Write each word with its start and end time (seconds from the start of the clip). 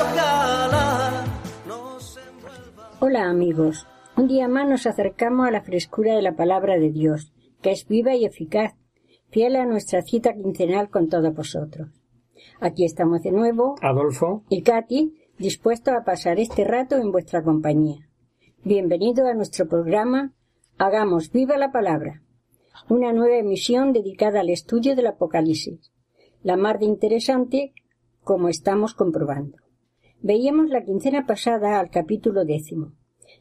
Ojalá 0.02 1.24
nos 1.66 2.16
envuelva. 2.16 2.90
Hola 3.00 3.28
amigos, 3.28 3.87
un 4.16 4.28
día 4.28 4.48
más 4.48 4.68
nos 4.68 4.87
acercamos 4.87 5.48
a 5.48 5.50
la 5.50 5.62
frescura 5.62 6.15
de 6.15 6.23
la 6.23 6.37
palabra 6.37 6.78
de 6.78 6.90
Dios, 6.90 7.32
que 7.62 7.73
es 7.73 7.87
viva 7.88 8.15
y 8.15 8.24
eficaz, 8.24 8.74
fiel 9.30 9.56
a 9.56 9.65
nuestra 9.65 10.02
cita 10.02 10.34
quincenal 10.34 10.90
con 10.90 11.09
todos 11.09 11.34
vosotros. 11.34 11.88
Aquí 12.60 12.84
estamos 12.84 13.23
de 13.23 13.32
nuevo, 13.32 13.76
Adolfo, 13.82 14.45
y 14.49 14.62
Katy, 14.62 15.15
dispuestos 15.38 15.95
a 15.95 16.04
pasar 16.04 16.38
este 16.38 16.65
rato 16.65 16.96
en 16.96 17.10
vuestra 17.10 17.43
compañía. 17.43 18.04
Bienvenido 18.66 19.26
a 19.26 19.34
nuestro 19.34 19.68
programa 19.68 20.32
Hagamos 20.79 21.30
viva 21.30 21.59
la 21.59 21.70
palabra, 21.70 22.23
una 22.88 23.12
nueva 23.12 23.37
emisión 23.37 23.93
dedicada 23.93 24.40
al 24.40 24.48
estudio 24.48 24.96
del 24.96 25.09
Apocalipsis, 25.09 25.93
la 26.43 26.56
más 26.56 26.80
de 26.80 26.87
interesante 26.87 27.74
como 28.23 28.48
estamos 28.48 28.95
comprobando. 28.95 29.59
Veíamos 30.23 30.71
la 30.71 30.82
quincena 30.82 31.26
pasada 31.26 31.79
al 31.79 31.90
capítulo 31.90 32.46
décimo. 32.46 32.95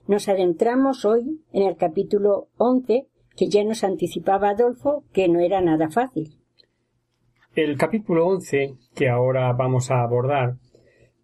Nos 0.10 0.28
adentramos 0.28 1.06
hoy 1.06 1.40
en 1.54 1.64
el 1.64 1.78
capítulo 1.78 2.50
once, 2.58 3.08
que 3.38 3.48
ya 3.48 3.64
nos 3.64 3.86
anticipaba 3.86 4.50
Adolfo 4.50 5.06
que 5.14 5.30
no 5.30 5.40
era 5.40 5.62
nada 5.62 5.90
fácil. 5.90 6.38
el 7.56 7.78
capítulo 7.78 8.28
11 8.28 8.74
que 8.94 9.08
ahora 9.08 9.54
vamos 9.54 9.90
a 9.90 10.02
abordar 10.02 10.58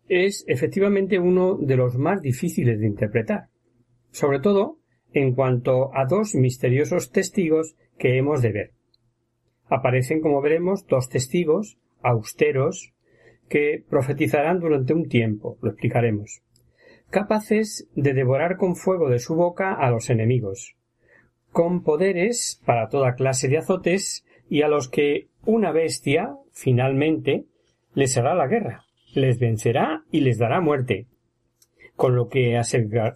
es 0.08 0.46
efectivamente 0.48 1.20
uno 1.20 1.58
de 1.58 1.76
los 1.76 1.98
más 1.98 2.22
difíciles 2.22 2.80
de 2.80 2.88
interpretar, 2.88 3.50
sobre 4.12 4.40
todo 4.40 4.78
en 5.14 5.34
cuanto 5.34 5.96
a 5.96 6.06
dos 6.06 6.36
misteriosos 6.36 7.12
testigos 7.12 7.76
que 7.98 8.18
hemos 8.18 8.42
de 8.42 8.52
ver. 8.52 8.72
Aparecen, 9.68 10.22
como 10.22 10.42
veremos, 10.42 10.86
dos 10.88 11.10
testigos 11.10 11.78
austeros 12.02 12.94
que 13.50 13.84
profetizarán 13.90 14.60
durante 14.60 14.94
un 14.94 15.08
tiempo, 15.08 15.58
lo 15.62 15.72
explicaremos, 15.72 16.42
capaces 17.10 17.88
de 17.96 18.14
devorar 18.14 18.58
con 18.58 18.76
fuego 18.76 19.10
de 19.10 19.20
su 19.20 19.36
boca 19.36 19.74
a 19.74 19.90
los 19.90 20.10
enemigos, 20.10 20.76
con 21.52 21.84
poderes 21.84 22.62
para 22.66 22.90
toda 22.90 23.16
clase 23.16 23.48
de 23.48 23.58
azotes 23.58 24.26
y 24.50 24.62
a 24.62 24.68
los 24.68 24.88
que 24.88 25.28
una 25.46 25.72
bestia, 25.72 26.36
finalmente, 26.52 27.46
les 27.94 28.18
hará 28.18 28.36
la 28.36 28.48
guerra, 28.48 28.86
les 29.14 29.40
vencerá 29.40 30.04
y 30.12 30.22
les 30.22 30.38
dará 30.38 30.62
muerte, 30.62 31.08
con 32.00 32.16
lo 32.16 32.30
que 32.30 32.58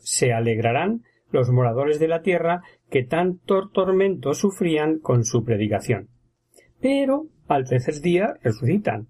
se 0.01 0.33
alegrarán 0.33 1.03
los 1.31 1.49
moradores 1.49 2.01
de 2.01 2.09
la 2.09 2.21
tierra 2.21 2.63
que 2.89 3.05
tanto 3.05 3.69
tormento 3.69 4.33
sufrían 4.33 4.99
con 4.99 5.23
su 5.23 5.45
predicación. 5.45 6.09
Pero 6.81 7.27
al 7.47 7.63
tercer 7.63 8.01
día 8.01 8.33
resucitan. 8.43 9.07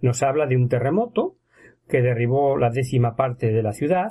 Nos 0.00 0.22
habla 0.22 0.46
de 0.46 0.54
un 0.54 0.68
terremoto 0.68 1.34
que 1.88 2.00
derribó 2.00 2.56
la 2.58 2.70
décima 2.70 3.16
parte 3.16 3.50
de 3.50 3.60
la 3.60 3.72
ciudad. 3.72 4.10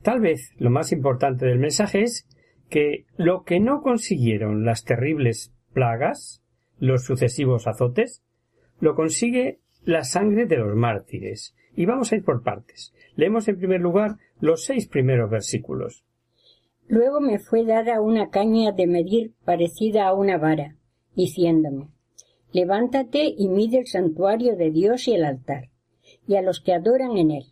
Tal 0.00 0.20
vez 0.20 0.54
lo 0.56 0.70
más 0.70 0.90
importante 0.90 1.44
del 1.44 1.58
mensaje 1.58 2.00
es 2.00 2.26
que 2.70 3.04
lo 3.18 3.42
que 3.42 3.60
no 3.60 3.82
consiguieron 3.82 4.64
las 4.64 4.84
terribles 4.84 5.52
plagas, 5.74 6.42
los 6.78 7.04
sucesivos 7.04 7.66
azotes, 7.66 8.24
lo 8.80 8.94
consigue 8.94 9.60
la 9.84 10.02
sangre 10.02 10.46
de 10.46 10.56
los 10.56 10.74
mártires. 10.74 11.54
Y 11.76 11.86
vamos 11.86 12.12
a 12.12 12.16
ir 12.16 12.24
por 12.24 12.42
partes. 12.42 12.92
Leemos 13.16 13.48
en 13.48 13.58
primer 13.58 13.80
lugar 13.80 14.16
los 14.40 14.64
seis 14.64 14.86
primeros 14.86 15.30
versículos. 15.30 16.04
Luego 16.86 17.20
me 17.20 17.38
fue 17.38 17.64
dada 17.64 18.00
una 18.00 18.28
caña 18.28 18.72
de 18.72 18.86
medir 18.86 19.32
parecida 19.44 20.06
a 20.06 20.14
una 20.14 20.36
vara, 20.36 20.76
diciéndome 21.16 21.88
Levántate 22.52 23.34
y 23.36 23.48
mide 23.48 23.78
el 23.78 23.86
santuario 23.86 24.54
de 24.54 24.70
Dios 24.70 25.08
y 25.08 25.14
el 25.14 25.24
altar, 25.24 25.70
y 26.28 26.36
a 26.36 26.42
los 26.42 26.60
que 26.60 26.72
adoran 26.72 27.16
en 27.16 27.32
él. 27.32 27.46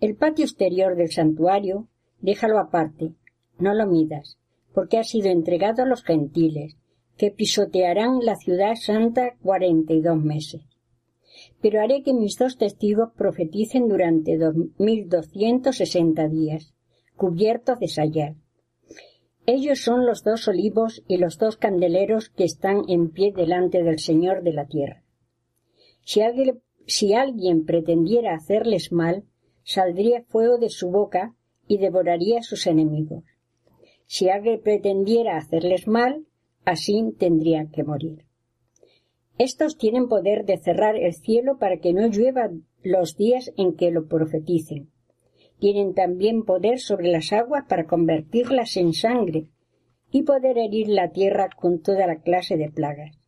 El 0.00 0.16
patio 0.16 0.44
exterior 0.44 0.96
del 0.96 1.12
santuario, 1.12 1.86
déjalo 2.20 2.58
aparte, 2.58 3.12
no 3.58 3.74
lo 3.74 3.86
midas, 3.86 4.38
porque 4.72 4.98
ha 4.98 5.04
sido 5.04 5.28
entregado 5.28 5.84
a 5.84 5.86
los 5.86 6.02
gentiles, 6.02 6.76
que 7.16 7.30
pisotearán 7.30 8.24
la 8.24 8.34
ciudad 8.34 8.74
santa 8.74 9.36
cuarenta 9.40 9.92
y 9.92 10.00
dos 10.00 10.18
meses. 10.18 10.62
Pero 11.64 11.80
haré 11.80 12.02
que 12.02 12.12
mis 12.12 12.36
dos 12.36 12.58
testigos 12.58 13.08
profeticen 13.16 13.88
durante 13.88 14.36
dos 14.36 14.54
mil 14.76 15.08
doscientos 15.08 15.78
sesenta 15.78 16.28
días, 16.28 16.74
cubiertos 17.16 17.78
de 17.78 17.88
sayal. 17.88 18.36
Ellos 19.46 19.78
son 19.80 20.04
los 20.04 20.22
dos 20.22 20.46
olivos 20.46 21.02
y 21.08 21.16
los 21.16 21.38
dos 21.38 21.56
candeleros 21.56 22.28
que 22.28 22.44
están 22.44 22.82
en 22.88 23.08
pie 23.08 23.32
delante 23.32 23.82
del 23.82 23.98
Señor 23.98 24.42
de 24.42 24.52
la 24.52 24.66
tierra. 24.66 25.04
Si 26.02 26.20
alguien, 26.20 26.60
si 26.86 27.14
alguien 27.14 27.64
pretendiera 27.64 28.34
hacerles 28.34 28.92
mal, 28.92 29.24
saldría 29.62 30.22
fuego 30.24 30.58
de 30.58 30.68
su 30.68 30.90
boca 30.90 31.34
y 31.66 31.78
devoraría 31.78 32.40
a 32.40 32.42
sus 32.42 32.66
enemigos. 32.66 33.24
Si 34.04 34.28
alguien 34.28 34.60
pretendiera 34.60 35.38
hacerles 35.38 35.88
mal, 35.88 36.26
así 36.66 37.14
tendrían 37.18 37.70
que 37.70 37.84
morir. 37.84 38.23
Estos 39.38 39.76
tienen 39.78 40.08
poder 40.08 40.44
de 40.44 40.58
cerrar 40.58 40.96
el 40.96 41.12
cielo 41.12 41.58
para 41.58 41.78
que 41.78 41.92
no 41.92 42.06
llueva 42.06 42.50
los 42.82 43.16
días 43.16 43.52
en 43.56 43.74
que 43.74 43.90
lo 43.90 44.06
profeticen. 44.06 44.90
Tienen 45.58 45.94
también 45.94 46.44
poder 46.44 46.78
sobre 46.78 47.08
las 47.08 47.32
aguas 47.32 47.64
para 47.68 47.86
convertirlas 47.86 48.76
en 48.76 48.92
sangre 48.92 49.48
y 50.10 50.22
poder 50.22 50.58
herir 50.58 50.88
la 50.88 51.10
tierra 51.10 51.48
con 51.56 51.82
toda 51.82 52.06
la 52.06 52.20
clase 52.20 52.56
de 52.56 52.70
plagas, 52.70 53.18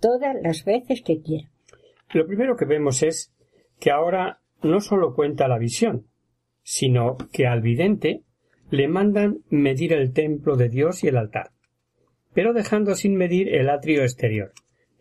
todas 0.00 0.34
las 0.42 0.64
veces 0.64 1.02
que 1.02 1.20
quieran. 1.20 1.50
Lo 2.14 2.26
primero 2.26 2.56
que 2.56 2.64
vemos 2.64 3.02
es 3.02 3.34
que 3.78 3.90
ahora 3.90 4.40
no 4.62 4.80
solo 4.80 5.14
cuenta 5.14 5.48
la 5.48 5.58
visión, 5.58 6.06
sino 6.62 7.16
que 7.32 7.46
al 7.46 7.60
vidente 7.60 8.22
le 8.70 8.88
mandan 8.88 9.40
medir 9.50 9.92
el 9.92 10.12
templo 10.12 10.56
de 10.56 10.70
Dios 10.70 11.04
y 11.04 11.08
el 11.08 11.18
altar, 11.18 11.50
pero 12.32 12.54
dejando 12.54 12.94
sin 12.94 13.16
medir 13.16 13.54
el 13.54 13.68
atrio 13.68 14.02
exterior, 14.02 14.52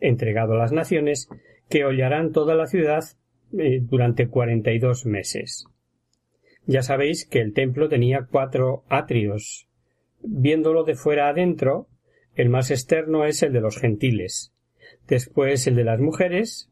entregado 0.01 0.53
a 0.53 0.57
las 0.57 0.73
naciones 0.73 1.29
que 1.69 1.85
hollarán 1.85 2.31
toda 2.31 2.55
la 2.55 2.67
ciudad 2.67 3.03
eh, 3.57 3.79
durante 3.81 4.27
cuarenta 4.27 4.71
y 4.71 4.79
dos 4.79 5.05
meses. 5.05 5.65
Ya 6.65 6.83
sabéis 6.83 7.25
que 7.25 7.39
el 7.39 7.53
templo 7.53 7.89
tenía 7.89 8.27
cuatro 8.29 8.83
atrios. 8.89 9.67
Viéndolo 10.21 10.83
de 10.83 10.95
fuera 10.95 11.29
adentro, 11.29 11.87
el 12.35 12.49
más 12.49 12.71
externo 12.71 13.25
es 13.25 13.41
el 13.43 13.53
de 13.53 13.61
los 13.61 13.77
gentiles, 13.77 14.53
después 15.07 15.67
el 15.67 15.75
de 15.75 15.83
las 15.83 15.99
mujeres, 15.99 16.71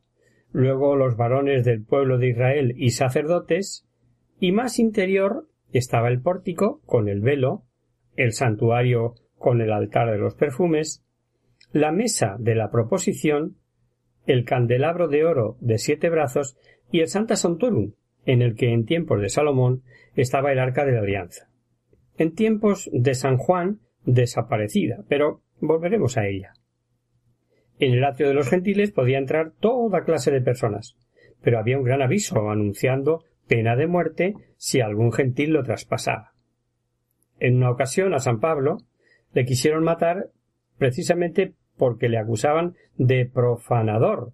luego 0.51 0.95
los 0.95 1.17
varones 1.17 1.65
del 1.65 1.83
pueblo 1.83 2.17
de 2.17 2.29
Israel 2.29 2.73
y 2.77 2.91
sacerdotes, 2.91 3.85
y 4.39 4.51
más 4.51 4.79
interior 4.79 5.47
estaba 5.73 6.07
el 6.07 6.21
pórtico 6.21 6.81
con 6.85 7.09
el 7.09 7.21
velo, 7.21 7.63
el 8.15 8.31
santuario 8.31 9.15
con 9.37 9.61
el 9.61 9.71
altar 9.71 10.11
de 10.11 10.17
los 10.17 10.35
perfumes, 10.35 11.03
la 11.71 11.91
mesa 11.91 12.35
de 12.39 12.55
la 12.55 12.71
proposición, 12.71 13.57
el 14.25 14.45
candelabro 14.45 15.07
de 15.07 15.25
oro 15.25 15.57
de 15.59 15.77
siete 15.77 16.09
brazos 16.09 16.57
y 16.91 17.01
el 17.01 17.07
Santa 17.07 17.35
Santorum, 17.35 17.93
en 18.25 18.41
el 18.41 18.55
que 18.55 18.73
en 18.73 18.85
tiempos 18.85 19.21
de 19.21 19.29
Salomón 19.29 19.83
estaba 20.15 20.51
el 20.51 20.59
arca 20.59 20.85
de 20.85 20.93
la 20.93 20.99
alianza. 20.99 21.49
En 22.17 22.33
tiempos 22.33 22.89
de 22.91 23.13
San 23.13 23.37
Juan 23.37 23.79
desaparecida, 24.03 25.03
pero 25.07 25.41
volveremos 25.59 26.17
a 26.17 26.27
ella. 26.27 26.53
En 27.79 27.93
el 27.93 28.03
atrio 28.03 28.27
de 28.27 28.33
los 28.33 28.49
gentiles 28.49 28.91
podía 28.91 29.17
entrar 29.17 29.53
toda 29.59 30.03
clase 30.03 30.31
de 30.31 30.41
personas, 30.41 30.97
pero 31.41 31.59
había 31.59 31.77
un 31.77 31.83
gran 31.83 32.01
aviso 32.01 32.49
anunciando 32.49 33.23
pena 33.47 33.75
de 33.75 33.87
muerte 33.87 34.33
si 34.57 34.81
algún 34.81 35.11
gentil 35.11 35.51
lo 35.51 35.63
traspasaba. 35.63 36.33
En 37.39 37.57
una 37.57 37.71
ocasión 37.71 38.13
a 38.13 38.19
San 38.19 38.39
Pablo 38.39 38.79
le 39.33 39.45
quisieron 39.45 39.83
matar 39.83 40.31
precisamente 40.77 41.53
porque 41.79 42.09
le 42.09 42.19
acusaban 42.19 42.75
de 42.97 43.25
profanador, 43.25 44.33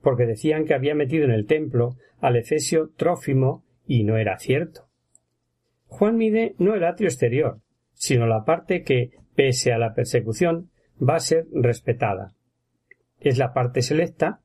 porque 0.00 0.24
decían 0.24 0.64
que 0.64 0.72
había 0.72 0.94
metido 0.94 1.26
en 1.26 1.32
el 1.32 1.44
templo 1.44 1.96
al 2.20 2.36
efesio 2.36 2.90
Trófimo 2.96 3.64
y 3.86 4.04
no 4.04 4.16
era 4.16 4.38
cierto. 4.38 4.88
Juan 5.88 6.16
mide 6.16 6.54
no 6.58 6.74
el 6.74 6.84
atrio 6.84 7.08
exterior, 7.08 7.58
sino 7.92 8.26
la 8.26 8.44
parte 8.44 8.82
que 8.82 9.10
pese 9.34 9.72
a 9.72 9.78
la 9.78 9.94
persecución, 9.94 10.70
va 10.96 11.16
a 11.16 11.20
ser 11.20 11.46
respetada. 11.52 12.32
Es 13.20 13.38
la 13.38 13.52
parte 13.52 13.82
selecta, 13.82 14.40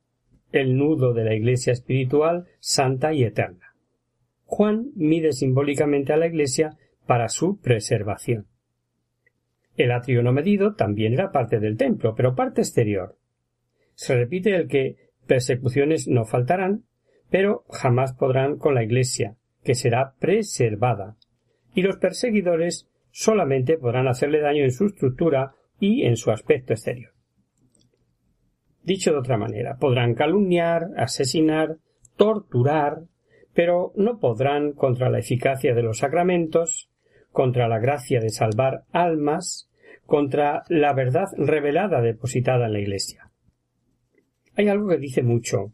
el 0.51 0.75
nudo 0.77 1.13
de 1.13 1.23
la 1.23 1.35
Iglesia 1.35 1.73
espiritual, 1.73 2.47
santa 2.59 3.13
y 3.13 3.23
eterna. 3.23 3.75
Juan 4.45 4.87
mide 4.95 5.31
simbólicamente 5.31 6.11
a 6.11 6.17
la 6.17 6.27
Iglesia 6.27 6.77
para 7.05 7.29
su 7.29 7.59
preservación. 7.59 8.47
El 9.79 9.93
atrio 9.93 10.21
no 10.21 10.33
medido 10.33 10.75
también 10.75 11.13
era 11.13 11.31
parte 11.31 11.61
del 11.61 11.77
templo, 11.77 12.13
pero 12.13 12.35
parte 12.35 12.59
exterior. 12.59 13.15
Se 13.95 14.13
repite 14.13 14.53
el 14.53 14.67
que 14.67 14.97
persecuciones 15.25 16.09
no 16.09 16.25
faltarán, 16.25 16.83
pero 17.29 17.63
jamás 17.69 18.11
podrán 18.11 18.57
con 18.57 18.75
la 18.75 18.83
Iglesia, 18.83 19.37
que 19.63 19.75
será 19.75 20.15
preservada, 20.19 21.15
y 21.73 21.81
los 21.81 21.95
perseguidores 21.95 22.89
solamente 23.11 23.77
podrán 23.77 24.09
hacerle 24.09 24.41
daño 24.41 24.65
en 24.65 24.71
su 24.71 24.87
estructura 24.87 25.53
y 25.79 26.03
en 26.03 26.17
su 26.17 26.31
aspecto 26.31 26.73
exterior. 26.73 27.13
Dicho 28.83 29.13
de 29.13 29.19
otra 29.19 29.37
manera, 29.37 29.77
podrán 29.77 30.13
calumniar, 30.13 30.87
asesinar, 30.97 31.77
torturar, 32.17 33.03
pero 33.53 33.93
no 33.95 34.19
podrán 34.19 34.73
contra 34.73 35.09
la 35.09 35.19
eficacia 35.19 35.73
de 35.73 35.83
los 35.83 35.99
sacramentos, 35.99 36.89
contra 37.31 37.69
la 37.69 37.79
gracia 37.79 38.19
de 38.19 38.29
salvar 38.29 38.83
almas, 38.91 39.68
contra 40.09 40.63
la 40.69 40.91
verdad 40.93 41.27
revelada 41.37 42.01
depositada 42.01 42.65
en 42.65 42.73
la 42.73 42.79
Iglesia. 42.79 43.29
Hay 44.55 44.67
algo 44.67 44.89
que 44.89 44.97
dice 44.97 45.21
mucho. 45.21 45.71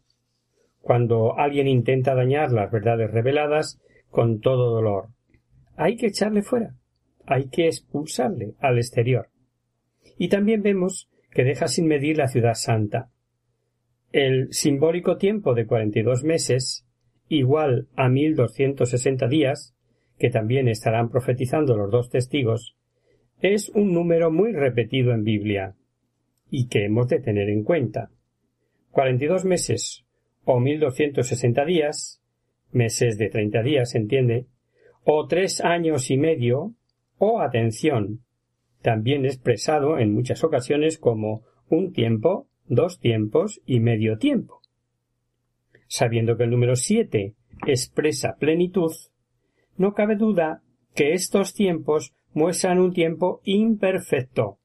Cuando 0.82 1.38
alguien 1.38 1.66
intenta 1.66 2.14
dañar 2.14 2.52
las 2.52 2.70
verdades 2.70 3.10
reveladas 3.10 3.80
con 4.10 4.40
todo 4.40 4.70
dolor, 4.70 5.08
hay 5.74 5.96
que 5.96 6.08
echarle 6.08 6.42
fuera, 6.42 6.74
hay 7.24 7.48
que 7.48 7.66
expulsarle 7.66 8.52
al 8.60 8.76
exterior. 8.76 9.30
Y 10.18 10.28
también 10.28 10.62
vemos 10.62 11.08
que 11.30 11.42
deja 11.42 11.66
sin 11.66 11.86
medir 11.86 12.18
la 12.18 12.28
ciudad 12.28 12.54
santa. 12.54 13.08
El 14.12 14.52
simbólico 14.52 15.16
tiempo 15.16 15.54
de 15.54 15.66
cuarenta 15.66 15.98
y 15.98 16.02
dos 16.02 16.24
meses, 16.24 16.86
igual 17.28 17.88
a 17.96 18.10
mil 18.10 18.36
doscientos 18.36 18.90
sesenta 18.90 19.28
días, 19.28 19.74
que 20.18 20.28
también 20.28 20.68
estarán 20.68 21.08
profetizando 21.08 21.74
los 21.74 21.90
dos 21.90 22.10
testigos, 22.10 22.76
es 23.40 23.68
un 23.70 23.92
número 23.92 24.30
muy 24.30 24.52
repetido 24.52 25.12
en 25.12 25.24
Biblia 25.24 25.74
y 26.50 26.68
que 26.68 26.84
hemos 26.84 27.08
de 27.08 27.20
tener 27.20 27.48
en 27.50 27.64
cuenta. 27.64 28.10
Cuarenta 28.90 29.24
y 29.24 29.28
dos 29.28 29.44
meses 29.44 30.04
o 30.44 30.60
mil 30.60 30.80
doscientos 30.80 31.26
sesenta 31.26 31.64
días, 31.64 32.22
meses 32.72 33.18
de 33.18 33.28
treinta 33.28 33.62
días, 33.62 33.90
se 33.90 33.98
entiende, 33.98 34.46
o 35.04 35.26
tres 35.26 35.60
años 35.60 36.10
y 36.10 36.16
medio, 36.16 36.74
o 37.18 37.40
atención, 37.40 38.20
también 38.82 39.24
expresado 39.24 39.98
en 39.98 40.12
muchas 40.12 40.44
ocasiones 40.44 40.98
como 40.98 41.42
un 41.68 41.92
tiempo, 41.92 42.48
dos 42.66 43.00
tiempos 43.00 43.60
y 43.66 43.80
medio 43.80 44.18
tiempo. 44.18 44.60
Sabiendo 45.88 46.36
que 46.36 46.44
el 46.44 46.50
número 46.50 46.76
siete 46.76 47.34
expresa 47.66 48.36
plenitud, 48.38 48.92
no 49.76 49.94
cabe 49.94 50.16
duda 50.16 50.62
que 50.94 51.12
estos 51.12 51.54
tiempos 51.54 52.14
muestran 52.36 52.78
un 52.78 52.92
tiempo 52.92 53.40
imperfecto, 53.44 54.58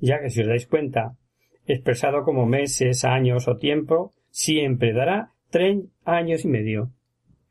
ya 0.00 0.18
que 0.18 0.30
si 0.30 0.40
os 0.40 0.48
dais 0.48 0.66
cuenta, 0.66 1.18
expresado 1.66 2.24
como 2.24 2.46
meses, 2.46 3.04
años 3.04 3.48
o 3.48 3.58
tiempo, 3.58 4.12
siempre 4.30 4.94
dará 4.94 5.34
tres 5.50 5.84
años 6.06 6.46
y 6.46 6.48
medio, 6.48 6.90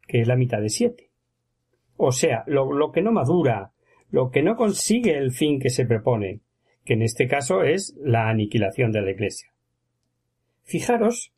que 0.08 0.22
es 0.22 0.28
la 0.28 0.36
mitad 0.36 0.62
de 0.62 0.70
siete. 0.70 1.12
O 1.96 2.12
sea, 2.12 2.44
lo, 2.48 2.92
que 2.92 3.04
no 3.04 3.12
madura, 3.12 3.72
lo 4.10 4.32
que 4.32 4.42
no 4.42 4.56
consigue 4.56 5.16
el 5.16 5.32
fin 5.32 5.60
que 5.60 5.70
se 5.70 5.86
propone, 5.86 6.42
que 6.84 6.94
en 6.94 7.04
este 7.04 7.28
caso 7.28 7.62
es 7.62 7.96
la 8.02 8.30
aniquilación 8.30 8.92
de 8.92 9.02
la 9.02 9.12
Iglesia. 9.12 9.54
Fijaros 10.64 11.34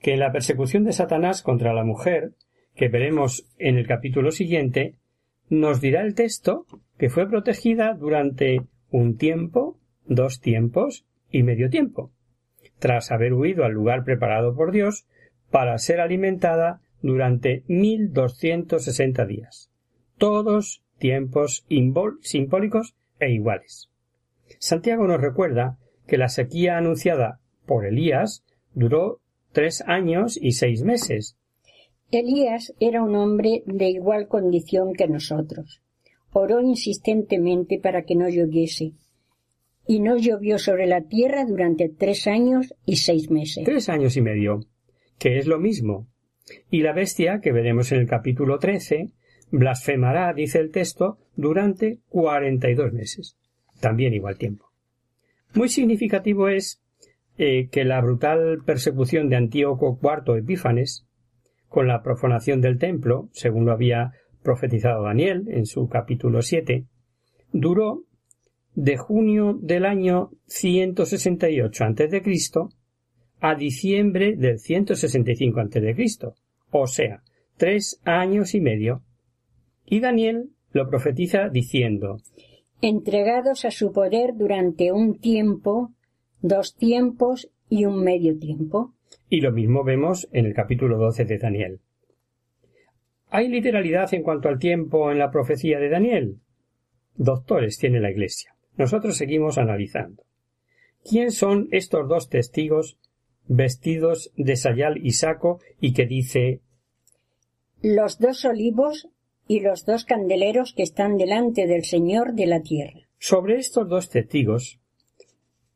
que 0.00 0.14
en 0.14 0.18
la 0.18 0.32
persecución 0.32 0.82
de 0.82 0.92
Satanás 0.92 1.42
contra 1.42 1.72
la 1.72 1.84
mujer, 1.84 2.32
que 2.74 2.88
veremos 2.88 3.46
en 3.56 3.78
el 3.78 3.86
capítulo 3.86 4.32
siguiente, 4.32 4.96
nos 5.48 5.80
dirá 5.80 6.02
el 6.02 6.14
texto 6.14 6.66
que 6.98 7.10
fue 7.10 7.28
protegida 7.28 7.94
durante 7.94 8.62
un 8.90 9.16
tiempo, 9.16 9.78
dos 10.06 10.40
tiempos 10.40 11.04
y 11.30 11.42
medio 11.42 11.70
tiempo, 11.70 12.12
tras 12.78 13.10
haber 13.10 13.34
huido 13.34 13.64
al 13.64 13.72
lugar 13.72 14.04
preparado 14.04 14.54
por 14.54 14.70
Dios 14.72 15.06
para 15.50 15.76
ser 15.78 16.00
alimentada 16.00 16.80
durante 17.02 17.64
mil 17.66 18.12
doscientos 18.12 18.84
sesenta 18.84 19.26
días. 19.26 19.70
Todos 20.16 20.82
tiempos 20.98 21.66
simbólicos 22.22 22.94
e 23.18 23.30
iguales. 23.30 23.90
Santiago 24.58 25.06
nos 25.06 25.20
recuerda 25.20 25.78
que 26.06 26.18
la 26.18 26.28
sequía 26.28 26.78
anunciada 26.78 27.40
por 27.66 27.86
Elías 27.86 28.44
duró 28.72 29.20
tres 29.52 29.82
años 29.86 30.38
y 30.40 30.52
seis 30.52 30.82
meses. 30.82 31.36
Elías 32.20 32.74
era 32.80 33.02
un 33.02 33.14
hombre 33.16 33.62
de 33.66 33.88
igual 33.88 34.28
condición 34.28 34.92
que 34.94 35.08
nosotros. 35.08 35.82
Oró 36.32 36.60
insistentemente 36.60 37.78
para 37.78 38.02
que 38.02 38.16
no 38.16 38.28
lloviese. 38.28 38.92
Y 39.86 40.00
no 40.00 40.16
llovió 40.16 40.58
sobre 40.58 40.86
la 40.86 41.02
tierra 41.02 41.44
durante 41.44 41.88
tres 41.88 42.26
años 42.26 42.74
y 42.86 42.96
seis 42.96 43.30
meses. 43.30 43.64
Tres 43.64 43.88
años 43.88 44.16
y 44.16 44.22
medio, 44.22 44.60
que 45.18 45.38
es 45.38 45.46
lo 45.46 45.58
mismo. 45.58 46.08
Y 46.70 46.80
la 46.82 46.92
bestia, 46.92 47.40
que 47.40 47.52
veremos 47.52 47.92
en 47.92 48.00
el 48.00 48.06
capítulo 48.06 48.58
trece, 48.58 49.12
blasfemará, 49.50 50.32
dice 50.32 50.58
el 50.58 50.70
texto, 50.70 51.18
durante 51.36 52.00
cuarenta 52.08 52.70
y 52.70 52.74
dos 52.74 52.92
meses. 52.92 53.36
También 53.80 54.14
igual 54.14 54.38
tiempo. 54.38 54.70
Muy 55.54 55.68
significativo 55.68 56.48
es 56.48 56.82
eh, 57.38 57.68
que 57.70 57.84
la 57.84 58.00
brutal 58.00 58.62
persecución 58.64 59.28
de 59.28 59.36
Antíoco 59.36 59.98
IV 60.02 60.38
Epífanes, 60.38 61.06
con 61.74 61.88
la 61.88 62.04
profanación 62.04 62.60
del 62.60 62.78
templo, 62.78 63.28
según 63.32 63.64
lo 63.64 63.72
había 63.72 64.12
profetizado 64.44 65.02
Daniel 65.02 65.48
en 65.48 65.66
su 65.66 65.88
capítulo 65.88 66.40
7, 66.40 66.84
duró 67.50 68.04
de 68.76 68.96
junio 68.96 69.58
del 69.60 69.84
año 69.84 70.30
168 70.46 71.84
a.C. 71.84 72.22
a 73.40 73.54
diciembre 73.56 74.36
del 74.36 74.60
165 74.60 75.60
a.C., 75.60 76.16
o 76.70 76.86
sea, 76.86 77.24
tres 77.56 78.00
años 78.04 78.54
y 78.54 78.60
medio 78.60 79.02
y 79.84 79.98
Daniel 79.98 80.50
lo 80.70 80.88
profetiza 80.88 81.48
diciendo 81.48 82.18
entregados 82.82 83.64
a 83.64 83.72
su 83.72 83.90
poder 83.90 84.36
durante 84.36 84.92
un 84.92 85.18
tiempo, 85.18 85.90
dos 86.40 86.76
tiempos 86.76 87.50
y 87.68 87.84
un 87.86 88.04
medio 88.04 88.38
tiempo. 88.38 88.94
Y 89.28 89.40
lo 89.40 89.52
mismo 89.52 89.84
vemos 89.84 90.28
en 90.32 90.46
el 90.46 90.54
capítulo 90.54 90.98
12 90.98 91.24
de 91.24 91.38
Daniel. 91.38 91.80
¿Hay 93.28 93.48
literalidad 93.48 94.14
en 94.14 94.22
cuanto 94.22 94.48
al 94.48 94.58
tiempo 94.58 95.10
en 95.10 95.18
la 95.18 95.30
profecía 95.30 95.78
de 95.78 95.88
Daniel? 95.88 96.38
Doctores 97.16 97.78
tiene 97.78 98.00
la 98.00 98.10
Iglesia. 98.10 98.54
Nosotros 98.76 99.16
seguimos 99.16 99.58
analizando. 99.58 100.22
¿Quién 101.08 101.32
son 101.32 101.68
estos 101.70 102.08
dos 102.08 102.28
testigos 102.28 102.98
vestidos 103.46 104.32
de 104.36 104.56
sayal 104.56 104.98
y 105.04 105.12
saco 105.12 105.60
y 105.80 105.92
que 105.92 106.06
dice 106.06 106.60
Los 107.82 108.18
dos 108.18 108.44
olivos 108.44 109.08
y 109.46 109.60
los 109.60 109.84
dos 109.84 110.04
candeleros 110.04 110.72
que 110.74 110.82
están 110.82 111.16
delante 111.18 111.66
del 111.66 111.84
Señor 111.84 112.34
de 112.34 112.46
la 112.46 112.62
tierra. 112.62 113.00
Sobre 113.18 113.58
estos 113.58 113.88
dos 113.88 114.08
testigos, 114.08 114.80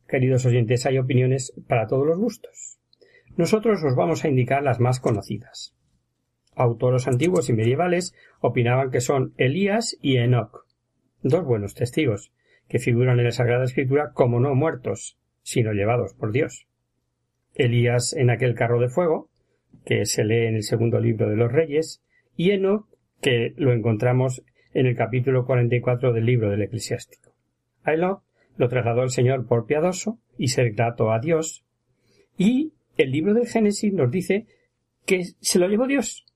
queridos 0.09 0.47
oyentes, 0.47 0.87
hay 0.87 0.99
opiniones 0.99 1.52
para 1.66 1.87
todos 1.87 2.07
los 2.07 2.18
gustos. 2.18 2.77
Nosotros 3.38 3.85
os 3.85 3.95
vamos 3.95 4.25
a 4.25 4.28
indicar 4.28 4.64
las 4.64 4.80
más 4.80 4.99
conocidas. 4.99 5.73
Autores 6.57 7.07
antiguos 7.07 7.49
y 7.49 7.52
medievales 7.52 8.12
opinaban 8.40 8.90
que 8.90 9.00
son 9.00 9.33
Elías 9.37 9.97
y 10.02 10.16
Enoch, 10.16 10.66
dos 11.23 11.45
buenos 11.45 11.76
testigos, 11.76 12.33
que 12.68 12.80
figuran 12.80 13.21
en 13.21 13.26
la 13.26 13.30
Sagrada 13.30 13.62
Escritura 13.62 14.11
como 14.12 14.40
no 14.40 14.57
muertos, 14.57 15.21
sino 15.45 15.73
llevados 15.73 16.14
por 16.14 16.33
Dios. 16.33 16.66
Elías 17.54 18.12
en 18.12 18.30
aquel 18.30 18.57
carro 18.57 18.80
de 18.80 18.88
fuego, 18.88 19.30
que 19.85 20.04
se 20.04 20.25
lee 20.25 20.47
en 20.47 20.57
el 20.57 20.64
segundo 20.64 20.99
libro 20.99 21.30
de 21.30 21.37
los 21.37 21.52
Reyes, 21.52 22.02
y 22.35 22.50
Enoch 22.50 22.88
que 23.21 23.54
lo 23.57 23.73
encontramos 23.73 24.42
en 24.75 24.87
el 24.87 24.97
capítulo 24.97 25.47
44 25.47 26.12
del 26.12 26.26
libro 26.26 26.50
del 26.50 26.62
eclesiástico. 26.62 27.33
A 27.85 27.95
lo 27.95 28.68
trasladó 28.68 29.04
el 29.04 29.11
Señor 29.11 29.47
por 29.47 29.66
piadoso 29.66 30.18
y 30.37 30.49
ser 30.49 30.73
grato 30.73 31.12
a 31.12 31.21
Dios, 31.21 31.64
y 32.37 32.73
el 32.99 33.12
libro 33.12 33.33
del 33.33 33.47
Génesis 33.47 33.93
nos 33.95 34.11
dice 34.11 34.47
que 35.07 35.25
se 35.40 35.59
lo 35.59 35.69
llevó 35.69 35.87
Dios, 35.87 36.26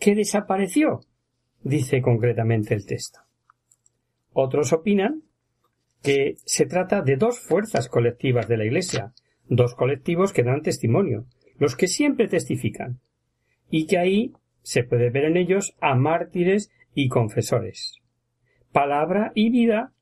que 0.00 0.16
desapareció, 0.16 1.00
dice 1.62 2.02
concretamente 2.02 2.74
el 2.74 2.86
texto. 2.86 3.20
Otros 4.32 4.72
opinan 4.72 5.22
que 6.02 6.36
se 6.44 6.66
trata 6.66 7.02
de 7.02 7.16
dos 7.16 7.38
fuerzas 7.38 7.88
colectivas 7.88 8.48
de 8.48 8.56
la 8.56 8.64
Iglesia, 8.64 9.12
dos 9.48 9.74
colectivos 9.74 10.32
que 10.32 10.42
dan 10.42 10.62
testimonio, 10.62 11.26
los 11.58 11.76
que 11.76 11.86
siempre 11.86 12.26
testifican, 12.26 13.00
y 13.68 13.86
que 13.86 13.98
ahí 13.98 14.32
se 14.62 14.82
puede 14.82 15.10
ver 15.10 15.24
en 15.24 15.36
ellos 15.36 15.76
a 15.80 15.94
mártires 15.94 16.70
y 16.94 17.08
confesores. 17.08 18.00
Palabra 18.72 19.32
y 19.34 19.50
vida 19.50 19.92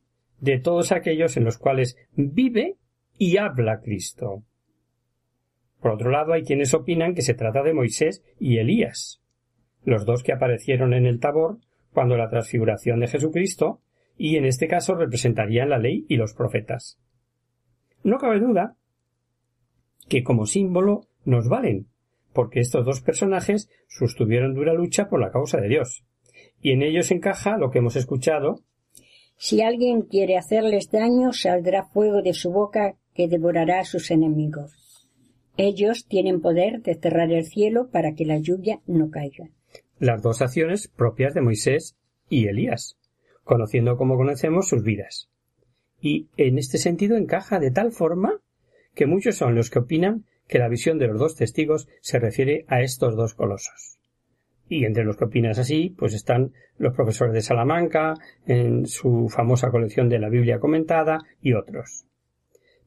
de 0.40 0.58
todos 0.58 0.92
aquellos 0.92 1.36
en 1.36 1.44
los 1.44 1.58
cuales 1.58 1.96
vive 2.14 2.76
y 3.18 3.38
habla 3.38 3.80
Cristo. 3.80 4.44
Por 5.80 5.92
otro 5.92 6.10
lado, 6.10 6.32
hay 6.32 6.42
quienes 6.42 6.74
opinan 6.74 7.14
que 7.14 7.22
se 7.22 7.34
trata 7.34 7.62
de 7.62 7.74
Moisés 7.74 8.22
y 8.38 8.58
Elías, 8.58 9.22
los 9.84 10.04
dos 10.04 10.22
que 10.22 10.32
aparecieron 10.32 10.92
en 10.92 11.06
el 11.06 11.20
Tabor 11.20 11.58
cuando 11.92 12.16
la 12.16 12.28
transfiguración 12.28 13.00
de 13.00 13.08
Jesucristo, 13.08 13.80
y 14.16 14.36
en 14.36 14.44
este 14.44 14.66
caso 14.66 14.94
representarían 14.94 15.70
la 15.70 15.78
ley 15.78 16.04
y 16.08 16.16
los 16.16 16.34
profetas. 16.34 16.98
No 18.02 18.18
cabe 18.18 18.40
duda 18.40 18.76
que 20.08 20.22
como 20.22 20.46
símbolo 20.46 21.02
nos 21.24 21.48
valen, 21.48 21.86
porque 22.32 22.60
estos 22.60 22.84
dos 22.84 23.00
personajes 23.00 23.70
sostuvieron 23.88 24.54
dura 24.54 24.74
lucha 24.74 25.08
por 25.08 25.20
la 25.20 25.30
causa 25.30 25.60
de 25.60 25.68
Dios, 25.68 26.04
y 26.60 26.72
en 26.72 26.82
ellos 26.82 27.10
encaja 27.10 27.58
lo 27.58 27.70
que 27.70 27.78
hemos 27.78 27.96
escuchado 27.96 28.60
Si 29.36 29.62
alguien 29.62 30.02
quiere 30.02 30.36
hacerles 30.36 30.90
daño, 30.90 31.32
saldrá 31.32 31.84
fuego 31.84 32.22
de 32.22 32.34
su 32.34 32.50
boca 32.50 32.96
que 33.14 33.28
devorará 33.28 33.80
a 33.80 33.84
sus 33.84 34.10
enemigos. 34.10 34.87
Ellos 35.60 36.06
tienen 36.06 36.40
poder 36.40 36.82
de 36.82 36.94
cerrar 36.94 37.32
el 37.32 37.44
cielo 37.44 37.90
para 37.90 38.14
que 38.14 38.24
la 38.24 38.38
lluvia 38.38 38.80
no 38.86 39.10
caiga. 39.10 39.50
las 39.98 40.22
dos 40.22 40.40
acciones 40.40 40.86
propias 40.86 41.34
de 41.34 41.40
Moisés 41.40 41.96
y 42.30 42.46
Elías, 42.46 42.96
conociendo 43.42 43.96
como 43.96 44.16
conocemos 44.16 44.68
sus 44.68 44.84
vidas. 44.84 45.28
Y 46.00 46.28
en 46.36 46.58
este 46.58 46.78
sentido 46.78 47.16
encaja 47.16 47.58
de 47.58 47.72
tal 47.72 47.90
forma 47.90 48.40
que 48.94 49.06
muchos 49.06 49.34
son 49.34 49.56
los 49.56 49.68
que 49.68 49.80
opinan 49.80 50.26
que 50.46 50.60
la 50.60 50.68
visión 50.68 50.96
de 50.98 51.08
los 51.08 51.18
dos 51.18 51.34
testigos 51.34 51.88
se 52.00 52.20
refiere 52.20 52.64
a 52.68 52.80
estos 52.80 53.16
dos 53.16 53.34
colosos. 53.34 53.98
Y 54.68 54.84
entre 54.84 55.04
los 55.04 55.16
que 55.16 55.24
opinan 55.24 55.58
así, 55.58 55.92
pues 55.98 56.14
están 56.14 56.52
los 56.76 56.94
profesores 56.94 57.34
de 57.34 57.42
Salamanca, 57.42 58.14
en 58.46 58.86
su 58.86 59.28
famosa 59.28 59.70
colección 59.70 60.08
de 60.08 60.20
la 60.20 60.28
Biblia 60.28 60.60
comentada, 60.60 61.18
y 61.42 61.54
otros. 61.54 62.06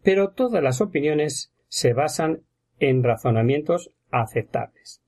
Pero 0.04 0.30
todas 0.30 0.64
las 0.64 0.80
opiniones 0.80 1.52
se 1.68 1.92
basan 1.92 2.44
en 2.82 3.04
razonamientos 3.04 3.92
aceptables. 4.10 5.02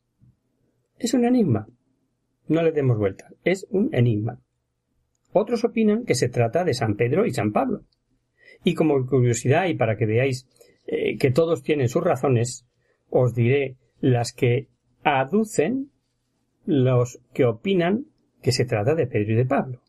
Es 1.00 1.14
un 1.14 1.26
enigma. 1.26 1.68
No 2.48 2.62
le 2.62 2.72
demos 2.72 2.98
vuelta. 2.98 3.30
Es 3.44 3.68
un 3.72 3.90
enigma. 3.94 4.40
Otros 5.34 5.66
opinan 5.66 6.06
que 6.06 6.16
se 6.16 6.30
trata 6.30 6.64
de 6.64 6.76
San 6.76 6.96
Pedro 6.96 7.26
y 7.26 7.32
San 7.32 7.52
Pablo. 7.52 7.84
Y 8.64 8.76
como 8.76 9.06
curiosidad 9.06 9.66
y 9.66 9.74
para 9.74 9.98
que 9.98 10.06
veáis 10.06 10.48
eh, 10.86 11.18
que 11.18 11.32
todos 11.32 11.64
tienen 11.64 11.90
sus 11.90 12.04
razones, 12.04 12.68
os 13.10 13.34
diré 13.34 13.78
las 14.00 14.34
que 14.34 14.68
aducen 15.04 15.92
los 16.66 17.20
que 17.34 17.46
opinan 17.46 18.06
que 18.42 18.52
se 18.52 18.66
trata 18.66 18.94
de 18.94 19.08
Pedro 19.08 19.34
y 19.34 19.36
de 19.36 19.46
Pablo. 19.46 19.82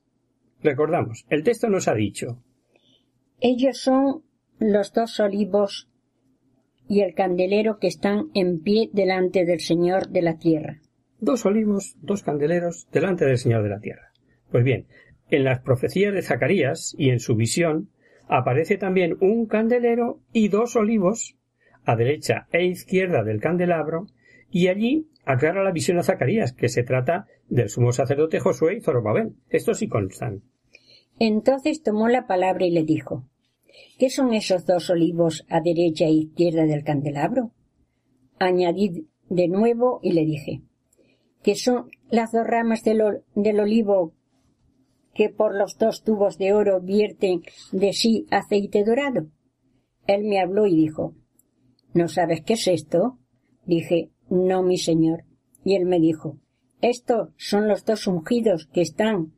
Recordamos, 0.63 1.27
el 1.29 1.43
texto 1.43 1.69
nos 1.69 1.89
ha 1.89 1.95
dicho 1.95 2.43
Ellos 3.41 3.79
son 3.79 4.23
los 4.59 4.93
dos 4.95 5.21
olivos 5.21 5.91
y 6.89 7.01
el 7.01 7.15
candelero 7.15 7.79
que 7.79 7.87
están 7.87 8.27
en 8.35 8.61
pie 8.61 8.91
delante 8.93 9.45
del 9.45 9.61
Señor 9.61 10.09
de 10.09 10.23
la 10.23 10.39
tierra. 10.39 10.81
dos 11.21 11.47
olivos, 11.47 11.97
dos 12.03 12.23
candeleros 12.23 12.87
delante 12.93 13.25
del 13.25 13.39
Señor 13.39 13.63
de 13.63 13.71
la 13.71 13.81
tierra. 13.81 14.13
Pues 14.51 14.63
bien, 14.63 14.87
en 15.31 15.45
las 15.45 15.61
profecías 15.61 16.13
de 16.13 16.23
Zacarías 16.23 16.95
y 16.99 17.11
en 17.11 17.19
su 17.19 17.35
visión 17.35 17.89
aparece 18.29 18.77
también 18.77 19.17
un 19.21 19.47
candelero 19.47 20.21
y 20.33 20.49
dos 20.49 20.77
olivos 20.77 21.37
a 21.85 21.97
derecha 21.97 22.47
e 22.53 22.65
izquierda 22.67 23.23
del 23.23 23.41
candelabro 23.41 24.07
y 24.51 24.69
allí 24.69 25.09
aclara 25.25 25.65
la 25.65 25.73
visión 25.73 25.99
a 25.99 26.03
Zacarías 26.03 26.53
que 26.53 26.69
se 26.69 26.83
trata 26.83 27.27
del 27.49 27.69
sumo 27.69 27.93
sacerdote 27.93 28.41
Josué 28.41 28.77
y 28.77 28.81
Zorobabel. 28.81 29.35
Estos 29.49 29.79
sí 29.79 29.89
constan. 29.89 30.43
Entonces 31.19 31.83
tomó 31.83 32.09
la 32.09 32.27
palabra 32.27 32.67
y 32.67 32.71
le 32.71 32.85
dijo 32.85 33.25
¿Qué 33.99 34.11
son 34.11 34.33
esos 34.35 34.67
dos 34.67 34.91
olivos 34.91 35.45
a 35.49 35.61
derecha 35.61 36.07
e 36.07 36.13
izquierda 36.13 36.65
del 36.65 36.85
candelabro? 36.85 37.53
Añadí 38.39 39.09
de 39.29 39.49
nuevo 39.49 40.01
y 40.03 40.13
le 40.13 40.25
dije 40.25 40.63
¿Qué 41.43 41.55
son 41.55 41.91
las 42.11 42.33
dos 42.33 42.47
ramas 42.47 42.83
del, 42.83 43.03
del 43.35 43.61
olivo 43.61 44.15
que 45.15 45.29
por 45.29 45.55
los 45.57 45.77
dos 45.79 46.03
tubos 46.03 46.39
de 46.39 46.53
oro 46.53 46.81
vierten 46.81 47.43
de 47.73 47.93
sí 47.93 48.27
aceite 48.31 48.85
dorado? 48.85 49.29
Él 50.07 50.25
me 50.25 50.41
habló 50.41 50.67
y 50.67 50.75
dijo 50.75 51.15
¿No 51.93 52.09
sabes 52.09 52.43
qué 52.43 52.55
es 52.55 52.67
esto? 52.67 53.19
Dije 53.65 54.11
No, 54.29 54.63
mi 54.63 54.79
señor. 54.79 55.25
Y 55.65 55.77
él 55.77 55.87
me 55.87 56.01
dijo 56.01 56.39
Estos 56.81 57.31
son 57.37 57.69
los 57.69 57.85
dos 57.85 58.07
ungidos 58.07 58.67
que 58.73 58.81
están 58.83 59.35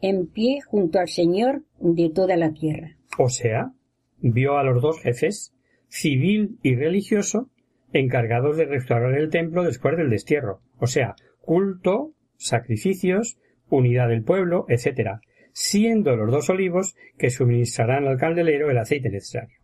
en 0.00 0.26
pie 0.28 0.60
junto 0.60 0.98
al 0.98 1.08
Señor 1.08 1.64
de 1.80 2.10
toda 2.10 2.36
la 2.36 2.52
tierra. 2.52 2.96
O 3.18 3.28
sea, 3.28 3.72
vio 4.20 4.58
a 4.58 4.64
los 4.64 4.82
dos 4.82 5.00
jefes, 5.00 5.54
civil 5.88 6.58
y 6.62 6.74
religioso, 6.76 7.50
encargados 7.92 8.56
de 8.56 8.66
restaurar 8.66 9.14
el 9.14 9.30
templo 9.30 9.64
después 9.64 9.96
del 9.96 10.10
destierro. 10.10 10.60
O 10.78 10.86
sea, 10.86 11.14
culto, 11.40 12.12
sacrificios, 12.36 13.38
unidad 13.68 14.08
del 14.08 14.22
pueblo, 14.22 14.66
etc., 14.68 15.20
siendo 15.52 16.14
los 16.16 16.30
dos 16.30 16.50
olivos 16.50 16.96
que 17.16 17.30
suministrarán 17.30 18.06
al 18.06 18.18
candelero 18.18 18.70
el 18.70 18.78
aceite 18.78 19.10
necesario. 19.10 19.56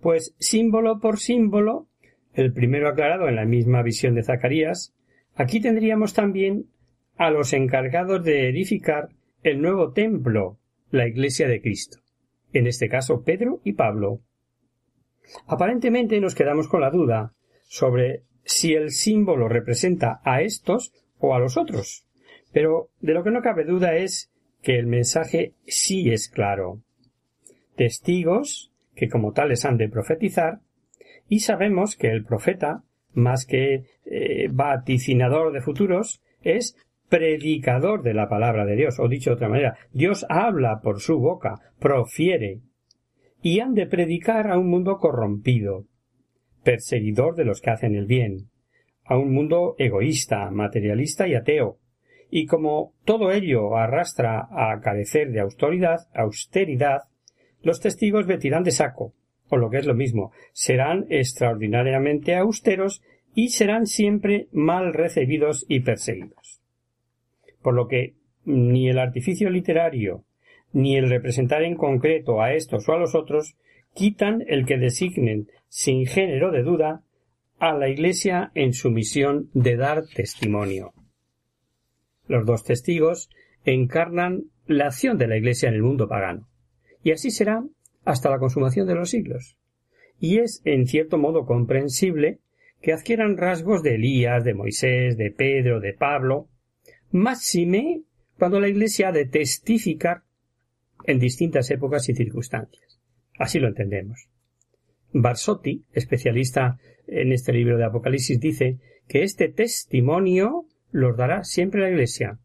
Pues 0.00 0.34
símbolo 0.38 0.98
por 1.00 1.18
símbolo, 1.18 1.88
el 2.34 2.52
primero 2.52 2.88
aclarado 2.88 3.28
en 3.28 3.36
la 3.36 3.44
misma 3.44 3.82
visión 3.82 4.14
de 4.14 4.22
Zacarías, 4.22 4.94
aquí 5.34 5.60
tendríamos 5.60 6.12
también 6.12 6.66
a 7.16 7.30
los 7.30 7.52
encargados 7.52 8.24
de 8.24 8.48
edificar 8.48 9.08
el 9.42 9.62
nuevo 9.62 9.92
templo, 9.92 10.58
la 10.90 11.06
iglesia 11.06 11.48
de 11.48 11.60
Cristo. 11.60 11.98
En 12.52 12.66
este 12.66 12.88
caso 12.88 13.22
Pedro 13.22 13.60
y 13.64 13.72
Pablo. 13.74 14.20
Aparentemente 15.46 16.20
nos 16.20 16.34
quedamos 16.34 16.68
con 16.68 16.80
la 16.80 16.90
duda 16.90 17.32
sobre 17.64 18.22
si 18.44 18.74
el 18.74 18.90
símbolo 18.90 19.48
representa 19.48 20.20
a 20.24 20.40
estos 20.40 20.92
o 21.18 21.34
a 21.34 21.38
los 21.38 21.56
otros. 21.56 22.06
Pero 22.52 22.90
de 23.00 23.12
lo 23.12 23.24
que 23.24 23.30
no 23.30 23.42
cabe 23.42 23.64
duda 23.64 23.96
es 23.96 24.30
que 24.62 24.78
el 24.78 24.86
mensaje 24.86 25.54
sí 25.66 26.10
es 26.10 26.28
claro. 26.28 26.80
Testigos 27.76 28.72
que 28.94 29.08
como 29.08 29.32
tales 29.32 29.64
han 29.64 29.76
de 29.76 29.88
profetizar 29.88 30.60
y 31.28 31.40
sabemos 31.40 31.96
que 31.96 32.08
el 32.08 32.24
profeta, 32.24 32.82
más 33.12 33.46
que 33.46 33.84
eh, 34.04 34.48
vaticinador 34.50 35.52
de 35.52 35.60
futuros, 35.60 36.22
es 36.42 36.76
predicador 37.08 38.02
de 38.02 38.14
la 38.14 38.28
palabra 38.28 38.64
de 38.64 38.76
Dios, 38.76 38.98
o 38.98 39.08
dicho 39.08 39.30
de 39.30 39.34
otra 39.36 39.48
manera, 39.48 39.76
Dios 39.92 40.26
habla 40.28 40.80
por 40.82 41.00
su 41.00 41.18
boca, 41.18 41.54
profiere, 41.78 42.60
y 43.42 43.60
han 43.60 43.74
de 43.74 43.86
predicar 43.86 44.50
a 44.50 44.58
un 44.58 44.68
mundo 44.68 44.96
corrompido, 44.98 45.84
perseguidor 46.64 47.36
de 47.36 47.44
los 47.44 47.60
que 47.60 47.70
hacen 47.70 47.94
el 47.94 48.06
bien, 48.06 48.48
a 49.04 49.16
un 49.16 49.32
mundo 49.32 49.76
egoísta, 49.78 50.50
materialista 50.50 51.28
y 51.28 51.34
ateo, 51.34 51.78
y 52.30 52.46
como 52.46 52.92
todo 53.04 53.30
ello 53.30 53.76
arrastra 53.76 54.48
a 54.50 54.80
carecer 54.80 55.30
de 55.30 55.40
autoridad, 55.40 56.08
austeridad, 56.12 57.02
los 57.62 57.80
testigos 57.80 58.26
vestirán 58.26 58.64
de 58.64 58.72
saco, 58.72 59.14
o 59.48 59.56
lo 59.56 59.70
que 59.70 59.78
es 59.78 59.86
lo 59.86 59.94
mismo, 59.94 60.32
serán 60.52 61.06
extraordinariamente 61.08 62.34
austeros 62.34 63.00
y 63.34 63.50
serán 63.50 63.86
siempre 63.86 64.48
mal 64.50 64.92
recibidos 64.92 65.64
y 65.68 65.80
perseguidos. 65.80 66.45
Por 67.66 67.74
lo 67.74 67.88
que 67.88 68.14
ni 68.44 68.88
el 68.88 68.96
artificio 68.96 69.50
literario 69.50 70.22
ni 70.72 70.96
el 70.96 71.10
representar 71.10 71.64
en 71.64 71.74
concreto 71.74 72.40
a 72.40 72.54
estos 72.54 72.88
o 72.88 72.92
a 72.92 72.96
los 72.96 73.16
otros 73.16 73.56
quitan 73.92 74.44
el 74.46 74.66
que 74.66 74.78
designen 74.78 75.48
sin 75.66 76.06
género 76.06 76.52
de 76.52 76.62
duda 76.62 77.02
a 77.58 77.72
la 77.72 77.88
Iglesia 77.88 78.52
en 78.54 78.72
su 78.72 78.92
misión 78.92 79.50
de 79.52 79.74
dar 79.74 80.04
testimonio. 80.06 80.92
Los 82.28 82.46
dos 82.46 82.62
testigos 82.62 83.30
encarnan 83.64 84.44
la 84.68 84.86
acción 84.86 85.18
de 85.18 85.26
la 85.26 85.36
Iglesia 85.36 85.68
en 85.68 85.74
el 85.74 85.82
mundo 85.82 86.08
pagano, 86.08 86.46
y 87.02 87.10
así 87.10 87.32
será 87.32 87.64
hasta 88.04 88.30
la 88.30 88.38
consumación 88.38 88.86
de 88.86 88.94
los 88.94 89.10
siglos. 89.10 89.58
Y 90.20 90.38
es, 90.38 90.62
en 90.64 90.86
cierto 90.86 91.18
modo, 91.18 91.46
comprensible 91.46 92.38
que 92.80 92.92
adquieran 92.92 93.36
rasgos 93.36 93.82
de 93.82 93.96
Elías, 93.96 94.44
de 94.44 94.54
Moisés, 94.54 95.16
de 95.16 95.32
Pedro, 95.32 95.80
de 95.80 95.94
Pablo, 95.94 96.48
máxime 97.16 98.02
cuando 98.38 98.60
la 98.60 98.68
Iglesia 98.68 99.08
ha 99.08 99.12
de 99.12 99.26
testificar 99.26 100.22
en 101.04 101.18
distintas 101.18 101.70
épocas 101.70 102.08
y 102.08 102.14
circunstancias. 102.14 103.00
Así 103.38 103.58
lo 103.58 103.68
entendemos. 103.68 104.28
Barsotti, 105.12 105.84
especialista 105.92 106.78
en 107.06 107.32
este 107.32 107.52
libro 107.52 107.78
de 107.78 107.84
Apocalipsis, 107.84 108.40
dice 108.40 108.78
que 109.08 109.22
este 109.22 109.48
testimonio 109.48 110.66
los 110.90 111.16
dará 111.16 111.44
siempre 111.44 111.80
la 111.80 111.90
Iglesia. 111.90 112.38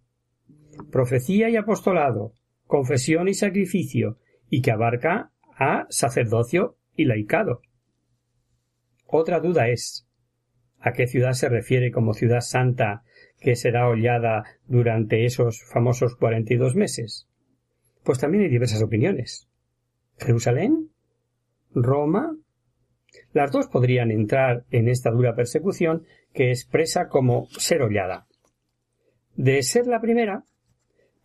Profecía 0.91 1.49
y 1.49 1.55
apostolado, 1.55 2.33
confesión 2.65 3.27
y 3.27 3.33
sacrificio, 3.33 4.17
y 4.49 4.61
que 4.61 4.71
abarca 4.71 5.31
a 5.57 5.85
sacerdocio 5.89 6.77
y 6.95 7.05
laicado. 7.05 7.61
Otra 9.05 9.39
duda 9.39 9.69
es 9.69 10.07
¿a 10.79 10.93
qué 10.93 11.07
ciudad 11.07 11.33
se 11.33 11.49
refiere 11.49 11.91
como 11.91 12.13
ciudad 12.13 12.41
santa 12.41 13.03
que 13.41 13.55
será 13.55 13.89
hollada 13.89 14.45
durante 14.67 15.25
esos 15.25 15.63
famosos 15.63 16.15
cuarenta 16.15 16.53
y 16.53 16.57
dos 16.57 16.75
meses? 16.75 17.27
Pues 18.03 18.19
también 18.19 18.43
hay 18.43 18.50
diversas 18.50 18.81
opiniones. 18.81 19.50
¿Jerusalén? 20.19 20.89
¿Roma? 21.74 22.36
Las 23.33 23.51
dos 23.51 23.67
podrían 23.67 24.12
entrar 24.12 24.63
en 24.71 24.88
esta 24.88 25.12
dura 25.12 25.36
persecución 25.36 26.05
que 26.33 26.50
expresa 26.50 27.07
como 27.07 27.48
ser 27.48 27.81
hollada. 27.81 28.27
De 29.36 29.62
ser 29.63 29.88
la 29.88 30.00
primera, 30.00 30.43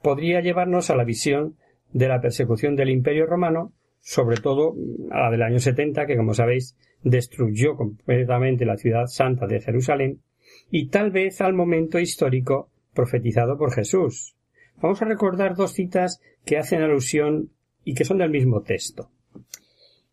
podría 0.03 0.41
llevarnos 0.41 0.91
a 0.91 0.97
la 0.97 1.05
visión 1.05 1.57
de 1.93 2.09
la 2.09 2.21
persecución 2.21 2.77
del 2.77 2.91
Imperio 2.91 3.27
romano, 3.27 3.73
sobre 4.01 4.37
todo 4.37 4.75
a 5.11 5.23
la 5.23 5.31
del 5.31 5.43
año 5.43 5.59
70, 5.59 6.07
que 6.07 6.17
como 6.17 6.35
sabéis 6.35 6.77
destruyó 7.03 7.77
completamente 7.77 8.65
la 8.65 8.77
ciudad 8.77 9.07
santa 9.07 9.47
de 9.47 9.61
Jerusalén, 9.61 10.21
y 10.71 10.89
tal 10.89 11.11
vez 11.11 11.41
al 11.41 11.55
momento 11.55 11.99
histórico 11.99 12.71
profetizado 12.95 13.57
por 13.57 13.73
Jesús. 13.73 14.37
Vamos 14.81 15.01
a 15.03 15.07
recordar 15.07 15.55
dos 15.55 15.73
citas 15.73 16.21
que 16.45 16.59
hacen 16.59 16.83
alusión 16.83 17.51
y 17.85 17.95
que 17.95 18.05
son 18.05 18.19
del 18.19 18.31
mismo 18.31 18.63
texto. 18.63 19.11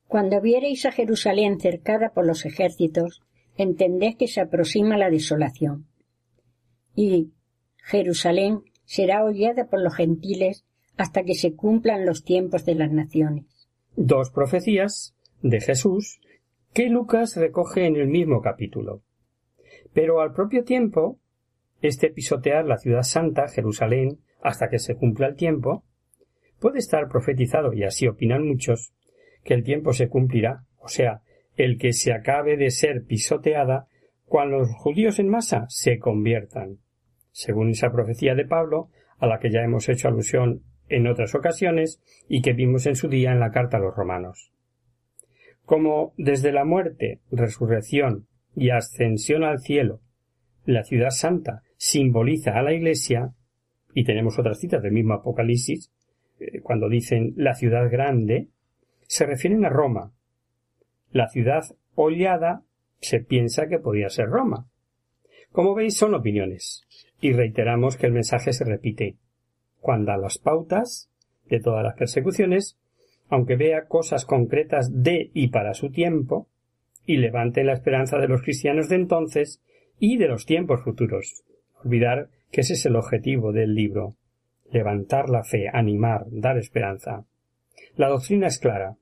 Cuando 0.08 0.42
viereis 0.42 0.86
a 0.86 0.92
Jerusalén 0.92 1.60
cercada 1.60 2.14
por 2.14 2.26
los 2.26 2.46
ejércitos, 2.46 3.22
entended 3.58 4.16
que 4.18 4.28
se 4.28 4.42
aproxima 4.42 4.98
la 4.98 5.10
desolación. 5.10 5.88
Y 6.96 7.32
Jerusalén 7.78 8.62
será 8.86 9.24
hollada 9.24 9.68
por 9.70 9.82
los 9.82 9.96
gentiles 9.96 10.66
hasta 10.98 11.24
que 11.24 11.34
se 11.34 11.56
cumplan 11.56 12.06
los 12.06 12.24
tiempos 12.24 12.66
de 12.66 12.76
las 12.76 12.92
naciones. 12.92 13.46
Dos 13.96 14.30
profecías 14.30 15.16
de 15.42 15.60
Jesús 15.62 16.20
que 16.74 16.90
Lucas 16.90 17.36
recoge 17.36 17.86
en 17.86 17.96
el 17.96 18.08
mismo 18.08 18.42
capítulo. 18.42 19.02
Pero 19.94 20.22
al 20.22 20.34
propio 20.34 20.64
tiempo, 20.64 21.20
este 21.82 22.10
pisotear 22.10 22.66
la 22.66 22.78
ciudad 22.78 23.04
santa, 23.04 23.48
Jerusalén, 23.48 24.20
hasta 24.42 24.70
que 24.70 24.80
se 24.80 24.96
cumpla 24.96 25.28
el 25.28 25.36
tiempo, 25.36 25.84
puede 26.60 26.80
estar 26.80 27.08
profetizado, 27.08 27.74
y 27.74 27.84
así 27.84 28.08
opinan 28.08 28.48
muchos, 28.48 28.94
que 29.44 29.54
el 29.54 29.64
tiempo 29.64 29.94
se 29.94 30.08
cumplirá, 30.08 30.64
o 30.80 30.88
sea, 30.88 31.22
el 31.56 31.78
que 31.78 31.94
se 31.94 32.14
acabe 32.14 32.58
de 32.58 32.72
ser 32.72 33.04
pisoteada 33.06 33.88
cuando 34.26 34.60
los 34.60 34.74
judíos 34.76 35.20
en 35.20 35.30
masa 35.30 35.66
se 35.70 36.00
conviertan. 36.00 36.80
Según 37.32 37.70
esa 37.70 37.92
profecía 37.92 38.34
de 38.34 38.46
Pablo, 38.46 38.90
a 39.20 39.28
la 39.28 39.40
que 39.40 39.52
ya 39.52 39.62
hemos 39.62 39.88
hecho 39.90 40.08
alusión 40.08 40.64
en 40.90 41.08
otras 41.08 41.36
ocasiones 41.36 42.02
y 42.28 42.42
que 42.42 42.54
vimos 42.54 42.86
en 42.86 42.96
su 42.96 43.08
día 43.08 43.32
en 43.32 43.40
la 43.40 43.52
carta 43.52 43.78
a 43.78 43.80
los 43.80 43.96
romanos. 43.96 44.52
Como 45.66 46.14
desde 46.18 46.52
la 46.52 46.66
muerte, 46.66 47.20
resurrección 47.32 48.28
y 48.56 48.70
ascensión 48.70 49.44
al 49.44 49.60
cielo, 49.60 50.02
la 50.66 50.84
ciudad 50.84 51.10
santa 51.10 51.64
simboliza 51.78 52.52
a 52.52 52.64
la 52.64 52.74
Iglesia, 52.74 53.34
y 53.94 54.06
tenemos 54.06 54.40
otras 54.40 54.60
citas 54.60 54.82
del 54.82 54.94
mismo 54.94 55.14
Apocalipsis, 55.14 55.92
eh, 56.40 56.62
cuando 56.62 56.90
dicen 56.90 57.34
la 57.36 57.54
ciudad 57.54 57.90
grande, 57.92 58.48
se 59.08 59.26
refieren 59.26 59.66
a 59.66 59.70
Roma. 59.70 60.14
La 61.12 61.28
ciudad 61.28 61.64
hollada 61.96 62.64
se 63.02 63.20
piensa 63.20 63.68
que 63.68 63.80
podía 63.80 64.10
ser 64.10 64.28
Roma. 64.28 64.68
Como 65.52 65.76
veis, 65.76 65.98
son 65.98 66.16
opiniones, 66.16 66.84
y 67.22 67.34
reiteramos 67.34 67.98
que 67.98 68.08
el 68.08 68.14
mensaje 68.14 68.54
se 68.54 68.66
repite. 68.66 69.18
Cuando 69.80 70.12
a 70.12 70.18
las 70.18 70.38
pautas 70.38 71.12
de 71.46 71.60
todas 71.60 71.84
las 71.84 71.96
persecuciones, 71.96 72.80
aunque 73.30 73.56
vea 73.56 73.88
cosas 73.88 74.26
concretas 74.26 74.90
de 75.04 75.30
y 75.34 75.50
para 75.50 75.74
su 75.74 75.92
tiempo, 75.92 76.48
y 77.06 77.18
levante 77.18 77.64
la 77.64 77.74
esperanza 77.74 78.18
de 78.18 78.28
los 78.28 78.42
cristianos 78.42 78.90
de 78.90 78.96
entonces 78.96 79.62
y 80.00 80.18
de 80.18 80.28
los 80.28 80.46
tiempos 80.46 80.82
futuros. 80.84 81.44
Olvidar 81.84 82.30
que 82.52 82.62
ese 82.62 82.74
es 82.74 82.86
el 82.86 82.96
objetivo 82.96 83.52
del 83.52 83.76
libro. 83.76 84.16
Levantar 84.72 85.30
la 85.30 85.44
fe, 85.44 85.70
animar, 85.72 86.26
dar 86.30 86.58
esperanza. 86.58 87.26
La 87.96 88.10
doctrina 88.10 88.48
es 88.48 88.60
clara. 88.60 88.96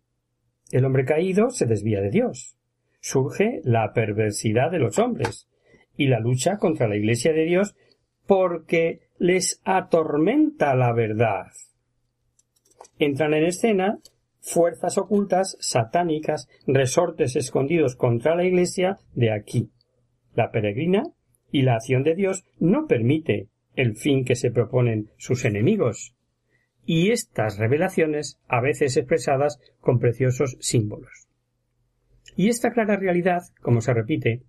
El 0.71 0.86
hombre 0.86 1.06
caído 1.06 1.49
se 1.49 1.65
desvía 1.65 2.02
de 2.02 2.10
Dios. 2.10 2.56
Surge 2.99 3.62
la 3.63 3.93
perversidad 3.93 4.71
de 4.71 4.80
los 4.80 4.99
hombres 4.99 5.47
y 5.95 6.08
la 6.08 6.19
lucha 6.19 6.58
contra 6.58 6.88
la 6.88 6.95
Iglesia 6.95 7.34
de 7.34 7.45
Dios 7.45 7.75
porque 8.25 9.02
les 9.17 9.62
atormenta 9.65 10.75
la 10.75 10.93
verdad. 10.93 11.47
Entran 12.97 13.34
en 13.34 13.45
escena 13.45 13.99
fuerzas 14.41 14.97
ocultas, 14.97 15.56
satánicas, 15.60 16.49
resortes 16.67 17.36
escondidos 17.36 17.95
contra 17.95 18.36
la 18.36 18.43
Iglesia 18.43 18.97
de 19.13 19.32
aquí. 19.32 19.69
La 20.34 20.51
peregrina 20.51 21.04
y 21.51 21.62
la 21.62 21.75
acción 21.75 22.04
de 22.04 22.15
Dios 22.15 22.43
no 22.60 22.88
permite 22.88 23.47
el 23.75 23.95
fin 23.95 24.25
que 24.25 24.36
se 24.36 24.51
proponen 24.51 25.12
sus 25.17 25.45
enemigos, 25.45 26.13
y 26.86 27.12
estas 27.12 27.58
revelaciones 27.58 28.39
a 28.47 28.60
veces 28.60 28.97
expresadas 28.97 29.60
con 29.80 29.99
preciosos 29.99 30.58
símbolos. 30.60 31.27
Y 32.36 32.49
esta 32.49 32.71
clara 32.71 32.97
realidad, 32.97 33.43
como 33.62 33.82
se 33.82 33.93
repite, 33.93 34.43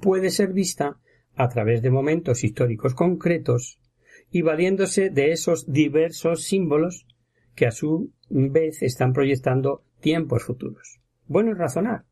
puede 0.00 0.30
ser 0.30 0.52
vista 0.52 0.98
a 1.36 1.48
través 1.48 1.82
de 1.82 1.90
momentos 1.90 2.44
históricos 2.44 2.94
concretos 2.94 3.78
y 4.30 4.42
valiéndose 4.42 5.10
de 5.10 5.32
esos 5.32 5.70
diversos 5.70 6.44
símbolos 6.44 7.06
que 7.56 7.66
a 7.66 7.72
su 7.72 8.12
vez 8.28 8.82
están 8.82 9.12
proyectando 9.12 9.82
tiempos 10.00 10.44
futuros. 10.44 11.00
Bueno 11.26 11.52
es 11.52 11.58
razonar, 11.58 12.04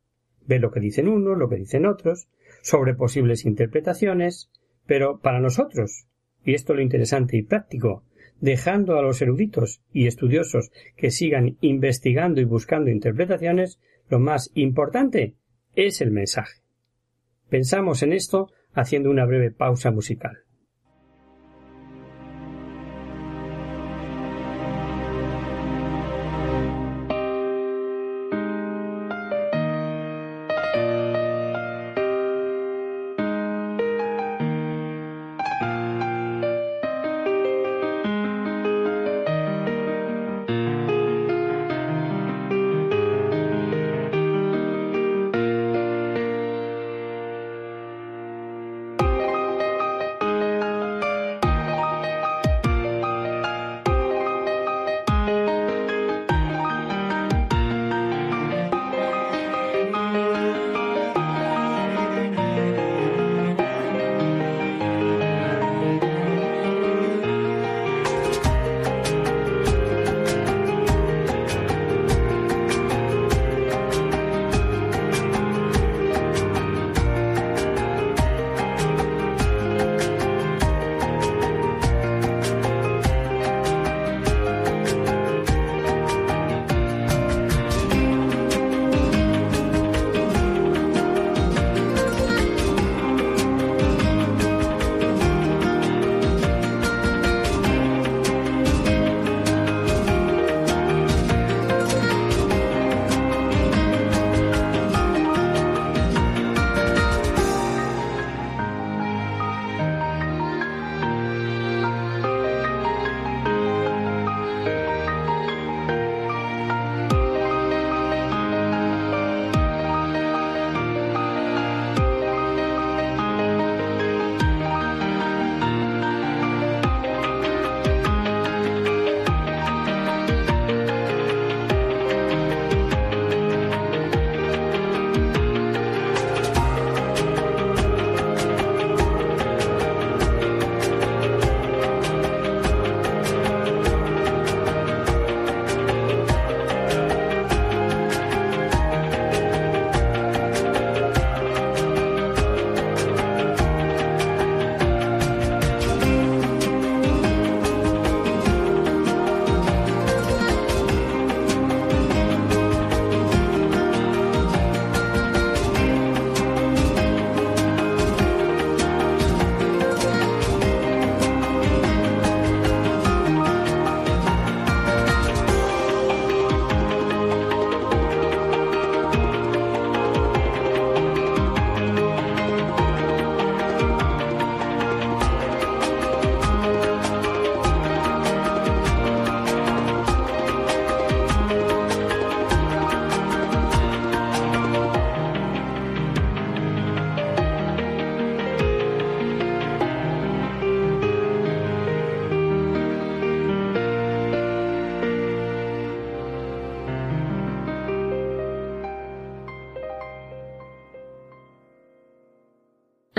ver 0.46 0.60
lo 0.60 0.72
que 0.72 0.80
dicen 0.80 1.06
unos, 1.06 1.38
lo 1.38 1.48
que 1.48 1.56
dicen 1.56 1.86
otros, 1.86 2.26
sobre 2.62 2.94
posibles 2.94 3.44
interpretaciones, 3.44 4.50
pero 4.86 5.20
para 5.20 5.40
nosotros, 5.40 6.06
y 6.44 6.54
esto 6.54 6.72
es 6.72 6.78
lo 6.78 6.82
interesante 6.82 7.36
y 7.36 7.42
práctico, 7.42 8.02
dejando 8.40 8.98
a 8.98 9.02
los 9.02 9.22
eruditos 9.22 9.82
y 9.92 10.06
estudiosos 10.06 10.70
que 10.96 11.10
sigan 11.10 11.56
investigando 11.60 12.40
y 12.40 12.44
buscando 12.44 12.90
interpretaciones, 12.90 13.78
lo 14.08 14.18
más 14.18 14.50
importante 14.54 15.34
es 15.76 16.00
el 16.00 16.10
mensaje. 16.10 16.62
Pensamos 17.48 18.02
en 18.02 18.12
esto 18.12 18.50
haciendo 18.72 19.10
una 19.10 19.24
breve 19.26 19.50
pausa 19.50 19.90
musical. 19.90 20.43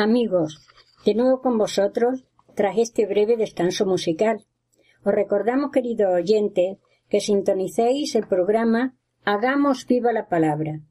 Amigos, 0.06 0.62
de 1.04 1.16
nuevo 1.16 1.42
con 1.42 1.58
vosotros 1.58 2.26
tras 2.54 2.78
este 2.78 3.08
breve 3.08 3.38
descanso 3.38 3.88
musical. 3.88 4.46
Os 5.04 5.12
recordamos, 5.12 5.72
queridos 5.72 6.14
oyentes, 6.14 6.78
que 7.10 7.20
sintonicéis 7.20 8.14
el 8.14 8.28
programa 8.28 8.96
Hagamos 9.24 9.88
viva 9.88 10.14
la 10.14 10.28
palabra. 10.28 10.82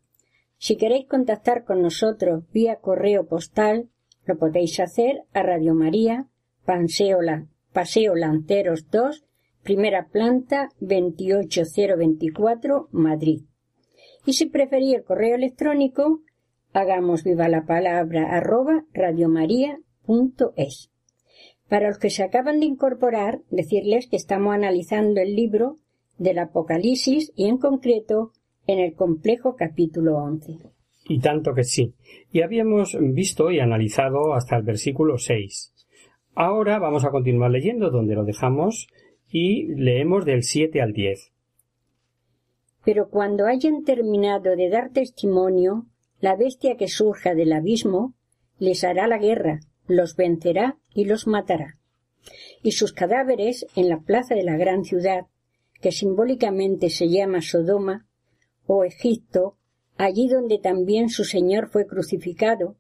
Si 0.59 0.77
queréis 0.77 1.07
contactar 1.07 1.65
con 1.65 1.81
nosotros 1.81 2.43
vía 2.53 2.81
correo 2.81 3.29
postal, 3.29 3.89
lo 4.25 4.37
podéis 4.37 4.81
hacer 4.81 5.23
a 5.33 5.45
Radio 5.45 5.77
María, 5.77 6.27
Paseo 6.65 7.21
Lanceros 8.17 8.91
2, 8.91 9.25
primera 9.63 10.09
planta 10.09 10.71
28024, 10.81 12.89
Madrid. 12.91 13.43
Y 14.27 14.33
si 14.33 14.47
preferís 14.47 14.97
el 14.97 15.05
correo 15.05 15.37
electrónico, 15.37 16.23
hagamos 16.75 17.25
viva 17.25 17.49
la 17.49 17.65
palabra 17.65 18.37
arroba 18.37 18.85
radiomaria.es. 18.93 20.91
Para 21.69 21.89
los 21.89 21.99
que 21.99 22.11
se 22.11 22.23
acaban 22.23 22.61
de 22.61 22.67
incorporar, 22.67 23.41
decirles 23.51 24.09
que 24.09 24.17
estamos 24.17 24.55
analizando 24.55 25.21
el 25.21 25.35
libro 25.35 25.79
del 26.19 26.39
Apocalipsis 26.41 27.33
y 27.37 27.49
en 27.49 27.59
concreto 27.59 28.33
en 28.67 28.81
el 28.81 28.95
complejo 28.95 29.57
capítulo 29.57 30.17
11. 30.19 30.59
Y 31.09 31.21
tanto 31.21 31.55
que 31.55 31.65
sí. 31.65 31.95
Y 32.33 32.43
habíamos 32.43 32.97
visto 33.01 33.51
y 33.51 33.61
analizado 33.61 34.35
hasta 34.35 34.57
el 34.57 34.65
versículo 34.65 35.19
6. 35.19 35.73
Ahora 36.35 36.79
vamos 36.79 37.05
a 37.05 37.11
continuar 37.11 37.51
leyendo 37.51 37.91
donde 37.91 38.15
lo 38.15 38.25
dejamos 38.25 38.89
y 39.29 39.75
leemos 39.77 40.25
del 40.25 40.43
7 40.43 40.83
al 40.83 40.93
10. 40.93 41.33
Pero 42.85 43.09
cuando 43.09 43.47
hayan 43.47 43.85
terminado 43.85 44.57
de 44.57 44.69
dar 44.69 44.91
testimonio, 44.91 45.87
la 46.25 46.37
bestia 46.37 46.79
que 46.79 46.89
surja 46.89 47.35
del 47.35 47.53
abismo 47.53 48.15
les 48.59 48.83
hará 48.83 49.07
la 49.07 49.19
guerra, 49.19 49.61
los 49.87 50.17
vencerá 50.17 50.79
y 50.95 51.05
los 51.05 51.27
matará. 51.27 51.77
Y 52.63 52.73
sus 52.73 52.95
cadáveres 52.95 53.67
en 53.77 53.91
la 53.91 54.01
plaza 54.01 54.35
de 54.35 54.43
la 54.43 54.57
gran 54.57 54.85
ciudad, 54.85 55.27
que 55.83 55.93
simbólicamente 55.93 56.89
se 56.89 57.11
llama 57.11 57.43
Sodoma 57.43 58.07
o 58.67 58.85
Egipto, 58.85 59.59
allí 59.99 60.27
donde 60.27 60.59
también 60.59 61.11
su 61.11 61.25
Señor 61.25 61.69
fue 61.69 61.87
crucificado, 61.87 62.79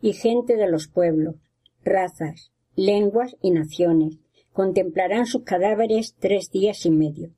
y 0.00 0.14
gente 0.14 0.56
de 0.56 0.70
los 0.70 0.88
pueblos, 0.88 1.34
razas, 1.84 2.52
lenguas 2.74 3.36
y 3.42 3.50
naciones, 3.50 4.16
contemplarán 4.54 5.26
sus 5.26 5.42
cadáveres 5.42 6.14
tres 6.18 6.50
días 6.50 6.86
y 6.86 6.90
medio. 6.90 7.34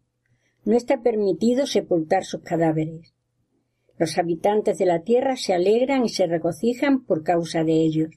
No 0.65 0.77
está 0.77 1.03
permitido 1.03 1.67
sepultar 1.67 2.25
sus 2.25 2.43
cadáveres. 2.43 3.15
Los 4.01 4.17
habitantes 4.17 4.79
de 4.79 4.87
la 4.87 5.03
tierra 5.03 5.37
se 5.37 5.53
alegran 5.53 6.07
y 6.07 6.09
se 6.09 6.27
regocijan 6.27 7.05
por 7.05 7.23
causa 7.23 7.65
de 7.65 7.75
ellos, 7.75 8.09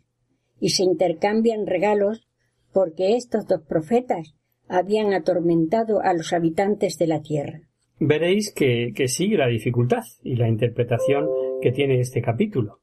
y 0.58 0.70
se 0.70 0.84
intercambian 0.84 1.68
regalos 1.68 2.26
porque 2.72 3.18
estos 3.18 3.48
dos 3.48 3.64
profetas 3.68 4.34
habían 4.70 5.14
atormentado 5.14 6.00
a 6.00 6.14
los 6.14 6.32
habitantes 6.32 6.98
de 6.98 7.08
la 7.08 7.22
tierra. 7.22 7.64
Veréis 8.00 8.54
que, 8.54 8.94
que 8.96 9.10
sigue 9.10 9.36
la 9.36 9.48
dificultad 9.48 10.04
y 10.24 10.38
la 10.38 10.48
interpretación 10.48 11.28
que 11.62 11.74
tiene 11.74 12.00
este 12.00 12.22
capítulo. 12.22 12.80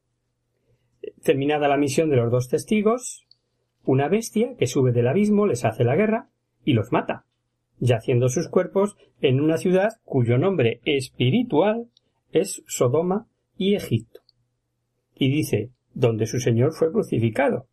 Terminada 1.23 1.67
la 1.67 1.77
misión 1.77 2.11
de 2.11 2.17
los 2.17 2.31
dos 2.31 2.49
testigos, 2.49 3.25
una 3.83 4.09
bestia 4.09 4.53
que 4.59 4.67
sube 4.67 4.91
del 4.91 5.07
abismo 5.07 5.47
les 5.47 5.65
hace 5.65 5.83
la 5.83 5.95
guerra 5.95 6.29
y 6.63 6.73
los 6.73 6.91
mata, 6.91 7.25
yaciendo 7.79 8.29
sus 8.29 8.47
cuerpos 8.47 8.95
en 9.21 9.41
una 9.41 9.57
ciudad 9.57 9.89
cuyo 10.03 10.37
nombre 10.37 10.81
espiritual 10.85 11.87
es 12.31 12.63
Sodoma 12.67 13.27
y 13.57 13.75
Egipto. 13.75 14.21
Y 15.15 15.31
dice, 15.31 15.71
donde 15.93 16.25
su 16.25 16.39
Señor 16.39 16.73
fue 16.73 16.91
crucificado. 16.91 17.67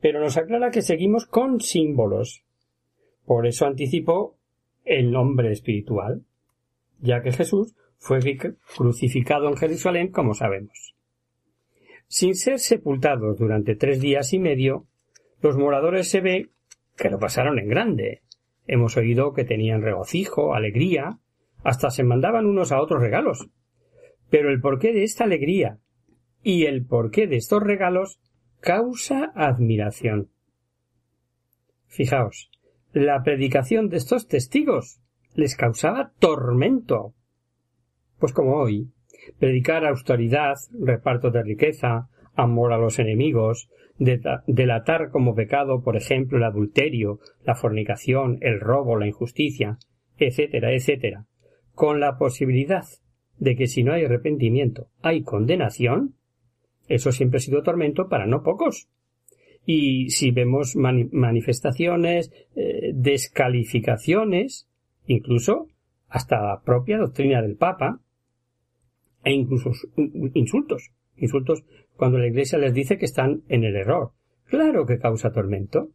Pero 0.00 0.20
nos 0.20 0.36
aclara 0.36 0.70
que 0.70 0.82
seguimos 0.82 1.26
con 1.26 1.60
símbolos. 1.60 2.44
Por 3.24 3.46
eso 3.46 3.66
anticipó 3.66 4.36
el 4.84 5.10
nombre 5.10 5.52
espiritual, 5.52 6.22
ya 7.00 7.22
que 7.22 7.32
Jesús 7.32 7.74
fue 7.98 8.20
crucificado 8.76 9.48
en 9.48 9.56
Jerusalén, 9.56 10.12
como 10.12 10.34
sabemos. 10.34 10.94
Sin 12.08 12.36
ser 12.36 12.60
sepultados 12.60 13.38
durante 13.38 13.74
tres 13.74 14.00
días 14.00 14.32
y 14.32 14.38
medio, 14.38 14.86
los 15.42 15.56
moradores 15.56 16.08
se 16.08 16.20
ve 16.20 16.50
que 16.96 17.10
lo 17.10 17.18
pasaron 17.18 17.58
en 17.58 17.68
grande. 17.68 18.22
Hemos 18.66 18.96
oído 18.96 19.32
que 19.32 19.44
tenían 19.44 19.82
regocijo, 19.82 20.54
alegría, 20.54 21.18
hasta 21.64 21.90
se 21.90 22.04
mandaban 22.04 22.46
unos 22.46 22.70
a 22.70 22.80
otros 22.80 23.00
regalos. 23.00 23.48
Pero 24.30 24.50
el 24.50 24.60
porqué 24.60 24.92
de 24.92 25.04
esta 25.04 25.24
alegría 25.24 25.78
y 26.42 26.66
el 26.66 26.84
porqué 26.84 27.26
de 27.26 27.36
estos 27.36 27.62
regalos 27.62 28.20
causa 28.60 29.32
admiración. 29.34 30.30
Fijaos, 31.86 32.50
la 32.92 33.22
predicación 33.22 33.88
de 33.88 33.98
estos 33.98 34.26
testigos 34.26 35.00
les 35.34 35.56
causaba 35.56 36.12
tormento. 36.18 37.14
Pues 38.18 38.32
como 38.32 38.56
hoy, 38.56 38.90
predicar 39.38 39.84
autoridad, 39.84 40.54
reparto 40.80 41.30
de 41.30 41.42
riqueza, 41.42 42.08
amor 42.34 42.72
a 42.72 42.78
los 42.78 42.98
enemigos, 42.98 43.68
delatar 43.98 45.10
como 45.10 45.34
pecado, 45.34 45.82
por 45.82 45.96
ejemplo, 45.96 46.38
el 46.38 46.44
adulterio, 46.44 47.18
la 47.44 47.54
fornicación, 47.54 48.38
el 48.40 48.60
robo, 48.60 48.98
la 48.98 49.06
injusticia, 49.06 49.78
etcétera, 50.18 50.72
etcétera, 50.72 51.26
con 51.74 52.00
la 52.00 52.18
posibilidad 52.18 52.84
de 53.38 53.56
que 53.56 53.66
si 53.66 53.82
no 53.82 53.92
hay 53.92 54.04
arrepentimiento 54.04 54.88
hay 55.02 55.22
condenación, 55.22 56.14
eso 56.88 57.12
siempre 57.12 57.38
ha 57.38 57.40
sido 57.40 57.62
tormento 57.62 58.08
para 58.08 58.26
no 58.26 58.42
pocos. 58.42 58.88
Y 59.64 60.10
si 60.10 60.30
vemos 60.30 60.76
manifestaciones, 60.76 62.30
eh, 62.54 62.92
descalificaciones, 62.94 64.68
incluso 65.06 65.68
hasta 66.08 66.40
la 66.40 66.62
propia 66.62 66.98
doctrina 66.98 67.42
del 67.42 67.56
Papa, 67.56 68.00
e 69.24 69.32
incluso 69.32 69.72
insultos, 70.34 70.92
insultos 71.16 71.64
cuando 71.96 72.18
la 72.18 72.28
Iglesia 72.28 72.58
les 72.58 72.72
dice 72.72 72.96
que 72.96 73.06
están 73.06 73.42
en 73.48 73.64
el 73.64 73.74
error. 73.74 74.12
Claro 74.44 74.86
que 74.86 74.98
causa 74.98 75.32
tormento. 75.32 75.90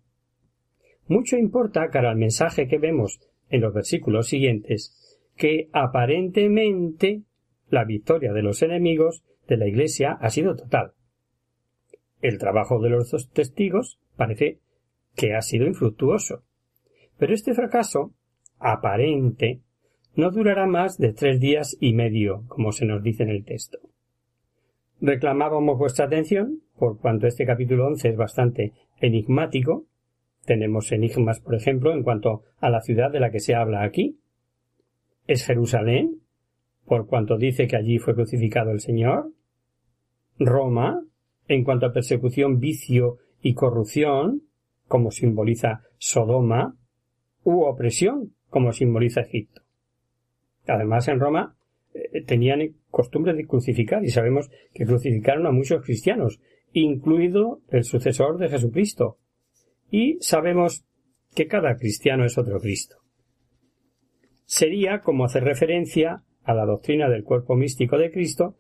Mucho 1.08 1.38
importa, 1.38 1.89
cara 1.89 2.12
al 2.12 2.17
mensaje 2.17 2.67
que 2.67 2.77
vemos 2.77 3.21
en 3.49 3.62
los 3.62 3.73
versículos 3.73 4.27
siguientes, 4.27 5.19
que 5.38 5.69
aparentemente 5.71 7.23
la 7.71 7.84
victoria 7.84 8.34
de 8.34 8.43
los 8.43 8.62
enemigos 8.62 9.23
de 9.47 9.57
la 9.57 9.67
Iglesia 9.67 10.12
ha 10.21 10.29
sido 10.29 10.55
total. 10.55 10.93
El 12.21 12.38
trabajo 12.38 12.79
de 12.79 12.91
los 12.91 13.10
dos 13.10 13.31
testigos 13.31 13.99
parece 14.15 14.60
que 15.15 15.34
ha 15.34 15.41
sido 15.41 15.65
infructuoso. 15.65 16.43
Pero 17.17 17.34
este 17.34 17.55
fracaso, 17.55 18.13
aparente, 18.60 19.62
no 20.15 20.29
durará 20.29 20.67
más 20.67 20.99
de 20.99 21.13
tres 21.13 21.39
días 21.39 21.75
y 21.79 21.93
medio, 21.93 22.43
como 22.47 22.71
se 22.71 22.86
nos 22.86 23.01
dice 23.01 23.23
en 23.23 23.29
el 23.29 23.43
texto 23.43 23.79
reclamábamos 25.01 25.77
vuestra 25.77 26.05
atención, 26.05 26.62
por 26.77 26.99
cuanto 26.99 27.27
este 27.27 27.45
capítulo 27.45 27.88
11 27.88 28.10
es 28.10 28.15
bastante 28.15 28.73
enigmático. 28.99 29.86
Tenemos 30.45 30.91
enigmas, 30.91 31.39
por 31.39 31.55
ejemplo, 31.55 31.91
en 31.91 32.03
cuanto 32.03 32.43
a 32.60 32.69
la 32.69 32.81
ciudad 32.81 33.12
de 33.12 33.19
la 33.19 33.31
que 33.31 33.39
se 33.39 33.55
habla 33.55 33.84
aquí. 33.84 34.19
¿Es 35.27 35.45
Jerusalén? 35.45 36.20
Por 36.91 37.08
cuanto 37.08 37.38
dice 37.38 37.67
que 37.67 37.77
allí 37.77 37.99
fue 37.99 38.15
crucificado 38.15 38.71
el 38.71 38.82
Señor. 38.82 39.32
Roma, 40.38 41.01
en 41.47 41.63
cuanto 41.63 41.86
a 41.86 41.93
persecución, 41.93 42.60
vicio 42.60 43.19
y 43.41 43.54
corrupción, 43.54 44.41
como 44.89 45.10
simboliza 45.10 45.84
Sodoma, 45.97 46.75
u 47.45 47.62
opresión, 47.62 48.34
como 48.49 48.73
simboliza 48.73 49.21
Egipto. 49.21 49.62
Además, 50.67 51.08
en 51.08 51.21
Roma 51.21 51.56
eh, 51.93 52.25
tenían 52.25 52.60
costumbre 52.89 53.36
de 53.36 53.47
crucificar 53.47 54.04
y 54.04 54.10
sabemos 54.10 54.51
que 54.73 54.86
crucificaron 54.86 55.47
a 55.47 55.51
muchos 55.54 55.86
cristianos, 55.86 56.41
incluido 56.73 57.62
el 57.69 57.86
sucesor 57.86 58.38
de 58.38 58.49
Jesucristo. 58.49 59.17
Y 59.89 60.17
sabemos 60.19 60.84
que 61.34 61.47
cada 61.47 61.77
cristiano 61.77 62.25
es 62.25 62.38
otro 62.38 62.60
Cristo. 62.60 62.97
Sería 64.43 64.99
como 64.99 65.23
hacer 65.23 65.45
referencia 65.45 66.25
a 66.43 66.54
la 66.54 66.65
doctrina 66.65 67.10
del 67.10 67.23
cuerpo 67.23 67.56
místico 67.56 67.97
de 67.97 68.12
Cristo 68.12 68.56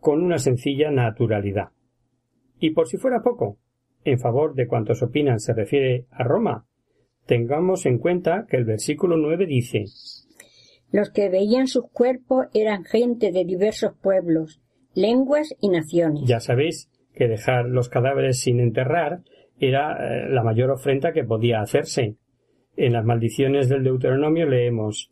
con 0.00 0.22
una 0.22 0.38
sencilla 0.38 0.90
naturalidad. 0.90 1.68
Y 2.58 2.70
por 2.70 2.88
si 2.88 2.96
fuera 2.96 3.22
poco, 3.22 3.58
en 4.04 4.18
favor 4.18 4.54
de 4.54 4.66
cuantos 4.66 5.02
opinan 5.02 5.40
se 5.40 5.54
refiere 5.54 6.06
a 6.10 6.24
Roma, 6.24 6.66
tengamos 7.26 7.86
en 7.86 7.98
cuenta 7.98 8.46
que 8.48 8.56
el 8.56 8.64
versículo 8.64 9.16
9 9.16 9.46
dice 9.46 9.84
los 10.94 11.10
que 11.10 11.28
veían 11.28 11.66
sus 11.66 11.90
cuerpos 11.90 12.46
eran 12.54 12.84
gente 12.84 13.32
de 13.32 13.44
diversos 13.44 13.94
pueblos, 14.00 14.62
lenguas 14.94 15.52
y 15.60 15.68
naciones. 15.68 16.22
Ya 16.24 16.38
sabéis 16.38 16.88
que 17.16 17.26
dejar 17.26 17.66
los 17.66 17.88
cadáveres 17.88 18.38
sin 18.38 18.60
enterrar 18.60 19.22
era 19.58 19.96
eh, 19.96 20.28
la 20.28 20.44
mayor 20.44 20.70
ofrenda 20.70 21.12
que 21.12 21.24
podía 21.24 21.60
hacerse. 21.60 22.14
En 22.76 22.92
las 22.92 23.04
maldiciones 23.04 23.68
del 23.68 23.82
Deuteronomio 23.82 24.46
leemos 24.46 25.10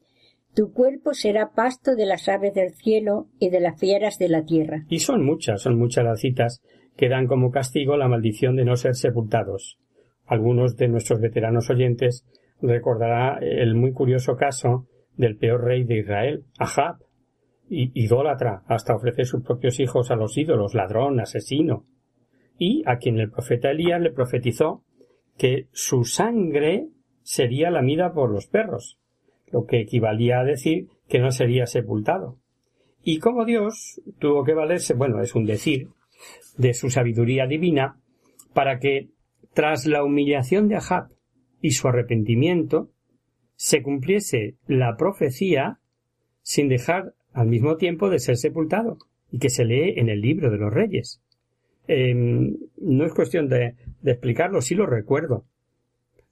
Tu 0.54 0.72
cuerpo 0.72 1.14
será 1.14 1.52
pasto 1.54 1.96
de 1.96 2.04
las 2.04 2.28
aves 2.28 2.52
del 2.52 2.74
cielo 2.74 3.28
y 3.38 3.48
de 3.48 3.60
las 3.60 3.80
fieras 3.80 4.18
de 4.18 4.28
la 4.28 4.44
tierra. 4.44 4.84
Y 4.88 4.98
son 4.98 5.24
muchas, 5.24 5.62
son 5.62 5.78
muchas 5.78 6.04
las 6.04 6.20
citas 6.20 6.62
que 6.96 7.08
dan 7.08 7.26
como 7.26 7.50
castigo 7.50 7.96
la 7.96 8.08
maldición 8.08 8.56
de 8.56 8.64
no 8.64 8.76
ser 8.76 8.94
sepultados. 8.94 9.78
Algunos 10.26 10.76
de 10.76 10.88
nuestros 10.88 11.20
veteranos 11.20 11.70
oyentes 11.70 12.26
recordará 12.60 13.38
el 13.40 13.74
muy 13.74 13.92
curioso 13.92 14.36
caso 14.36 14.86
del 15.16 15.36
peor 15.36 15.64
rey 15.64 15.84
de 15.84 16.00
Israel, 16.00 16.44
Ahab, 16.58 16.96
idólatra, 17.68 18.62
hasta 18.66 18.94
ofrecer 18.94 19.26
sus 19.26 19.42
propios 19.42 19.80
hijos 19.80 20.10
a 20.10 20.16
los 20.16 20.36
ídolos, 20.36 20.74
ladrón, 20.74 21.20
asesino, 21.20 21.86
y 22.58 22.82
a 22.86 22.98
quien 22.98 23.18
el 23.18 23.30
profeta 23.30 23.70
Elías 23.70 24.00
le 24.00 24.12
profetizó 24.12 24.84
que 25.38 25.68
su 25.72 26.04
sangre 26.04 26.88
sería 27.22 27.70
lamida 27.70 28.12
por 28.12 28.30
los 28.30 28.46
perros, 28.46 28.98
lo 29.52 29.66
que 29.66 29.80
equivalía 29.80 30.40
a 30.40 30.44
decir 30.44 30.88
que 31.08 31.18
no 31.18 31.30
sería 31.30 31.66
sepultado. 31.66 32.38
Y 33.02 33.18
como 33.18 33.44
Dios 33.44 34.00
tuvo 34.18 34.44
que 34.44 34.54
valerse, 34.54 34.94
bueno, 34.94 35.20
es 35.20 35.34
un 35.34 35.44
decir, 35.44 35.88
de 36.56 36.74
su 36.74 36.90
sabiduría 36.90 37.46
divina, 37.46 38.00
para 38.54 38.78
que, 38.78 39.10
tras 39.54 39.86
la 39.86 40.04
humillación 40.04 40.68
de 40.68 40.76
Ahab 40.76 41.08
y 41.60 41.72
su 41.72 41.88
arrepentimiento, 41.88 42.90
se 43.56 43.82
cumpliese 43.82 44.56
la 44.66 44.96
profecía 44.96 45.78
sin 46.42 46.68
dejar 46.68 47.14
al 47.32 47.48
mismo 47.48 47.76
tiempo 47.76 48.10
de 48.10 48.18
ser 48.18 48.36
sepultado, 48.36 48.98
y 49.30 49.38
que 49.38 49.48
se 49.48 49.64
lee 49.64 49.94
en 49.96 50.08
el 50.08 50.20
libro 50.20 50.50
de 50.50 50.58
los 50.58 50.72
reyes. 50.72 51.22
Em, 51.88 52.56
no 52.76 53.04
es 53.04 53.14
cuestión 53.14 53.48
de, 53.48 53.74
explicarlo, 54.04 54.60
sí 54.60 54.74
lo 54.74 54.86
recuerdo. 54.86 55.46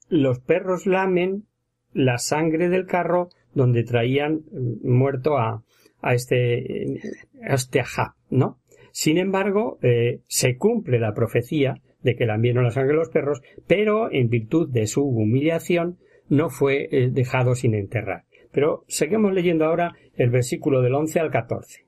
Los 0.08 0.40
perros 0.40 0.86
lamen 0.86 1.46
la 1.92 2.18
sangre 2.18 2.68
del 2.68 2.86
carro 2.86 3.28
donde 3.54 3.84
traían 3.84 4.42
mm, 4.50 4.88
muerto 4.88 5.38
a, 5.38 5.64
a 6.00 6.14
este, 6.14 7.00
a 7.42 7.54
este 7.54 7.82
¿no? 8.30 8.58
Sin 8.92 9.18
embargo, 9.18 9.78
eh, 9.82 10.20
se 10.26 10.56
cumple 10.56 10.98
la 10.98 11.14
profecía 11.14 11.80
de 12.02 12.16
que 12.16 12.26
lambieron 12.26 12.64
la 12.64 12.70
sangre 12.70 12.92
de 12.92 12.98
los 12.98 13.10
perros, 13.10 13.42
pero 13.66 14.10
en 14.10 14.28
virtud 14.28 14.68
de 14.70 14.86
su 14.86 15.04
humillación 15.04 15.98
no 16.28 16.48
fue 16.48 16.88
eh, 16.90 17.10
dejado 17.10 17.54
sin 17.54 17.74
enterrar. 17.74 18.24
Pero 18.52 18.84
seguimos 18.88 19.32
leyendo 19.32 19.64
ahora 19.64 19.92
el 20.14 20.30
versículo 20.30 20.80
del 20.82 20.94
11 20.94 21.20
al 21.20 21.30
14. 21.30 21.86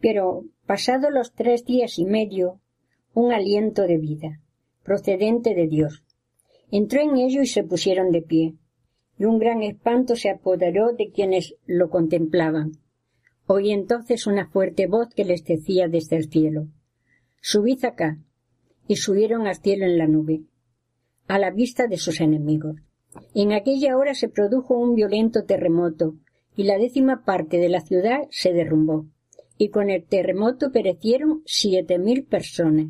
Pero, 0.00 0.44
pasados 0.66 1.10
los 1.12 1.32
tres 1.32 1.64
días 1.64 1.98
y 1.98 2.04
medio, 2.04 2.60
un 3.14 3.32
aliento 3.32 3.86
de 3.86 3.96
vida, 3.96 4.40
procedente 4.82 5.54
de 5.54 5.68
Dios. 5.68 6.04
Entró 6.70 7.00
en 7.00 7.16
ellos 7.16 7.44
y 7.44 7.46
se 7.46 7.64
pusieron 7.64 8.10
de 8.10 8.22
pie, 8.22 8.54
y 9.18 9.24
un 9.24 9.38
gran 9.38 9.62
espanto 9.62 10.16
se 10.16 10.30
apoderó 10.30 10.92
de 10.92 11.10
quienes 11.10 11.54
lo 11.66 11.90
contemplaban. 11.90 12.72
Oí 13.46 13.70
entonces 13.70 14.26
una 14.26 14.48
fuerte 14.48 14.86
voz 14.86 15.08
que 15.14 15.24
les 15.24 15.44
decía 15.44 15.88
desde 15.88 16.16
el 16.16 16.30
cielo 16.30 16.68
Subid 17.40 17.84
acá. 17.84 18.18
y 18.88 18.96
subieron 18.96 19.46
al 19.46 19.56
cielo 19.56 19.84
en 19.84 19.98
la 19.98 20.06
nube, 20.06 20.42
a 21.28 21.38
la 21.38 21.50
vista 21.50 21.86
de 21.86 21.96
sus 21.96 22.20
enemigos. 22.20 22.76
En 23.34 23.52
aquella 23.52 23.96
hora 23.96 24.14
se 24.14 24.28
produjo 24.28 24.76
un 24.76 24.94
violento 24.94 25.44
terremoto, 25.44 26.16
y 26.56 26.64
la 26.64 26.78
décima 26.78 27.24
parte 27.24 27.58
de 27.58 27.68
la 27.68 27.80
ciudad 27.80 28.22
se 28.30 28.52
derrumbó, 28.52 29.06
y 29.58 29.68
con 29.68 29.90
el 29.90 30.04
terremoto 30.04 30.72
perecieron 30.72 31.42
siete 31.46 31.98
mil 31.98 32.24
personas. 32.24 32.88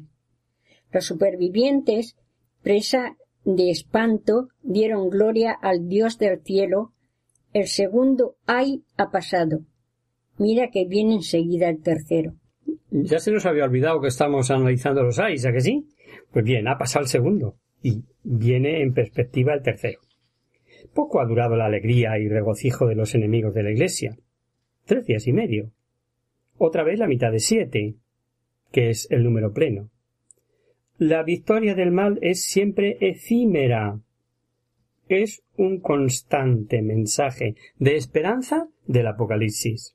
Los 0.92 1.04
supervivientes, 1.04 2.16
presa 2.62 3.16
de 3.46 3.70
espanto, 3.70 4.48
dieron 4.62 5.08
gloria 5.08 5.52
al 5.52 5.88
Dios 5.88 6.18
del 6.18 6.42
cielo. 6.42 6.92
El 7.52 7.68
segundo 7.68 8.34
ay 8.44 8.82
ha 8.98 9.10
pasado. 9.10 9.60
Mira 10.36 10.70
que 10.70 10.84
viene 10.84 11.14
enseguida 11.14 11.68
el 11.68 11.80
tercero. 11.80 12.34
Ya 12.90 13.20
se 13.20 13.30
nos 13.30 13.46
había 13.46 13.64
olvidado 13.64 14.00
que 14.00 14.08
estamos 14.08 14.50
analizando 14.50 15.02
los 15.02 15.18
ayes, 15.20 15.46
¿a 15.46 15.60
sí? 15.60 15.86
Pues 16.32 16.44
bien, 16.44 16.66
ha 16.66 16.76
pasado 16.76 17.04
el 17.04 17.08
segundo 17.08 17.56
y 17.82 18.02
viene 18.24 18.82
en 18.82 18.92
perspectiva 18.92 19.54
el 19.54 19.62
tercero. 19.62 20.00
Poco 20.92 21.20
ha 21.20 21.26
durado 21.26 21.56
la 21.56 21.66
alegría 21.66 22.18
y 22.18 22.28
regocijo 22.28 22.86
de 22.86 22.96
los 22.96 23.14
enemigos 23.14 23.54
de 23.54 23.62
la 23.62 23.70
Iglesia. 23.70 24.16
Tres 24.86 25.06
días 25.06 25.26
y 25.26 25.32
medio. 25.32 25.70
Otra 26.58 26.82
vez 26.82 26.98
la 26.98 27.06
mitad 27.06 27.30
de 27.30 27.38
siete, 27.38 27.94
que 28.72 28.90
es 28.90 29.06
el 29.10 29.22
número 29.22 29.52
pleno. 29.52 29.90
La 30.98 31.22
victoria 31.22 31.74
del 31.74 31.90
mal 31.90 32.18
es 32.22 32.42
siempre 32.42 32.96
efímera. 33.00 34.00
Es 35.08 35.42
un 35.56 35.80
constante 35.80 36.80
mensaje 36.80 37.54
de 37.78 37.96
esperanza 37.96 38.68
del 38.86 39.06
Apocalipsis. 39.06 39.94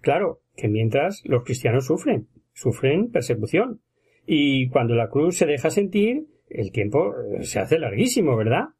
Claro 0.00 0.40
que 0.56 0.68
mientras 0.68 1.22
los 1.24 1.44
cristianos 1.44 1.86
sufren, 1.86 2.26
sufren 2.54 3.12
persecución. 3.12 3.82
Y 4.26 4.68
cuando 4.68 4.96
la 4.96 5.10
cruz 5.10 5.36
se 5.36 5.46
deja 5.46 5.70
sentir, 5.70 6.26
el 6.50 6.72
tiempo 6.72 7.14
se 7.42 7.60
hace 7.60 7.78
larguísimo, 7.78 8.36
¿verdad? 8.36 8.70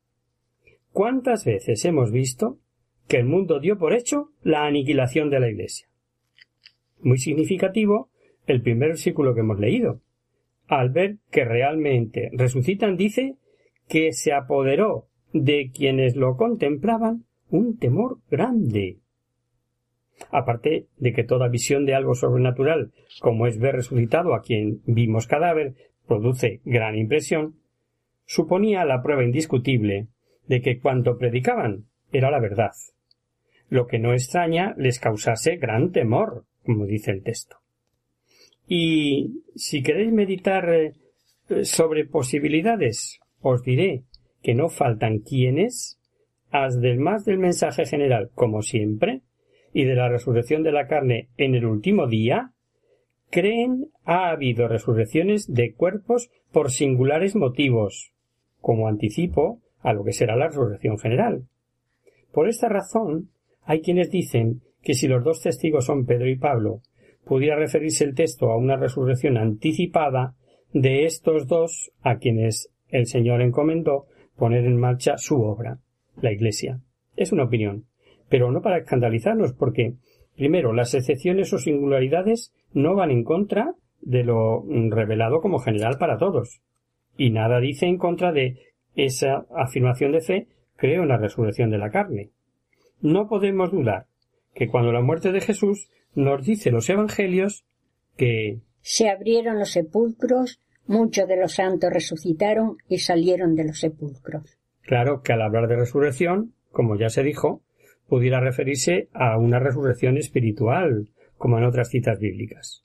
¿Cuántas 0.91 1.45
veces 1.45 1.85
hemos 1.85 2.11
visto 2.11 2.59
que 3.07 3.19
el 3.19 3.25
mundo 3.25 3.61
dio 3.61 3.79
por 3.79 3.95
hecho 3.95 4.33
la 4.43 4.67
aniquilación 4.67 5.31
de 5.31 5.39
la 5.39 5.49
Iglesia? 5.49 5.87
Muy 7.01 7.19
significativo 7.19 8.11
el 8.49 8.63
primer 8.63 8.89
versículo 8.89 9.33
que 9.33 9.41
hemos 9.41 9.61
leído. 9.61 10.01
Al 10.69 10.91
ver 10.91 11.19
que 11.31 11.45
realmente 11.45 12.31
resucitan, 12.33 12.97
dice 12.97 13.37
que 13.89 14.13
se 14.13 14.33
apoderó 14.33 15.09
de 15.33 15.71
quienes 15.75 16.17
lo 16.17 16.37
contemplaban 16.37 17.25
un 17.51 17.79
temor 17.79 18.19
grande. 18.31 18.99
Aparte 20.31 20.87
de 20.99 21.13
que 21.13 21.25
toda 21.25 21.49
visión 21.49 21.85
de 21.85 21.95
algo 21.95 22.15
sobrenatural, 22.15 22.93
como 23.21 23.47
es 23.47 23.59
ver 23.59 23.77
resucitado 23.77 24.35
a 24.35 24.43
quien 24.43 24.81
vimos 24.87 25.27
cadáver, 25.27 25.75
produce 26.07 26.61
gran 26.65 26.97
impresión, 26.97 27.57
suponía 28.25 28.85
la 28.85 29.03
prueba 29.03 29.25
indiscutible 29.25 30.09
de 30.47 30.61
que 30.61 30.79
cuanto 30.79 31.19
predicaban 31.19 31.87
era 32.13 32.31
la 32.31 32.41
verdad, 32.41 32.73
lo 33.69 33.87
que 33.87 33.99
no 33.99 34.13
extraña 34.13 34.75
les 34.77 35.01
causase 35.01 35.57
gran 35.57 35.93
temor, 35.93 36.45
como 36.65 36.87
dice 36.87 37.11
el 37.11 37.23
texto. 37.23 37.62
Y 38.67 39.43
si 39.55 39.83
queréis 39.83 40.13
meditar 40.13 40.69
eh, 40.73 40.95
sobre 41.65 42.07
posibilidades, 42.07 43.21
os 43.41 43.63
diré 43.63 44.05
que 44.43 44.55
no 44.55 44.69
faltan 44.69 45.19
quienes, 45.19 45.99
más 46.99 47.25
del 47.25 47.39
mensaje 47.39 47.87
general, 47.87 48.31
como 48.35 48.63
siempre, 48.63 49.23
y 49.73 49.85
de 49.85 49.95
la 49.95 50.09
resurrección 50.09 50.63
de 50.63 50.73
la 50.73 50.87
carne 50.87 51.29
en 51.37 51.55
el 51.55 51.65
último 51.65 52.07
día, 52.07 52.53
creen 53.31 53.89
ha 54.05 54.31
habido 54.31 54.69
resurrecciones 54.69 55.53
de 55.53 55.73
cuerpos 55.73 56.31
por 56.53 56.71
singulares 56.71 57.35
motivos, 57.35 58.13
como 58.61 58.89
anticipo 58.89 59.61
a 59.81 59.93
lo 59.95 60.05
que 60.05 60.13
será 60.13 60.37
la 60.37 60.49
resurrección 60.49 60.99
general. 60.99 61.47
Por 62.33 62.49
esta 62.49 62.69
razón, 62.69 63.31
hay 63.63 63.81
quienes 63.81 64.11
dicen 64.11 64.61
que 64.83 64.95
si 64.95 65.09
los 65.09 65.25
dos 65.25 65.41
testigos 65.41 65.87
son 65.87 66.05
Pedro 66.05 66.29
y 66.29 66.37
Pablo, 66.37 66.83
pudiera 67.25 67.57
referirse 67.57 68.05
el 68.05 68.15
texto 68.15 68.51
a 68.51 68.57
una 68.57 68.77
resurrección 68.77 69.37
anticipada 69.37 70.35
de 70.73 71.05
estos 71.05 71.47
dos 71.47 71.93
a 72.03 72.17
quienes 72.17 72.71
el 72.89 73.07
Señor 73.07 73.43
encomendó 73.43 74.07
poner 74.37 74.65
en 74.65 74.79
marcha 74.79 75.19
su 75.19 75.41
obra, 75.43 75.79
la 76.21 76.33
Iglesia. 76.33 76.81
Es 77.17 77.33
una 77.33 77.45
opinión, 77.45 77.85
pero 78.29 78.51
no 78.51 78.63
para 78.63 78.79
escandalizarnos, 78.79 79.53
porque, 79.53 79.95
primero, 80.37 80.73
las 80.73 80.95
excepciones 80.95 81.53
o 81.53 81.59
singularidades 81.59 82.55
no 82.73 82.95
van 82.95 83.11
en 83.11 83.25
contra 83.25 83.75
de 84.01 84.25
lo 84.25 84.65
revelado 84.91 85.41
como 85.41 85.59
general 85.59 85.97
para 85.99 86.19
todos, 86.19 86.61
y 87.17 87.31
nada 87.31 87.61
dice 87.61 87.87
en 87.87 87.99
contra 87.99 88.33
de 88.33 88.59
esa 88.95 89.47
afirmación 89.55 90.13
de 90.13 90.21
fe 90.21 90.47
creo 90.77 91.03
en 91.03 91.09
la 91.09 91.19
resurrección 91.19 91.71
de 91.71 91.79
la 91.79 91.91
carne. 91.91 92.31
No 93.01 93.29
podemos 93.29 93.71
dudar 93.71 94.07
que 94.55 94.69
cuando 94.69 94.93
la 94.93 95.01
muerte 95.01 95.33
de 95.33 95.41
Jesús 95.41 95.89
nos 96.15 96.45
dice 96.45 96.71
los 96.71 96.89
evangelios 96.89 97.65
que 98.17 98.61
se 98.81 99.09
abrieron 99.09 99.59
los 99.59 99.71
sepulcros, 99.71 100.61
muchos 100.87 101.29
de 101.29 101.37
los 101.37 101.55
santos 101.55 101.93
resucitaron 101.93 102.77
y 102.89 102.99
salieron 102.99 103.55
de 103.55 103.65
los 103.65 103.79
sepulcros. 103.79 104.59
Claro 104.83 105.23
que 105.23 105.33
al 105.33 105.43
hablar 105.43 105.69
de 105.69 105.77
resurrección, 105.77 106.55
como 106.71 106.97
ya 106.97 107.09
se 107.09 107.23
dijo, 107.23 107.63
pudiera 108.09 108.41
referirse 108.41 109.09
a 109.13 109.39
una 109.39 109.59
resurrección 109.61 110.17
espiritual, 110.19 111.09
como 111.39 111.59
en 111.59 111.65
otras 111.65 111.89
citas 111.89 112.19
bíblicas. 112.19 112.85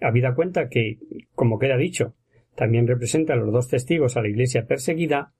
Habida 0.00 0.34
cuenta 0.34 0.68
que, 0.68 0.98
como 1.34 1.58
queda 1.58 1.76
dicho, 1.76 2.14
también 2.56 2.86
representa 2.86 3.34
a 3.34 3.36
los 3.36 3.52
dos 3.52 3.68
testigos 3.68 4.16
a 4.16 4.22
la 4.22 4.28
Iglesia 4.28 4.66
perseguida, 4.66 5.32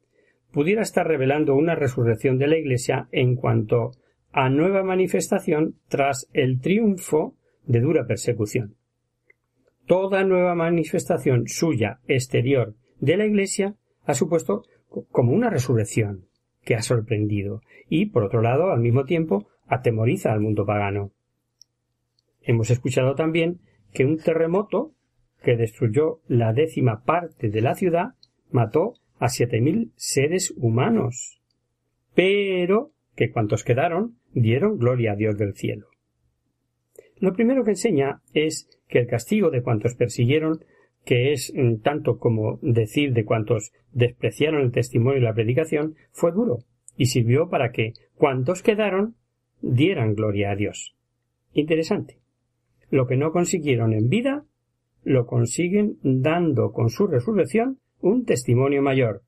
pudiera 0.52 0.82
estar 0.82 1.06
revelando 1.06 1.54
una 1.54 1.74
resurrección 1.74 2.38
de 2.38 2.46
la 2.46 2.58
Iglesia 2.58 3.08
en 3.10 3.36
cuanto 3.36 3.92
a 4.32 4.48
nueva 4.48 4.82
manifestación 4.82 5.76
tras 5.88 6.28
el 6.32 6.60
triunfo 6.60 7.36
de 7.64 7.80
dura 7.80 8.06
persecución. 8.06 8.76
Toda 9.86 10.24
nueva 10.24 10.54
manifestación 10.54 11.48
suya 11.48 12.00
exterior 12.06 12.74
de 13.00 13.16
la 13.16 13.26
Iglesia 13.26 13.76
ha 14.04 14.14
supuesto 14.14 14.64
como 15.10 15.32
una 15.32 15.50
resurrección 15.50 16.26
que 16.64 16.74
ha 16.74 16.82
sorprendido 16.82 17.60
y, 17.88 18.06
por 18.06 18.24
otro 18.24 18.40
lado, 18.42 18.70
al 18.70 18.80
mismo 18.80 19.04
tiempo, 19.04 19.48
atemoriza 19.66 20.32
al 20.32 20.40
mundo 20.40 20.64
pagano. 20.64 21.12
Hemos 22.40 22.70
escuchado 22.70 23.14
también 23.14 23.60
que 23.92 24.04
un 24.04 24.18
terremoto 24.18 24.94
que 25.42 25.56
destruyó 25.56 26.20
la 26.26 26.52
décima 26.52 27.04
parte 27.04 27.50
de 27.50 27.60
la 27.60 27.74
ciudad 27.74 28.14
mató 28.50 28.94
a 29.18 29.28
siete 29.28 29.60
mil 29.60 29.92
seres 29.96 30.52
humanos. 30.56 31.40
Pero 32.14 32.92
que 33.14 33.30
cuantos 33.30 33.64
quedaron 33.64 34.16
dieron 34.34 34.78
gloria 34.78 35.12
a 35.12 35.16
Dios 35.16 35.36
del 35.38 35.54
cielo. 35.54 35.88
Lo 37.18 37.32
primero 37.34 37.64
que 37.64 37.70
enseña 37.70 38.20
es 38.34 38.68
que 38.88 38.98
el 38.98 39.06
castigo 39.06 39.50
de 39.50 39.62
cuantos 39.62 39.94
persiguieron, 39.94 40.64
que 41.04 41.32
es 41.32 41.52
mm, 41.54 41.76
tanto 41.76 42.18
como 42.18 42.58
decir 42.62 43.12
de 43.12 43.24
cuantos 43.24 43.72
despreciaron 43.92 44.62
el 44.62 44.72
testimonio 44.72 45.20
y 45.20 45.22
la 45.22 45.34
predicación, 45.34 45.94
fue 46.10 46.32
duro, 46.32 46.58
y 46.96 47.06
sirvió 47.06 47.48
para 47.48 47.70
que 47.70 47.92
cuantos 48.14 48.62
quedaron 48.62 49.14
dieran 49.60 50.14
gloria 50.14 50.50
a 50.50 50.56
Dios. 50.56 50.96
Interesante. 51.52 52.18
Lo 52.90 53.06
que 53.06 53.16
no 53.16 53.32
consiguieron 53.32 53.92
en 53.92 54.08
vida, 54.08 54.44
lo 55.04 55.26
consiguen 55.26 55.98
dando 56.02 56.72
con 56.72 56.90
su 56.90 57.06
resurrección 57.06 57.78
un 58.00 58.24
testimonio 58.24 58.82
mayor. 58.82 59.22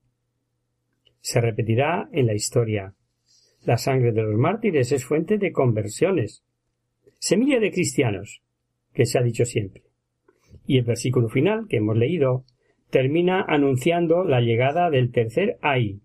Se 1.20 1.40
repetirá 1.40 2.08
en 2.12 2.26
la 2.26 2.34
historia. 2.34 2.94
La 3.64 3.78
sangre 3.78 4.12
de 4.12 4.22
los 4.22 4.34
mártires 4.34 4.92
es 4.92 5.06
fuente 5.06 5.38
de 5.38 5.50
conversiones, 5.50 6.44
semilla 7.18 7.58
de 7.58 7.72
cristianos, 7.72 8.42
que 8.92 9.06
se 9.06 9.18
ha 9.18 9.22
dicho 9.22 9.46
siempre. 9.46 9.84
Y 10.66 10.78
el 10.78 10.84
versículo 10.84 11.28
final 11.28 11.66
que 11.66 11.78
hemos 11.78 11.96
leído 11.96 12.44
termina 12.90 13.42
anunciando 13.42 14.22
la 14.22 14.40
llegada 14.40 14.90
del 14.90 15.10
tercer 15.10 15.58
ay. 15.62 16.02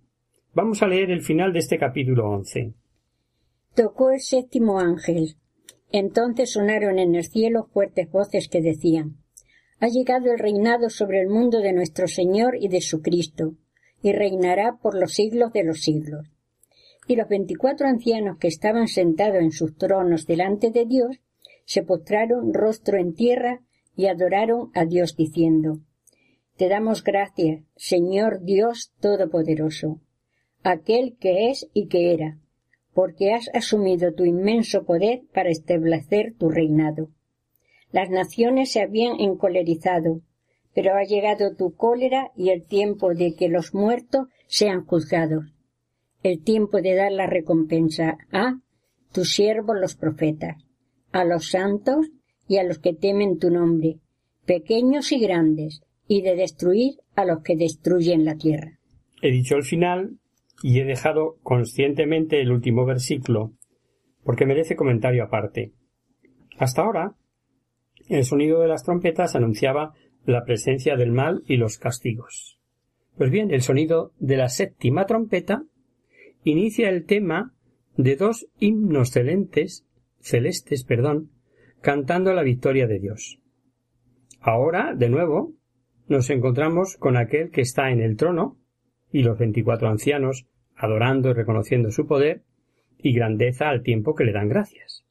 Vamos 0.54 0.82
a 0.82 0.88
leer 0.88 1.12
el 1.12 1.22
final 1.22 1.52
de 1.52 1.60
este 1.60 1.78
capítulo 1.78 2.30
once. 2.30 2.74
Tocó 3.76 4.12
el 4.12 4.22
séptimo 4.22 4.80
ángel. 4.80 5.36
Entonces 5.91 6.54
sonaron 6.54 6.98
en 6.98 7.15
el 7.15 7.26
cielo 7.26 7.69
fuertes 7.74 8.10
voces 8.10 8.48
que 8.48 8.62
decían 8.62 9.17
Ha 9.82 9.88
llegado 9.89 10.32
el 10.32 10.39
reinado 10.39 10.89
sobre 10.89 11.22
el 11.22 11.28
mundo 11.28 11.60
de 11.60 11.74
nuestro 11.74 12.08
Señor 12.08 12.56
y 12.58 12.69
de 12.69 12.80
su 12.80 13.02
Cristo, 13.02 13.56
y 14.02 14.13
reinará 14.13 14.78
por 14.82 14.98
los 14.98 15.13
siglos 15.13 15.52
de 15.52 15.65
los 15.65 15.82
siglos. 15.82 16.38
Y 17.10 17.15
los 17.15 17.28
veinticuatro 17.28 17.88
ancianos 17.88 18.38
que 18.38 18.48
estaban 18.48 18.88
sentados 18.88 19.41
en 19.41 19.52
sus 19.52 19.76
tronos 19.76 20.28
delante 20.28 20.69
de 20.69 20.86
Dios 20.86 21.19
se 21.65 21.82
postraron 21.82 22.54
rostro 22.54 23.00
en 23.00 23.15
tierra 23.15 23.62
y 23.95 24.06
adoraron 24.06 24.69
a 24.76 24.86
Dios 24.86 25.15
diciendo 25.15 25.80
Te 26.56 26.69
damos 26.69 27.04
gracias, 27.04 27.63
Señor 27.76 28.43
Dios 28.43 28.93
Todopoderoso, 29.00 30.02
aquel 30.62 31.17
que 31.19 31.50
es 31.50 31.67
y 31.74 31.88
que 31.88 32.13
era, 32.13 32.38
porque 32.93 33.34
has 33.34 33.50
asumido 33.56 34.13
tu 34.13 34.26
inmenso 34.26 34.86
poder 34.86 35.24
para 35.34 35.50
establecer 35.50 36.36
tu 36.38 36.50
reinado. 36.50 37.10
Las 37.91 38.12
naciones 38.12 38.72
se 38.72 38.82
habían 38.82 39.19
encolerizado, 39.19 40.22
pero 40.76 40.93
ha 40.93 41.06
llegado 41.06 41.56
tu 41.56 41.74
cólera 41.74 42.30
y 42.36 42.52
el 42.52 42.67
tiempo 42.67 43.15
de 43.15 43.34
que 43.34 43.50
los 43.50 43.74
muertos 43.74 44.28
sean 44.45 44.86
juzgados, 44.86 45.56
el 46.23 46.43
tiempo 46.43 46.82
de 46.82 46.95
dar 46.95 47.12
la 47.12 47.27
recompensa 47.27 48.17
a 48.32 48.60
tus 49.12 49.34
siervos 49.34 49.77
los 49.79 49.95
profetas, 49.95 50.58
a 51.12 51.23
los 51.23 51.49
santos 51.49 52.08
y 52.47 52.58
a 52.58 52.63
los 52.63 52.79
que 52.79 52.93
temen 52.93 53.39
tu 53.39 53.49
nombre, 53.49 53.99
pequeños 54.45 55.12
y 55.12 55.19
grandes, 55.19 55.82
y 56.08 56.21
de 56.23 56.36
destruir 56.36 56.95
a 57.15 57.23
los 57.23 57.43
que 57.43 57.55
destruyen 57.55 58.25
la 58.25 58.36
tierra. 58.36 58.79
He 59.21 59.32
dicho 59.32 59.55
el 59.55 59.63
final 59.63 60.17
y 60.63 60.79
he 60.79 60.86
dejado 60.86 61.38
conscientemente 61.43 62.41
el 62.41 62.51
último 62.51 62.86
versículo, 62.86 63.53
porque 64.23 64.45
merece 64.45 64.75
comentario 64.75 65.23
aparte. 65.23 65.71
Hasta 66.58 66.82
ahora, 66.82 67.15
el 68.10 68.25
sonido 68.25 68.60
de 68.60 68.67
las 68.67 68.84
trompetas 68.84 69.36
anunciaba 69.36 69.93
la 70.25 70.43
presencia 70.43 70.95
del 70.95 71.12
mal 71.12 71.43
y 71.47 71.58
los 71.58 71.77
castigos. 71.77 72.60
Pues 73.17 73.29
bien, 73.29 73.51
el 73.51 73.62
sonido 73.62 74.12
de 74.19 74.38
la 74.38 74.49
séptima 74.49 75.05
trompeta 75.05 75.63
inicia 76.43 76.89
el 76.89 77.06
tema 77.06 77.54
de 77.97 78.15
dos 78.15 78.47
himnos 78.60 79.12
celestes, 79.12 79.86
celestes, 80.19 80.84
perdón, 80.84 81.32
cantando 81.82 82.34
la 82.34 82.43
victoria 82.43 82.88
de 82.88 82.99
Dios. 82.99 83.39
Ahora, 84.39 84.93
de 84.95 85.10
nuevo, 85.10 85.54
nos 86.08 86.30
encontramos 86.30 86.97
con 86.97 87.17
aquel 87.17 87.52
que 87.52 87.62
está 87.62 87.91
en 87.91 88.02
el 88.02 88.15
trono, 88.15 88.58
y 89.12 89.23
los 89.23 89.38
veinticuatro 89.38 89.89
ancianos 89.89 90.45
adorando 90.75 91.30
y 91.30 91.34
reconociendo 91.34 91.91
su 91.91 92.08
poder 92.08 92.43
y 92.97 93.13
grandeza 93.13 93.69
al 93.69 93.82
tiempo 93.82 94.15
que 94.15 94.23
le 94.23 94.34
dan 94.34 94.49
gracias. 94.49 95.06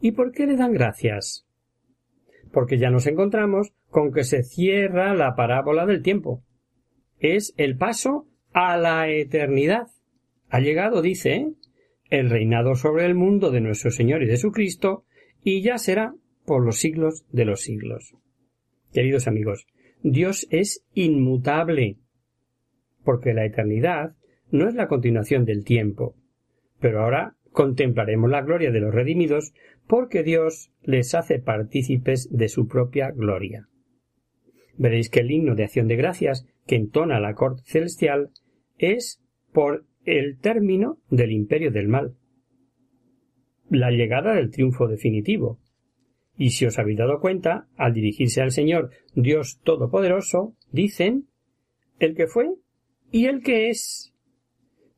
¿Y 0.00 0.12
por 0.12 0.32
qué 0.32 0.46
le 0.46 0.56
dan 0.56 0.72
gracias? 0.72 1.46
Porque 2.52 2.78
ya 2.78 2.90
nos 2.90 3.06
encontramos 3.06 3.72
con 3.88 4.12
que 4.12 4.24
se 4.24 4.42
cierra 4.42 5.14
la 5.14 5.34
parábola 5.34 5.86
del 5.86 6.02
tiempo. 6.02 6.42
Es 7.18 7.54
el 7.56 7.76
paso 7.76 8.26
a 8.52 8.76
la 8.76 9.08
eternidad. 9.08 9.86
Ha 10.48 10.60
llegado, 10.60 11.02
dice, 11.02 11.52
el 12.10 12.30
reinado 12.30 12.74
sobre 12.74 13.06
el 13.06 13.14
mundo 13.14 13.50
de 13.50 13.60
nuestro 13.60 13.90
Señor 13.90 14.22
y 14.22 14.26
de 14.26 14.36
su 14.36 14.52
Cristo, 14.52 15.04
y 15.42 15.62
ya 15.62 15.78
será 15.78 16.14
por 16.44 16.64
los 16.64 16.78
siglos 16.78 17.26
de 17.32 17.44
los 17.44 17.62
siglos. 17.62 18.14
Queridos 18.92 19.26
amigos, 19.26 19.66
Dios 20.02 20.46
es 20.50 20.84
inmutable 20.94 21.96
porque 23.04 23.34
la 23.34 23.44
eternidad 23.44 24.14
no 24.50 24.68
es 24.68 24.74
la 24.74 24.88
continuación 24.88 25.44
del 25.44 25.64
tiempo. 25.64 26.16
Pero 26.80 27.02
ahora 27.02 27.36
contemplaremos 27.52 28.30
la 28.30 28.42
gloria 28.42 28.70
de 28.70 28.80
los 28.80 28.94
redimidos 28.94 29.52
porque 29.86 30.22
Dios 30.22 30.72
les 30.82 31.14
hace 31.14 31.38
partícipes 31.38 32.28
de 32.30 32.48
su 32.48 32.66
propia 32.66 33.10
gloria. 33.10 33.68
Veréis 34.76 35.08
que 35.08 35.20
el 35.20 35.30
himno 35.30 35.54
de 35.54 35.64
acción 35.64 35.86
de 35.86 35.96
gracias 35.96 36.46
que 36.66 36.76
entona 36.76 37.20
la 37.20 37.34
corte 37.34 37.62
celestial 37.64 38.30
es 38.78 39.22
por 39.52 39.84
el 40.04 40.38
término 40.38 40.98
del 41.10 41.32
imperio 41.32 41.70
del 41.70 41.88
mal, 41.88 42.14
la 43.70 43.90
llegada 43.90 44.34
del 44.34 44.50
triunfo 44.50 44.88
definitivo. 44.88 45.58
Y 46.36 46.50
si 46.50 46.66
os 46.66 46.78
habéis 46.78 46.98
dado 46.98 47.20
cuenta, 47.20 47.68
al 47.76 47.94
dirigirse 47.94 48.42
al 48.42 48.50
Señor 48.50 48.90
Dios 49.14 49.60
Todopoderoso, 49.62 50.54
dicen 50.70 51.28
el 51.98 52.14
que 52.14 52.26
fue 52.26 52.50
y 53.10 53.26
el 53.26 53.42
que 53.42 53.70
es. 53.70 54.12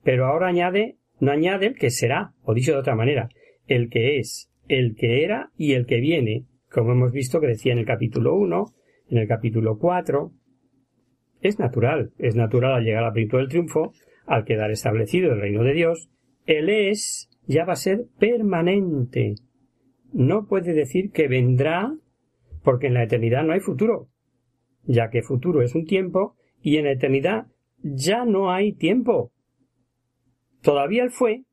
Pero 0.03 0.27
ahora 0.27 0.49
añade, 0.49 0.97
no 1.21 1.33
añade 1.33 1.67
el 1.67 1.75
que 1.75 1.91
será, 1.91 2.33
o 2.43 2.55
dicho 2.55 2.73
de 2.73 2.79
otra 2.79 2.97
manera, 2.97 3.29
el 3.67 3.91
que 3.91 4.19
es, 4.19 4.51
el 4.69 4.97
que 4.97 5.25
era 5.25 5.51
y 5.57 5.73
el 5.73 5.87
que 5.87 6.01
viene, 6.01 6.47
como 6.71 6.93
hemos 6.93 7.13
visto 7.13 7.41
que 7.41 7.49
decía 7.49 7.73
en 7.73 7.79
el 7.79 7.87
capítulo 7.87 8.35
1, 8.35 8.75
en 9.11 9.19
el 9.19 9.29
capítulo 9.29 9.79
4. 9.79 10.33
Es 11.43 11.59
natural, 11.59 12.13
es 12.19 12.35
natural 12.35 12.73
al 12.73 12.85
llegar 12.85 13.05
al 13.05 13.13
plenitud 13.13 13.39
del 13.39 13.49
triunfo, 13.49 13.93
al 14.27 14.45
quedar 14.45 14.71
establecido 14.71 15.33
el 15.33 15.41
reino 15.41 15.63
de 15.63 15.73
Dios, 15.73 16.11
el 16.47 16.69
es 16.69 17.29
ya 17.47 17.65
va 17.65 17.75
a 17.75 17.77
ser 17.77 18.07
permanente. 18.19 19.35
No 20.13 20.47
puede 20.47 20.73
decir 20.73 21.11
que 21.11 21.29
vendrá, 21.29 21.95
porque 22.63 22.89
en 22.89 22.95
la 22.95 23.05
eternidad 23.05 23.45
no 23.45 23.53
hay 23.53 23.61
futuro, 23.61 24.09
ya 24.85 25.11
que 25.11 25.23
futuro 25.23 25.63
es 25.63 25.75
un 25.75 25.87
tiempo 25.87 26.37
y 26.61 26.77
en 26.77 26.85
la 26.85 26.93
eternidad 26.93 27.47
ya 27.83 28.25
no 28.25 28.51
hay 28.51 28.73
tiempo. 28.73 29.33
Todavía 30.63 31.05
el 31.05 31.11
fue, 31.11 31.45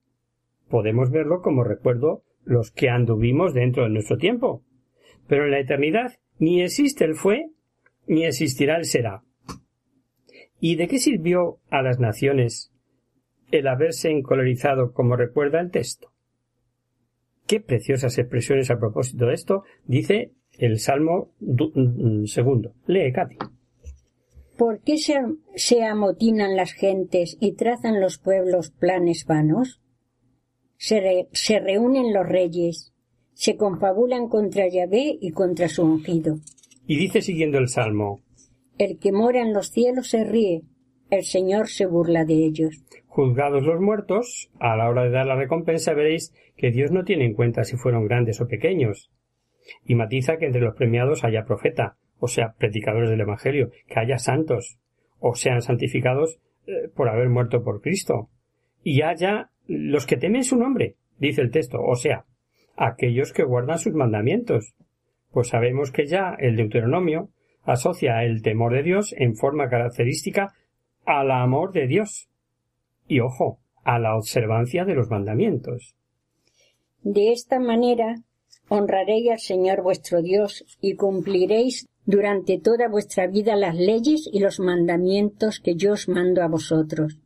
podemos 0.70 1.12
verlo 1.12 1.42
como 1.42 1.64
recuerdo 1.64 2.24
los 2.44 2.72
que 2.72 2.90
anduvimos 2.90 3.54
dentro 3.54 3.84
de 3.84 3.90
nuestro 3.90 4.18
tiempo. 4.18 4.64
Pero 5.28 5.46
en 5.46 5.52
la 5.52 5.60
eternidad 5.60 6.14
ni 6.40 6.62
existe 6.62 7.06
el 7.06 7.16
fue, 7.16 7.50
ni 8.08 8.26
existirá 8.26 8.78
el 8.78 8.86
será. 8.86 9.23
¿Y 10.66 10.78
de 10.78 10.88
qué 10.88 10.98
sirvió 10.98 11.60
a 11.70 11.82
las 11.82 12.00
naciones 12.00 12.72
el 13.52 13.68
haberse 13.68 14.12
encolerizado 14.12 14.94
como 14.94 15.18
recuerda 15.18 15.60
el 15.60 15.72
texto? 15.72 16.14
Qué 17.46 17.60
preciosas 17.60 18.18
expresiones 18.18 18.72
a 18.72 18.80
propósito 18.80 19.26
de 19.26 19.34
esto 19.34 19.64
dice 19.84 20.32
el 20.54 20.80
Salmo 20.80 21.34
mm, 21.42 22.28
segundo. 22.28 22.76
Lee, 22.88 23.12
Katy. 23.12 23.36
¿Por 24.58 24.80
qué 24.80 24.96
se, 24.98 25.84
amotinan 25.84 26.56
las 26.56 26.72
gentes 26.72 27.36
y 27.42 27.56
trazan 27.56 28.00
los 28.00 28.18
pueblos 28.18 28.72
planes 28.72 29.26
vanos? 29.26 29.82
Se, 30.78 31.28
se 31.34 31.60
reúnen 31.60 32.14
los 32.14 32.26
reyes, 32.26 32.94
se 33.34 33.58
confabulan 33.58 34.30
contra 34.30 34.70
Yahvé 34.70 35.18
y 35.20 35.32
contra 35.32 35.68
su 35.68 35.84
ungido. 35.84 36.38
Y 36.88 36.96
dice 36.96 37.22
siguiendo 37.22 37.58
el 37.58 37.68
salmo 37.68 38.23
El 38.78 38.98
que 39.00 39.12
mora 39.12 39.42
en 39.42 39.54
los 39.54 39.70
cielos 39.70 40.10
se 40.10 40.24
ríe, 40.24 40.64
el 41.12 41.24
Señor 41.24 41.68
se 41.68 41.86
burla 41.86 42.26
de 42.26 42.34
ellos. 42.34 42.84
Juzgados 43.06 43.64
los 43.64 43.80
muertos, 43.80 44.50
a 44.60 44.76
la 44.76 44.90
hora 44.90 45.04
de 45.04 45.12
dar 45.12 45.28
la 45.28 45.36
recompensa 45.36 45.94
veréis 45.94 46.34
que 46.58 46.72
Dios 46.72 46.92
no 46.92 47.04
tiene 47.04 47.26
en 47.26 47.36
cuenta 47.36 47.64
si 47.64 47.78
fueron 47.78 48.08
grandes 48.08 48.42
o 48.42 48.48
pequeños. 48.48 49.12
Y 49.86 49.94
matiza 49.94 50.38
que 50.38 50.48
entre 50.48 50.62
los 50.62 50.76
premiados 50.76 51.24
haya 51.24 51.46
profeta, 51.46 51.98
o 52.18 52.28
sea, 52.28 52.54
predicadores 52.58 53.12
del 53.12 53.22
Evangelio, 53.22 53.70
que 53.88 54.00
haya 54.00 54.18
santos, 54.18 54.80
o 55.20 55.36
sean 55.36 55.62
santificados 55.62 56.40
eh, 56.66 56.90
por 56.96 57.10
haber 57.10 57.30
muerto 57.30 57.64
por 57.64 57.82
Cristo, 57.82 58.30
y 58.84 59.04
haya 59.04 59.52
los 59.68 60.08
que 60.08 60.18
temen 60.18 60.44
su 60.44 60.58
nombre, 60.58 60.96
dice 61.20 61.42
el 61.42 61.52
texto, 61.52 61.80
o 61.80 61.96
sea, 61.96 62.26
aquellos 62.76 63.34
que 63.34 63.44
guardan 63.44 63.78
sus 63.78 63.94
mandamientos. 63.94 64.74
Pues 65.32 65.50
sabemos 65.50 65.92
que 65.92 66.06
ya 66.06 66.36
el 66.38 66.56
Deuteronomio 66.56 67.30
asocia 67.64 68.24
el 68.24 68.42
temor 68.42 68.74
de 68.74 68.84
Dios 68.84 69.14
en 69.18 69.36
forma 69.36 69.70
característica 69.70 70.54
al 71.06 71.32
amor 71.32 71.72
de 71.74 71.88
Dios. 71.88 72.30
Y 73.08 73.20
ojo, 73.20 73.60
a 73.84 74.00
la 74.00 74.16
observancia 74.16 74.86
de 74.86 74.96
los 74.96 75.10
mandamientos. 75.10 75.96
De 77.02 77.32
esta 77.32 77.60
manera 77.60 78.16
honraréis 78.70 79.32
al 79.32 79.40
Señor 79.40 79.82
vuestro 79.82 80.22
Dios 80.22 80.66
y 80.82 80.96
cumpliréis 80.96 81.90
durante 82.06 82.60
toda 82.60 82.88
vuestra 82.88 83.28
vida 83.28 83.56
las 83.56 83.76
leyes 83.76 84.30
y 84.32 84.40
los 84.40 84.60
mandamientos 84.60 85.60
que 85.60 85.76
yo 85.76 85.94
os 85.94 86.08
mando 86.08 86.42
a 86.42 86.48
vosotros, 86.48 87.20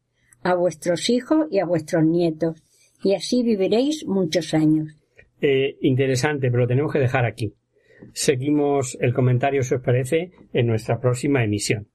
a 0.44 0.56
vuestros 0.56 1.10
hijos 1.10 1.48
y 1.52 1.60
a 1.60 1.66
vuestros 1.66 2.04
nietos, 2.04 2.64
y 3.04 3.14
así 3.14 3.44
viviréis 3.44 4.06
muchos 4.06 4.54
años. 4.54 4.96
Eh, 5.42 5.78
interesante, 5.82 6.50
pero 6.50 6.64
lo 6.64 6.68
tenemos 6.68 6.92
que 6.92 7.00
dejar 7.00 7.26
aquí. 7.26 7.54
Seguimos 8.14 8.98
el 9.02 9.14
comentario, 9.14 9.64
si 9.64 9.76
os 9.76 9.82
parece, 9.82 10.32
en 10.54 10.68
nuestra 10.68 11.00
próxima 11.00 11.44
emisión. 11.44 11.88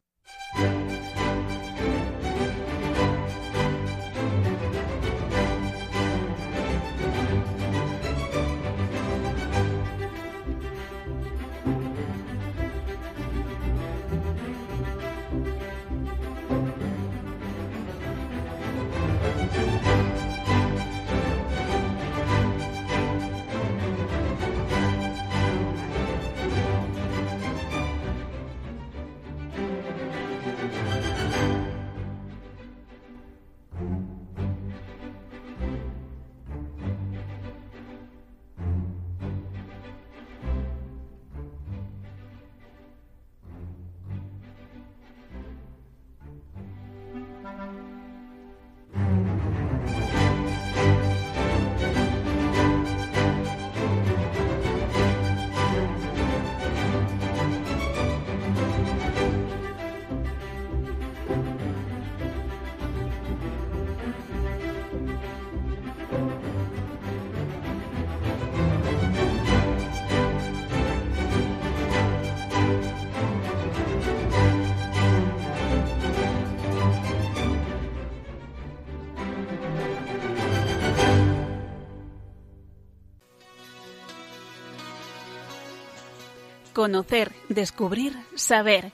Conocer, 86.82 87.30
descubrir, 87.48 88.12
saber. 88.34 88.90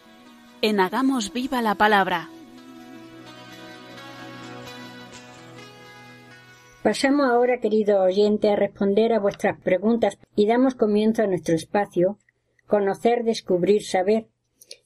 En 0.60 0.78
Hagamos 0.78 1.32
Viva 1.32 1.62
la 1.62 1.74
Palabra. 1.74 2.28
Pasamos 6.82 7.30
ahora, 7.30 7.60
querido 7.60 8.02
oyente, 8.02 8.50
a 8.50 8.56
responder 8.56 9.14
a 9.14 9.20
vuestras 9.20 9.58
preguntas 9.62 10.18
y 10.36 10.46
damos 10.46 10.74
comienzo 10.74 11.22
a 11.22 11.28
nuestro 11.28 11.54
espacio 11.54 12.18
Conocer, 12.66 13.24
Descubrir, 13.24 13.82
Saber. 13.82 14.28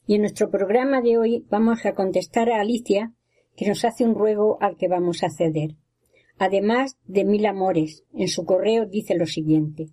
Y 0.07 0.15
en 0.15 0.21
nuestro 0.21 0.49
programa 0.49 1.01
de 1.01 1.19
hoy 1.19 1.45
vamos 1.51 1.85
a 1.85 1.97
contestar 1.97 2.51
a 2.51 2.61
Alicia, 2.61 3.13
que 3.57 3.67
nos 3.67 3.85
hace 3.85 4.05
un 4.05 4.15
ruego 4.15 4.59
al 4.61 4.77
que 4.77 4.87
vamos 4.87 5.25
a 5.25 5.29
ceder. 5.29 5.75
Además 6.39 6.97
de 7.07 7.25
mil 7.25 7.47
amores, 7.47 8.05
en 8.15 8.29
su 8.29 8.45
correo 8.45 8.87
dice 8.87 9.17
lo 9.17 9.27
siguiente. 9.27 9.89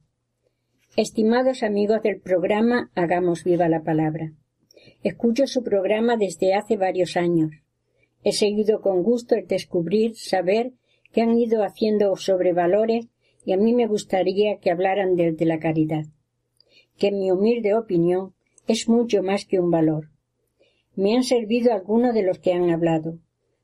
Estimados 1.01 1.63
amigos 1.63 2.01
del 2.01 2.19
programa 2.19 2.91
Hagamos 2.93 3.45
viva 3.45 3.69
la 3.69 3.83
palabra. 3.83 4.33
Escucho 5.01 5.47
su 5.47 5.63
programa 5.63 6.17
desde 6.17 6.55
hace 6.55 6.75
varios 6.75 7.15
años. 7.15 7.51
He 8.25 8.33
seguido 8.33 8.81
con 8.81 9.01
gusto 9.01 9.35
el 9.35 9.47
descubrir, 9.47 10.17
saber 10.17 10.73
que 11.13 11.21
han 11.21 11.37
ido 11.37 11.63
haciendo 11.63 12.13
sobre 12.17 12.51
valores 12.51 13.07
y 13.45 13.53
a 13.53 13.57
mí 13.57 13.73
me 13.73 13.87
gustaría 13.87 14.57
que 14.57 14.71
hablaran 14.71 15.15
del 15.15 15.37
de 15.37 15.45
la 15.45 15.59
caridad, 15.59 16.03
que 16.97 17.07
en 17.07 17.19
mi 17.19 17.31
humilde 17.31 17.75
opinión 17.75 18.33
es 18.67 18.89
mucho 18.89 19.23
más 19.23 19.45
que 19.45 19.57
un 19.57 19.71
valor. 19.71 20.09
Me 20.97 21.15
han 21.15 21.23
servido 21.23 21.71
algunos 21.71 22.13
de 22.13 22.23
los 22.23 22.39
que 22.39 22.51
han 22.51 22.71
hablado, 22.71 23.19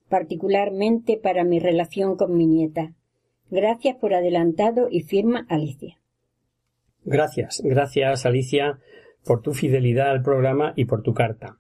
particularmente 0.08 1.18
para 1.18 1.44
mi 1.44 1.60
relación 1.60 2.16
con 2.16 2.38
mi 2.38 2.48
nieta. 2.48 2.94
Gracias 3.52 3.98
por 3.98 4.14
adelantado 4.14 4.88
y 4.90 5.02
firma 5.02 5.46
Alicia. 5.50 5.98
Gracias, 7.06 7.62
gracias 7.64 8.26
Alicia 8.26 8.80
por 9.24 9.42
tu 9.42 9.54
fidelidad 9.54 10.10
al 10.10 10.24
programa 10.24 10.74
y 10.76 10.86
por 10.86 11.04
tu 11.04 11.14
carta. 11.14 11.60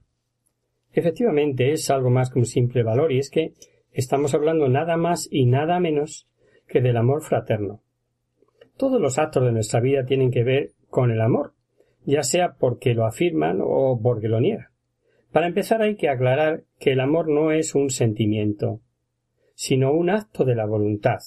Efectivamente 0.91 1.71
es 1.71 1.89
algo 1.91 2.09
más 2.09 2.31
que 2.31 2.39
un 2.39 2.45
simple 2.45 2.81
valor 2.81 3.11
y 3.11 3.19
es 3.19 3.29
que 3.29 3.53
estamos 3.91 4.33
hablando 4.33 4.67
nada 4.69 4.97
más 4.97 5.27
y 5.29 5.45
nada 5.45 5.79
menos 5.79 6.27
que 6.67 6.81
del 6.81 6.97
amor 6.97 7.21
fraterno. 7.21 7.81
Todos 8.75 8.99
los 8.99 9.19
actos 9.19 9.43
de 9.43 9.51
nuestra 9.51 9.81
vida 9.81 10.05
tienen 10.05 10.31
que 10.31 10.43
ver 10.43 10.71
con 10.89 11.11
el 11.11 11.21
amor, 11.21 11.53
ya 12.05 12.23
sea 12.23 12.55
porque 12.59 12.95
lo 12.95 13.05
afirman 13.05 13.59
o 13.61 13.99
porque 14.01 14.27
lo 14.27 14.39
niegan. 14.39 14.69
Para 15.31 15.47
empezar 15.47 15.81
hay 15.81 15.95
que 15.95 16.09
aclarar 16.09 16.63
que 16.79 16.93
el 16.93 17.01
amor 17.01 17.29
no 17.29 17.51
es 17.51 17.75
un 17.75 17.91
sentimiento, 17.91 18.79
sino 19.53 19.91
un 19.91 20.09
acto 20.09 20.43
de 20.43 20.55
la 20.55 20.65
voluntad, 20.65 21.19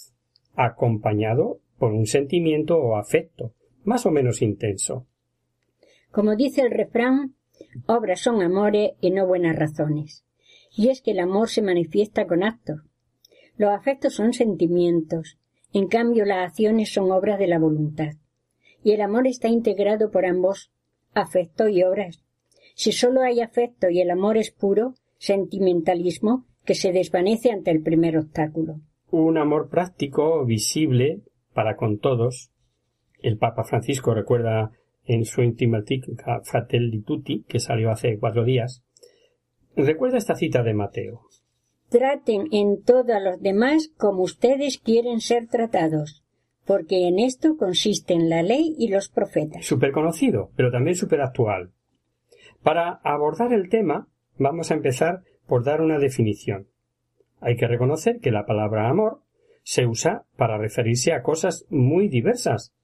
acompañado 0.54 1.60
por 1.78 1.92
un 1.92 2.06
sentimiento 2.06 2.78
o 2.78 2.96
afecto, 2.96 3.52
más 3.88 4.04
o 4.04 4.10
menos 4.10 4.42
intenso. 4.42 5.06
Como 6.10 6.36
dice 6.36 6.60
el 6.60 6.70
refrán, 6.70 7.34
obras 7.86 8.20
son 8.20 8.42
amores 8.42 8.92
y 9.00 9.10
no 9.10 9.26
buenas 9.26 9.56
razones. 9.56 10.24
Y 10.76 10.90
es 10.90 11.00
que 11.00 11.12
el 11.12 11.20
amor 11.20 11.48
se 11.48 11.62
manifiesta 11.62 12.26
con 12.26 12.44
actos. 12.44 12.82
Los 13.56 13.70
afectos 13.70 14.14
son 14.14 14.34
sentimientos, 14.34 15.38
en 15.72 15.88
cambio 15.88 16.26
las 16.26 16.50
acciones 16.50 16.92
son 16.92 17.10
obras 17.10 17.38
de 17.38 17.46
la 17.46 17.58
voluntad. 17.58 18.12
Y 18.84 18.92
el 18.92 19.00
amor 19.00 19.26
está 19.26 19.48
integrado 19.48 20.10
por 20.10 20.26
ambos, 20.26 20.70
afecto 21.14 21.68
y 21.68 21.82
obras. 21.82 22.22
Si 22.74 22.92
sólo 22.92 23.22
hay 23.22 23.40
afecto 23.40 23.88
y 23.88 24.00
el 24.00 24.10
amor 24.10 24.36
es 24.36 24.50
puro, 24.50 24.94
sentimentalismo 25.16 26.44
que 26.64 26.74
se 26.74 26.92
desvanece 26.92 27.50
ante 27.50 27.70
el 27.70 27.82
primer 27.82 28.18
obstáculo. 28.18 28.80
Un 29.10 29.38
amor 29.38 29.70
práctico, 29.70 30.44
visible, 30.44 31.22
para 31.54 31.76
con 31.76 31.98
todos, 31.98 32.50
el 33.20 33.38
Papa 33.38 33.64
Francisco 33.64 34.14
recuerda 34.14 34.70
en 35.04 35.24
su 35.24 35.42
Intimatica 35.42 36.40
Fratelli 36.44 37.02
Tutti, 37.02 37.44
que 37.48 37.60
salió 37.60 37.90
hace 37.90 38.18
cuatro 38.18 38.44
días, 38.44 38.84
recuerda 39.74 40.18
esta 40.18 40.34
cita 40.34 40.62
de 40.62 40.74
Mateo. 40.74 41.22
Traten 41.88 42.48
en 42.52 42.82
todo 42.82 43.14
a 43.14 43.20
los 43.20 43.40
demás 43.40 43.90
como 43.96 44.22
ustedes 44.22 44.78
quieren 44.78 45.20
ser 45.20 45.48
tratados, 45.48 46.22
porque 46.66 47.08
en 47.08 47.18
esto 47.18 47.56
consisten 47.56 48.28
la 48.28 48.42
ley 48.42 48.74
y 48.78 48.88
los 48.88 49.08
profetas. 49.08 49.64
Súper 49.64 49.92
conocido, 49.92 50.50
pero 50.54 50.70
también 50.70 50.96
súper 50.96 51.22
actual. 51.22 51.72
Para 52.62 53.00
abordar 53.04 53.54
el 53.54 53.70
tema, 53.70 54.08
vamos 54.36 54.70
a 54.70 54.74
empezar 54.74 55.22
por 55.46 55.64
dar 55.64 55.80
una 55.80 55.98
definición. 55.98 56.68
Hay 57.40 57.56
que 57.56 57.66
reconocer 57.66 58.20
que 58.20 58.30
la 58.30 58.44
palabra 58.44 58.90
amor 58.90 59.22
se 59.62 59.86
usa 59.86 60.24
para 60.36 60.58
referirse 60.58 61.12
a 61.12 61.22
cosas 61.22 61.66
muy 61.70 62.08
diversas, 62.08 62.74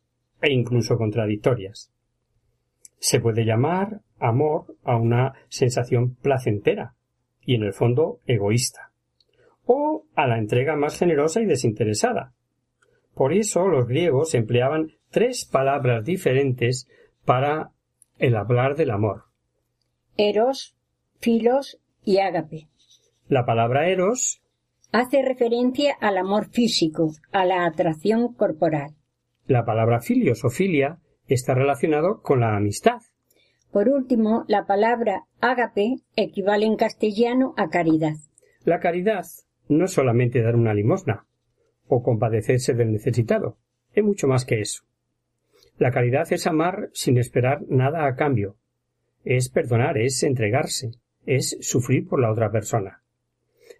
e 0.40 0.52
incluso 0.52 0.96
contradictorias. 0.96 1.90
Se 2.98 3.20
puede 3.20 3.44
llamar 3.44 4.00
amor 4.18 4.76
a 4.84 4.96
una 4.96 5.34
sensación 5.48 6.14
placentera 6.16 6.94
y 7.42 7.54
en 7.54 7.62
el 7.62 7.72
fondo 7.72 8.20
egoísta, 8.26 8.92
o 9.66 10.04
a 10.14 10.26
la 10.26 10.38
entrega 10.38 10.76
más 10.76 10.98
generosa 10.98 11.40
y 11.40 11.46
desinteresada. 11.46 12.32
Por 13.14 13.32
eso 13.32 13.68
los 13.68 13.86
griegos 13.86 14.34
empleaban 14.34 14.92
tres 15.10 15.44
palabras 15.44 16.04
diferentes 16.04 16.88
para 17.24 17.70
el 18.18 18.36
hablar 18.36 18.76
del 18.76 18.90
amor. 18.90 19.24
Eros, 20.16 20.74
filos 21.20 21.80
y 22.04 22.18
ágape. 22.18 22.68
La 23.28 23.44
palabra 23.44 23.88
eros 23.88 24.42
hace 24.92 25.22
referencia 25.22 25.96
al 26.00 26.18
amor 26.18 26.50
físico, 26.50 27.12
a 27.32 27.44
la 27.44 27.66
atracción 27.66 28.32
corporal. 28.34 28.94
La 29.46 29.64
palabra 29.64 30.00
filios 30.00 30.44
o 30.44 30.50
filia 30.50 30.98
está 31.26 31.54
relacionado 31.54 32.22
con 32.22 32.40
la 32.40 32.56
amistad. 32.56 33.00
Por 33.70 33.88
último, 33.88 34.44
la 34.48 34.66
palabra 34.66 35.24
ágape 35.40 35.96
equivale 36.16 36.64
en 36.64 36.76
castellano 36.76 37.54
a 37.56 37.68
caridad. 37.68 38.14
La 38.64 38.80
caridad 38.80 39.26
no 39.68 39.84
es 39.84 39.92
solamente 39.92 40.42
dar 40.42 40.56
una 40.56 40.72
limosna 40.72 41.26
o 41.88 42.02
compadecerse 42.02 42.74
del 42.74 42.92
necesitado, 42.92 43.58
es 43.92 44.02
mucho 44.02 44.26
más 44.26 44.44
que 44.44 44.60
eso. 44.60 44.84
La 45.76 45.90
caridad 45.90 46.32
es 46.32 46.46
amar 46.46 46.88
sin 46.92 47.18
esperar 47.18 47.62
nada 47.68 48.06
a 48.06 48.14
cambio, 48.14 48.56
es 49.24 49.48
perdonar, 49.48 49.98
es 49.98 50.22
entregarse, 50.22 50.92
es 51.26 51.58
sufrir 51.60 52.06
por 52.06 52.20
la 52.20 52.30
otra 52.30 52.50
persona. 52.50 53.02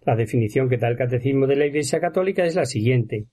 La 0.03 0.15
definición 0.15 0.69
que 0.69 0.77
da 0.77 0.87
el 0.87 0.97
Catecismo 0.97 1.47
de 1.47 1.55
la 1.55 1.65
Iglesia 1.65 1.99
Católica 1.99 2.45
es 2.45 2.55
la 2.55 2.65
siguiente. 2.65 3.25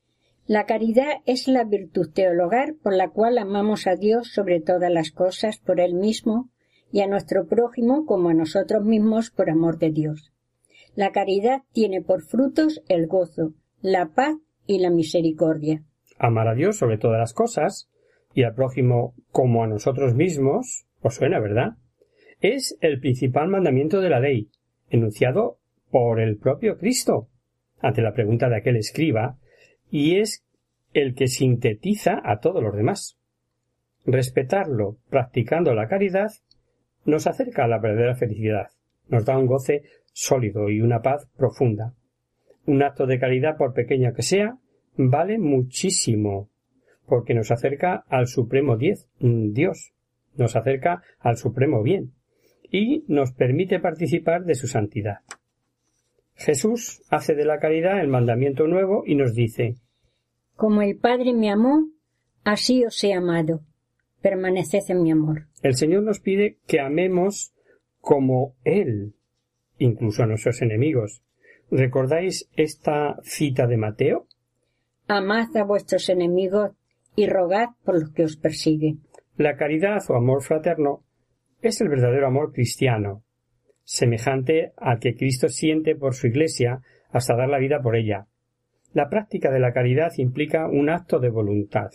La 0.47 0.67
caridad 0.67 1.23
es 1.25 1.47
la 1.47 1.65
virtud 1.65 2.11
teologal 2.13 2.75
por 2.83 2.95
la 2.95 3.11
cual 3.11 3.39
amamos 3.39 3.87
a 3.87 3.95
Dios 3.95 4.33
sobre 4.33 4.61
todas 4.61 4.91
las 4.91 5.13
cosas 5.13 5.59
por 5.59 5.79
Él 5.79 5.95
mismo 5.95 6.51
y 6.91 7.01
a 7.01 7.07
nuestro 7.07 7.47
prójimo 7.47 8.05
como 8.07 8.29
a 8.29 8.35
nosotros 8.35 8.85
mismos 8.85 9.31
por 9.31 9.51
amor 9.51 9.79
de 9.79 9.93
Dios. 9.93 10.33
La 10.95 11.13
caridad 11.13 11.63
tiene 11.73 12.03
por 12.03 12.23
frutos 12.23 12.83
el 12.89 13.07
gozo, 13.07 13.55
la 13.81 14.11
paz 14.15 14.37
y 14.67 14.81
la 14.81 14.91
misericordia. 14.91 15.85
Amar 16.19 16.49
a 16.49 16.55
Dios 16.55 16.77
sobre 16.77 16.99
todas 16.99 17.19
las 17.19 17.33
cosas 17.33 17.89
y 18.35 18.43
al 18.43 18.55
prójimo 18.55 19.15
como 19.31 19.63
a 19.63 19.69
nosotros 19.69 20.15
mismos, 20.15 20.87
os 21.01 21.15
suena, 21.15 21.41
¿verdad? 21.41 21.77
Es 22.41 22.77
el 22.81 23.01
principal 23.01 23.49
mandamiento 23.49 24.01
de 24.01 24.11
la 24.11 24.21
ley, 24.21 24.51
enunciado 24.91 25.59
por 25.91 26.21
el 26.21 26.37
propio 26.37 26.77
Cristo, 26.77 27.29
ante 27.81 28.03
la 28.03 28.13
pregunta 28.13 28.49
de 28.49 28.57
aquel 28.57 28.77
escriba, 28.77 29.39
y 29.93 30.17
es 30.17 30.43
el 30.95 31.15
que 31.15 31.29
sintetiza 31.29 32.21
a 32.25 32.41
todos 32.41 32.63
los 32.63 32.75
demás. 32.75 33.19
Respetarlo, 34.07 34.97
practicando 35.11 35.75
la 35.75 35.87
caridad, 35.87 36.33
nos 37.05 37.27
acerca 37.27 37.65
a 37.65 37.69
la 37.69 37.79
verdadera 37.79 38.15
felicidad, 38.15 38.69
nos 39.09 39.27
da 39.27 39.39
un 39.39 39.47
goce 39.47 39.83
sólido 40.13 40.71
y 40.71 40.81
una 40.81 41.03
paz 41.03 41.29
profunda. 41.37 41.95
Un 42.65 42.83
acto 42.83 43.07
de 43.07 43.19
caridad, 43.19 43.59
por 43.59 43.75
pequeño 43.75 44.15
que 44.15 44.23
sea, 44.23 44.57
vale 44.97 45.39
muchísimo, 45.39 46.49
porque 47.07 47.35
nos 47.35 47.51
acerca 47.51 48.05
al 48.09 48.29
supremo 48.29 48.79
diez, 48.79 49.09
mm, 49.21 49.53
Dios, 49.53 49.93
nos 50.37 50.57
acerca 50.57 51.03
al 51.19 51.37
supremo 51.37 51.83
bien, 51.83 52.13
y 52.71 53.05
nos 53.09 53.33
permite 53.33 53.79
participar 53.79 54.45
de 54.45 54.55
su 54.55 54.69
santidad. 54.69 55.19
Jesús 56.35 57.03
hace 57.11 57.35
de 57.35 57.45
la 57.45 57.59
caridad 57.59 58.01
el 58.01 58.09
mandamiento 58.09 58.67
nuevo 58.67 59.05
y 59.07 59.15
nos 59.15 59.35
dice 59.35 59.77
Como 60.63 60.81
el 60.81 60.97
Padre 60.97 61.33
me 61.33 61.51
amó, 61.51 61.89
así 62.45 62.85
os 62.85 63.03
he 63.03 63.13
amado. 63.13 63.63
Permaneced 64.21 64.89
en 64.91 65.03
mi 65.03 65.11
amor. 65.11 65.49
El 65.61 65.75
Señor 65.75 66.05
nos 66.05 66.21
pide 66.21 66.59
que 66.69 66.79
amemos 66.79 67.53
como 67.99 68.55
Él, 68.63 69.17
incluso 69.79 70.23
a 70.23 70.27
nuestros 70.27 70.63
enemigos. 70.63 71.21
¿Recordáis 71.69 72.49
esta 72.55 73.17
cita 73.25 73.67
de 73.67 73.77
Mateo? 73.77 74.29
Amad 75.09 75.49
a 75.57 75.65
vuestros 75.65 76.09
enemigos 76.09 76.71
y 77.17 77.27
rogad 77.27 77.71
por 77.85 77.99
los 77.99 78.13
que 78.13 78.23
os 78.23 78.37
persiguen. 78.37 79.01
La 79.37 79.57
caridad 79.57 79.99
o 80.11 80.15
amor 80.15 80.45
fraterno 80.45 81.03
es 81.61 81.81
el 81.81 81.89
verdadero 81.89 82.29
amor 82.29 82.53
cristiano, 82.53 83.25
semejante 83.83 84.75
al 84.77 85.01
que 85.01 85.17
Cristo 85.17 85.49
siente 85.49 85.97
por 85.97 86.15
su 86.15 86.29
Iglesia 86.29 86.83
hasta 87.11 87.35
dar 87.35 87.49
la 87.49 87.59
vida 87.59 87.83
por 87.83 87.97
ella. 87.97 88.29
La 88.93 89.09
práctica 89.09 89.51
de 89.51 89.61
la 89.61 89.73
caridad 89.73 90.13
implica 90.19 90.67
un 90.69 90.91
acto 90.91 91.19
de 91.19 91.31
voluntad. 91.31 91.91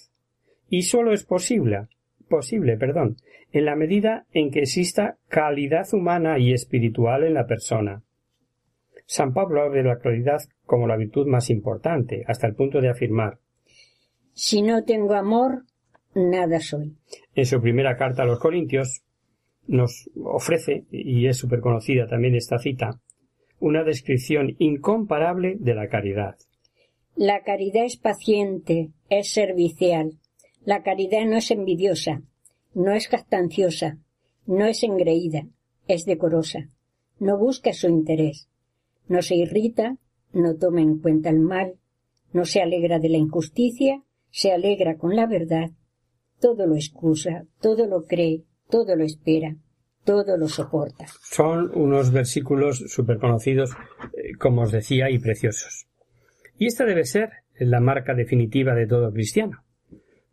Y 0.70 0.84
sólo 0.84 1.14
es 1.14 1.24
posible, 1.24 1.88
posible, 2.28 2.78
perdón, 2.78 3.18
en 3.52 3.66
la 3.66 3.76
medida 3.76 4.26
en 4.32 4.52
que 4.52 4.60
exista 4.60 5.18
calidad 5.28 5.88
humana 5.94 6.40
y 6.40 6.54
espiritual 6.54 7.24
en 7.24 7.34
la 7.34 7.46
persona. 7.46 8.04
San 9.06 9.34
Pablo 9.34 9.62
habla 9.62 9.78
de 9.78 9.84
la 9.84 10.00
caridad 10.00 10.42
como 10.66 10.88
la 10.88 10.98
virtud 10.98 11.28
más 11.28 11.50
importante, 11.50 12.24
hasta 12.28 12.48
el 12.48 12.56
punto 12.56 12.82
de 12.82 12.90
afirmar 12.90 13.40
Si 14.34 14.62
no 14.62 14.84
tengo 14.84 15.14
amor, 15.14 15.64
nada 16.14 16.60
soy. 16.60 16.98
En 17.34 17.46
su 17.46 17.62
primera 17.62 17.96
carta 17.96 18.24
a 18.24 18.26
los 18.26 18.40
Corintios 18.40 19.04
nos 19.68 20.10
ofrece, 20.24 20.86
y 20.92 21.28
es 21.28 21.38
súper 21.38 21.62
conocida 21.62 22.08
también 22.08 22.36
esta 22.36 22.58
cita, 22.58 23.00
una 23.60 23.84
descripción 23.84 24.56
incomparable 24.60 25.56
de 25.60 25.76
la 25.76 25.88
caridad. 25.88 26.36
La 27.18 27.42
caridad 27.42 27.84
es 27.84 27.98
paciente, 27.98 28.92
es 29.10 29.32
servicial. 29.32 30.20
La 30.66 30.84
caridad 30.84 31.26
no 31.26 31.38
es 31.38 31.50
envidiosa, 31.50 32.22
no 32.76 32.94
es 32.94 33.08
castanciosa, 33.08 33.98
no 34.46 34.68
es 34.68 34.84
engreída, 34.84 35.48
es 35.88 36.06
decorosa. 36.06 36.70
No 37.18 37.40
busca 37.40 37.74
su 37.74 37.88
interés. 37.88 38.50
No 39.08 39.24
se 39.24 39.34
irrita, 39.34 39.98
no 40.32 40.58
toma 40.58 40.82
en 40.82 41.00
cuenta 41.00 41.32
el 41.32 41.40
mal, 41.40 41.80
no 42.34 42.46
se 42.46 42.62
alegra 42.62 43.00
de 43.00 43.10
la 43.10 43.18
injusticia, 43.18 44.04
se 44.30 44.52
alegra 44.52 45.00
con 45.00 45.16
la 45.16 45.26
verdad. 45.26 45.72
Todo 46.40 46.68
lo 46.68 46.76
excusa, 46.76 47.48
todo 47.60 47.88
lo 47.88 48.06
cree, 48.06 48.44
todo 48.70 48.96
lo 48.96 49.04
espera, 49.04 49.58
todo 50.04 50.38
lo 50.38 50.48
soporta. 50.48 51.08
Son 51.24 51.72
unos 51.74 52.12
versículos 52.12 52.78
súper 52.90 53.18
conocidos, 53.18 53.72
eh, 54.14 54.38
como 54.38 54.62
os 54.62 54.72
decía, 54.72 55.10
y 55.10 55.18
preciosos. 55.18 55.87
Y 56.58 56.68
esta 56.68 56.86
debe 56.86 57.04
ser 57.06 57.30
la 57.60 57.80
marca 57.80 58.14
definitiva 58.14 58.76
de 58.76 58.88
todo 58.88 59.12
cristiano. 59.12 59.64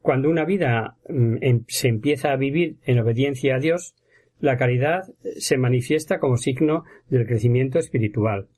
Cuando 0.00 0.28
una 0.28 0.44
vida 0.44 0.96
mm, 1.08 1.36
em, 1.40 1.64
se 1.68 1.88
empieza 1.88 2.32
a 2.32 2.36
vivir 2.36 2.76
en 2.84 2.98
obediencia 2.98 3.56
a 3.56 3.58
Dios, 3.58 3.94
la 4.40 4.56
caridad 4.56 5.04
se 5.38 5.56
manifiesta 5.56 6.18
como 6.18 6.36
signo 6.36 6.84
del 7.08 7.26
crecimiento 7.26 7.78
espiritual. 7.78 8.48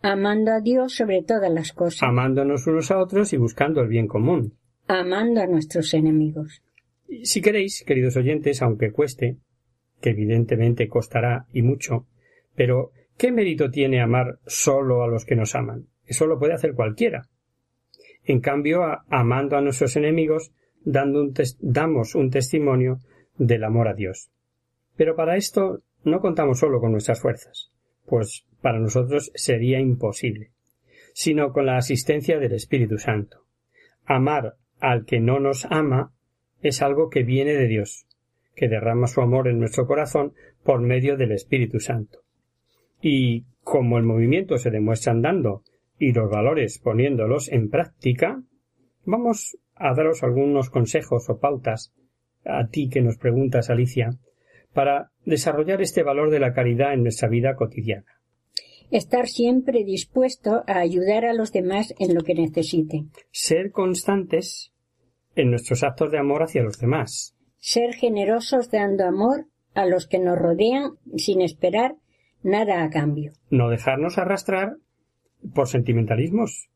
Amando 0.00 0.52
a 0.52 0.60
Dios 0.60 0.94
sobre 0.94 1.22
todas 1.22 1.50
las 1.50 1.72
cosas. 1.72 2.02
Amándonos 2.02 2.66
unos 2.66 2.90
a 2.90 2.98
otros 2.98 3.32
y 3.32 3.36
buscando 3.36 3.80
el 3.80 3.88
bien 3.88 4.06
común. 4.06 4.54
Amando 4.86 5.40
a 5.40 5.46
nuestros 5.46 5.94
enemigos. 5.94 6.62
Si 7.22 7.40
queréis, 7.40 7.84
queridos 7.86 8.16
oyentes, 8.16 8.60
aunque 8.62 8.92
cueste, 8.92 9.38
que 10.00 10.10
evidentemente 10.10 10.88
costará 10.88 11.46
y 11.52 11.62
mucho, 11.62 12.06
pero 12.54 12.92
¿qué 13.16 13.32
mérito 13.32 13.70
tiene 13.70 14.02
amar 14.02 14.38
solo 14.46 15.02
a 15.02 15.08
los 15.08 15.24
que 15.24 15.36
nos 15.36 15.54
aman? 15.54 15.86
Eso 16.06 16.26
lo 16.26 16.38
puede 16.38 16.54
hacer 16.54 16.74
cualquiera. 16.74 17.28
En 18.24 18.40
cambio, 18.40 18.82
amando 19.08 19.56
a 19.56 19.60
nuestros 19.60 19.96
enemigos, 19.96 20.52
damos 20.84 22.14
un 22.14 22.30
testimonio 22.30 22.98
del 23.36 23.64
amor 23.64 23.88
a 23.88 23.94
Dios. 23.94 24.30
Pero 24.96 25.16
para 25.16 25.36
esto 25.36 25.82
no 26.04 26.20
contamos 26.20 26.58
solo 26.58 26.80
con 26.80 26.92
nuestras 26.92 27.20
fuerzas, 27.20 27.72
pues 28.06 28.46
para 28.60 28.78
nosotros 28.78 29.30
sería 29.34 29.80
imposible, 29.80 30.52
sino 31.12 31.52
con 31.52 31.66
la 31.66 31.76
asistencia 31.76 32.38
del 32.38 32.52
Espíritu 32.52 32.98
Santo. 32.98 33.44
Amar 34.04 34.54
al 34.80 35.04
que 35.04 35.20
no 35.20 35.40
nos 35.40 35.66
ama 35.70 36.12
es 36.62 36.82
algo 36.82 37.10
que 37.10 37.22
viene 37.22 37.54
de 37.54 37.66
Dios, 37.66 38.06
que 38.54 38.68
derrama 38.68 39.06
su 39.06 39.20
amor 39.20 39.48
en 39.48 39.58
nuestro 39.58 39.86
corazón 39.86 40.34
por 40.62 40.80
medio 40.80 41.16
del 41.16 41.32
Espíritu 41.32 41.80
Santo. 41.80 42.20
Y 43.00 43.44
como 43.62 43.98
el 43.98 44.04
movimiento 44.04 44.56
se 44.58 44.70
demuestra 44.70 45.12
andando 45.12 45.62
y 45.98 46.12
los 46.12 46.30
valores 46.30 46.78
poniéndolos 46.78 47.50
en 47.50 47.70
práctica, 47.70 48.42
vamos 49.04 49.56
a 49.74 49.94
daros 49.94 50.22
algunos 50.22 50.70
consejos 50.70 51.28
o 51.28 51.38
pautas 51.38 51.92
a 52.44 52.66
ti 52.68 52.88
que 52.88 53.00
nos 53.00 53.16
preguntas, 53.16 53.70
Alicia, 53.70 54.10
para 54.72 55.10
desarrollar 55.24 55.80
este 55.80 56.02
valor 56.02 56.30
de 56.30 56.40
la 56.40 56.52
caridad 56.52 56.92
en 56.92 57.02
nuestra 57.02 57.28
vida 57.28 57.54
cotidiana. 57.54 58.20
Estar 58.90 59.28
siempre 59.28 59.84
dispuesto 59.84 60.62
a 60.66 60.78
ayudar 60.78 61.24
a 61.24 61.32
los 61.32 61.52
demás 61.52 61.94
en 61.98 62.14
lo 62.14 62.22
que 62.22 62.34
necesiten. 62.34 63.10
Ser 63.30 63.70
constantes 63.70 64.72
en 65.34 65.50
nuestros 65.50 65.82
actos 65.82 66.12
de 66.12 66.18
amor 66.18 66.42
hacia 66.42 66.62
los 66.62 66.78
demás. 66.78 67.34
Ser 67.58 67.94
generosos 67.94 68.70
dando 68.70 69.04
amor 69.04 69.46
a 69.74 69.86
los 69.86 70.06
que 70.06 70.18
nos 70.18 70.38
rodean 70.38 70.92
sin 71.16 71.40
esperar 71.40 71.96
nada 72.42 72.84
a 72.84 72.90
cambio. 72.90 73.32
No 73.50 73.70
dejarnos 73.70 74.18
arrastrar 74.18 74.76
por 75.52 75.68
sentimentalismos, 75.68 76.70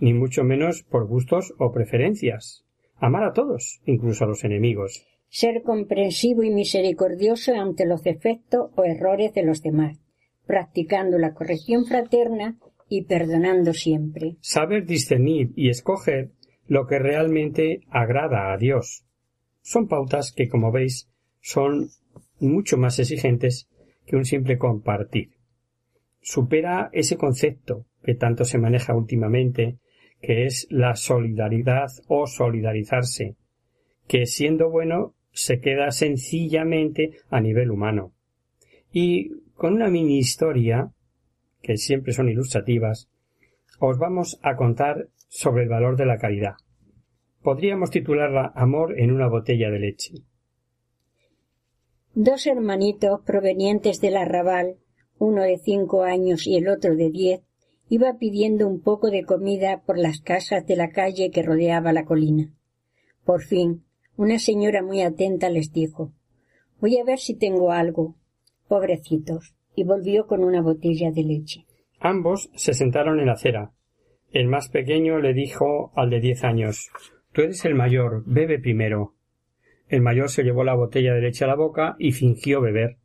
ni 0.00 0.12
mucho 0.14 0.44
menos 0.44 0.82
por 0.82 1.06
gustos 1.06 1.54
o 1.58 1.72
preferencias. 1.72 2.64
Amar 2.96 3.24
a 3.24 3.32
todos, 3.32 3.80
incluso 3.86 4.24
a 4.24 4.28
los 4.28 4.44
enemigos. 4.44 5.06
Ser 5.28 5.62
comprensivo 5.62 6.42
y 6.42 6.50
misericordioso 6.50 7.54
ante 7.54 7.86
los 7.86 8.02
defectos 8.02 8.70
o 8.76 8.84
errores 8.84 9.32
de 9.32 9.42
los 9.42 9.62
demás, 9.62 9.98
practicando 10.46 11.18
la 11.18 11.34
corrección 11.34 11.84
fraterna 11.84 12.58
y 12.88 13.04
perdonando 13.04 13.72
siempre. 13.72 14.36
Saber 14.40 14.84
discernir 14.84 15.52
y 15.56 15.70
escoger 15.70 16.32
lo 16.66 16.86
que 16.86 16.98
realmente 16.98 17.80
agrada 17.90 18.52
a 18.52 18.56
Dios. 18.58 19.04
Son 19.62 19.88
pautas 19.88 20.32
que, 20.32 20.48
como 20.48 20.70
veis, 20.72 21.08
son 21.40 21.88
mucho 22.38 22.76
más 22.76 22.98
exigentes 22.98 23.68
que 24.06 24.16
un 24.16 24.24
simple 24.24 24.58
compartir. 24.58 25.30
Supera 26.20 26.90
ese 26.92 27.16
concepto 27.16 27.86
que 28.04 28.14
tanto 28.14 28.44
se 28.44 28.58
maneja 28.58 28.94
últimamente, 28.94 29.78
que 30.20 30.46
es 30.46 30.66
la 30.70 30.94
solidaridad 30.94 31.90
o 32.08 32.26
solidarizarse, 32.26 33.36
que 34.06 34.26
siendo 34.26 34.70
bueno 34.70 35.14
se 35.32 35.60
queda 35.60 35.90
sencillamente 35.90 37.16
a 37.30 37.40
nivel 37.40 37.70
humano. 37.70 38.12
Y 38.92 39.30
con 39.54 39.74
una 39.74 39.88
mini 39.88 40.18
historia, 40.18 40.92
que 41.60 41.76
siempre 41.76 42.12
son 42.12 42.28
ilustrativas, 42.28 43.08
os 43.78 43.98
vamos 43.98 44.38
a 44.42 44.56
contar 44.56 45.08
sobre 45.28 45.64
el 45.64 45.68
valor 45.68 45.96
de 45.96 46.06
la 46.06 46.18
caridad. 46.18 46.54
Podríamos 47.42 47.90
titularla 47.90 48.52
Amor 48.54 48.98
en 49.00 49.10
una 49.10 49.28
botella 49.28 49.70
de 49.70 49.78
leche. 49.78 50.14
Dos 52.14 52.46
hermanitos 52.46 53.22
provenientes 53.24 54.00
del 54.00 54.16
arrabal, 54.16 54.76
uno 55.18 55.42
de 55.42 55.58
cinco 55.58 56.02
años 56.02 56.46
y 56.46 56.56
el 56.56 56.68
otro 56.68 56.94
de 56.94 57.10
diez, 57.10 57.40
iba 57.92 58.16
pidiendo 58.18 58.68
un 58.68 58.80
poco 58.80 59.10
de 59.10 59.22
comida 59.22 59.82
por 59.84 59.98
las 59.98 60.22
casas 60.22 60.66
de 60.66 60.76
la 60.76 60.88
calle 60.88 61.30
que 61.30 61.42
rodeaba 61.42 61.92
la 61.92 62.06
colina. 62.06 62.50
Por 63.22 63.42
fin, 63.42 63.84
una 64.16 64.38
señora 64.38 64.82
muy 64.82 65.02
atenta 65.02 65.50
les 65.50 65.74
dijo 65.74 66.10
Voy 66.80 66.96
a 66.96 67.04
ver 67.04 67.18
si 67.18 67.36
tengo 67.36 67.70
algo. 67.70 68.16
Pobrecitos. 68.66 69.54
y 69.76 69.84
volvió 69.84 70.26
con 70.26 70.42
una 70.42 70.62
botella 70.62 71.10
de 71.10 71.22
leche. 71.22 71.66
Ambos 72.00 72.48
se 72.54 72.72
sentaron 72.72 73.20
en 73.20 73.26
la 73.26 73.32
acera. 73.32 73.72
El 74.30 74.48
más 74.48 74.70
pequeño 74.70 75.18
le 75.18 75.34
dijo 75.34 75.92
al 75.94 76.08
de 76.08 76.20
diez 76.20 76.44
años 76.44 76.88
Tú 77.32 77.42
eres 77.42 77.62
el 77.66 77.74
mayor, 77.74 78.22
bebe 78.24 78.58
primero. 78.58 79.16
El 79.88 80.00
mayor 80.00 80.30
se 80.30 80.44
llevó 80.44 80.64
la 80.64 80.74
botella 80.74 81.12
de 81.12 81.20
leche 81.20 81.44
a 81.44 81.48
la 81.48 81.56
boca 81.56 81.94
y 81.98 82.12
fingió 82.12 82.62
beber. 82.62 82.96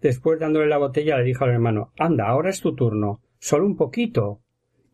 Después 0.00 0.38
dándole 0.38 0.68
la 0.68 0.78
botella 0.78 1.18
le 1.18 1.24
dijo 1.24 1.42
al 1.42 1.50
hermano 1.50 1.90
Anda, 1.98 2.28
ahora 2.28 2.50
es 2.50 2.60
tu 2.60 2.76
turno. 2.76 3.20
Solo 3.38 3.66
un 3.66 3.76
poquito. 3.76 4.40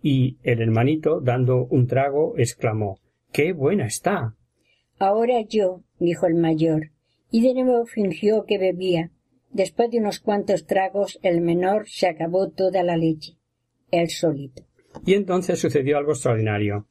Y 0.03 0.39
el 0.43 0.61
hermanito, 0.61 1.21
dando 1.21 1.65
un 1.65 1.87
trago, 1.87 2.35
exclamó 2.37 2.99
Qué 3.33 3.53
buena 3.53 3.87
está. 3.87 4.35
Ahora 4.99 5.41
yo, 5.49 5.83
dijo 5.99 6.27
el 6.27 6.35
mayor, 6.35 6.91
y 7.31 7.43
de 7.43 7.55
nuevo 7.63 7.85
fingió 7.87 8.45
que 8.45 8.59
bebía. 8.59 9.11
Después 9.51 9.91
de 9.91 9.99
unos 9.99 10.21
cuantos 10.21 10.67
tragos, 10.67 11.19
el 11.23 11.41
menor 11.41 11.89
se 11.89 12.07
acabó 12.07 12.51
toda 12.51 12.83
la 12.83 12.97
leche, 12.97 13.37
él 13.91 14.09
solito. 14.09 14.63
Y 15.05 15.15
entonces 15.15 15.59
sucedió 15.59 15.99
algo 15.99 16.13
extraordinario. 16.13 16.87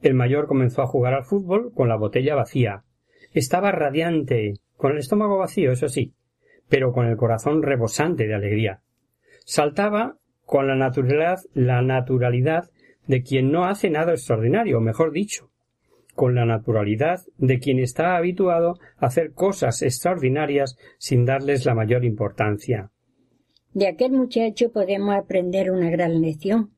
El 0.00 0.14
mayor 0.14 0.46
comenzó 0.46 0.82
a 0.82 0.86
jugar 0.86 1.14
al 1.14 1.24
fútbol 1.24 1.72
con 1.72 1.88
la 1.88 1.96
botella 1.96 2.34
vacía. 2.34 2.84
Estaba 3.32 3.72
radiante, 3.72 4.54
con 4.76 4.92
el 4.92 4.98
estómago 4.98 5.38
vacío, 5.38 5.72
eso 5.72 5.88
sí, 5.88 6.14
pero 6.68 6.92
con 6.92 7.06
el 7.06 7.16
corazón 7.16 7.62
rebosante 7.62 8.26
de 8.26 8.34
alegría. 8.34 8.82
Saltaba 9.44 10.18
con 10.52 10.68
la 10.68 10.76
naturalidad, 10.76 11.38
la 11.54 11.80
naturalidad 11.80 12.68
de 13.06 13.22
quien 13.22 13.50
no 13.50 13.64
hace 13.64 13.88
nada 13.88 14.12
extraordinario, 14.12 14.76
o 14.76 14.80
mejor 14.82 15.10
dicho, 15.10 15.48
con 16.14 16.34
la 16.34 16.44
naturalidad 16.44 17.20
de 17.38 17.58
quien 17.58 17.78
está 17.78 18.18
habituado 18.18 18.74
a 18.98 19.06
hacer 19.06 19.32
cosas 19.32 19.80
extraordinarias 19.80 20.76
sin 20.98 21.24
darles 21.24 21.64
la 21.64 21.74
mayor 21.74 22.04
importancia. 22.04 22.90
De 23.72 23.86
aquel 23.86 24.12
muchacho 24.12 24.70
podemos 24.70 25.14
aprender 25.14 25.70
una 25.70 25.88
gran 25.88 26.20
lección. 26.20 26.72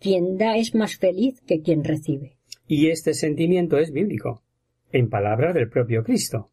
Quien 0.00 0.38
da 0.38 0.56
es 0.56 0.74
más 0.74 0.96
feliz 0.96 1.42
que 1.42 1.60
quien 1.60 1.84
recibe. 1.84 2.38
Y 2.66 2.88
este 2.88 3.12
sentimiento 3.12 3.76
es 3.76 3.92
bíblico, 3.92 4.42
en 4.92 5.10
palabras 5.10 5.52
del 5.52 5.68
propio 5.68 6.04
Cristo. 6.04 6.48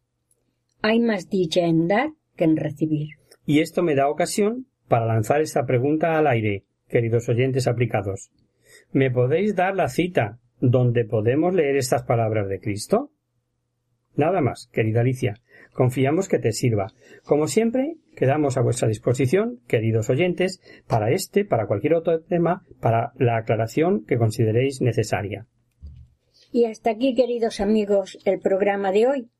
Hay 0.82 1.00
más 1.00 1.30
dicha 1.30 1.62
en 1.62 1.88
dar 1.88 2.10
que 2.36 2.44
en 2.44 2.58
recibir. 2.58 3.08
Y 3.46 3.60
esto 3.60 3.82
me 3.82 3.94
da 3.94 4.10
ocasión 4.10 4.66
para 4.88 5.06
lanzar 5.06 5.40
esta 5.40 5.66
pregunta 5.66 6.18
al 6.18 6.26
aire, 6.26 6.64
queridos 6.88 7.28
oyentes 7.28 7.66
aplicados. 7.66 8.30
¿Me 8.92 9.10
podéis 9.10 9.54
dar 9.54 9.74
la 9.74 9.88
cita 9.88 10.38
donde 10.60 11.04
podemos 11.04 11.54
leer 11.54 11.76
estas 11.76 12.04
palabras 12.04 12.48
de 12.48 12.60
Cristo? 12.60 13.10
Nada 14.14 14.40
más, 14.40 14.68
querida 14.72 15.00
Alicia. 15.00 15.34
Confiamos 15.72 16.28
que 16.28 16.38
te 16.38 16.52
sirva. 16.52 16.92
Como 17.24 17.48
siempre, 17.48 17.96
quedamos 18.16 18.56
a 18.56 18.62
vuestra 18.62 18.88
disposición, 18.88 19.60
queridos 19.68 20.08
oyentes, 20.08 20.62
para 20.88 21.10
este, 21.10 21.44
para 21.44 21.66
cualquier 21.66 21.94
otro 21.94 22.22
tema, 22.22 22.64
para 22.80 23.12
la 23.16 23.36
aclaración 23.36 24.04
que 24.06 24.16
consideréis 24.16 24.80
necesaria. 24.80 25.46
Y 26.50 26.64
hasta 26.64 26.90
aquí, 26.90 27.14
queridos 27.14 27.60
amigos, 27.60 28.18
el 28.24 28.40
programa 28.40 28.90
de 28.90 29.06
hoy. 29.06 29.30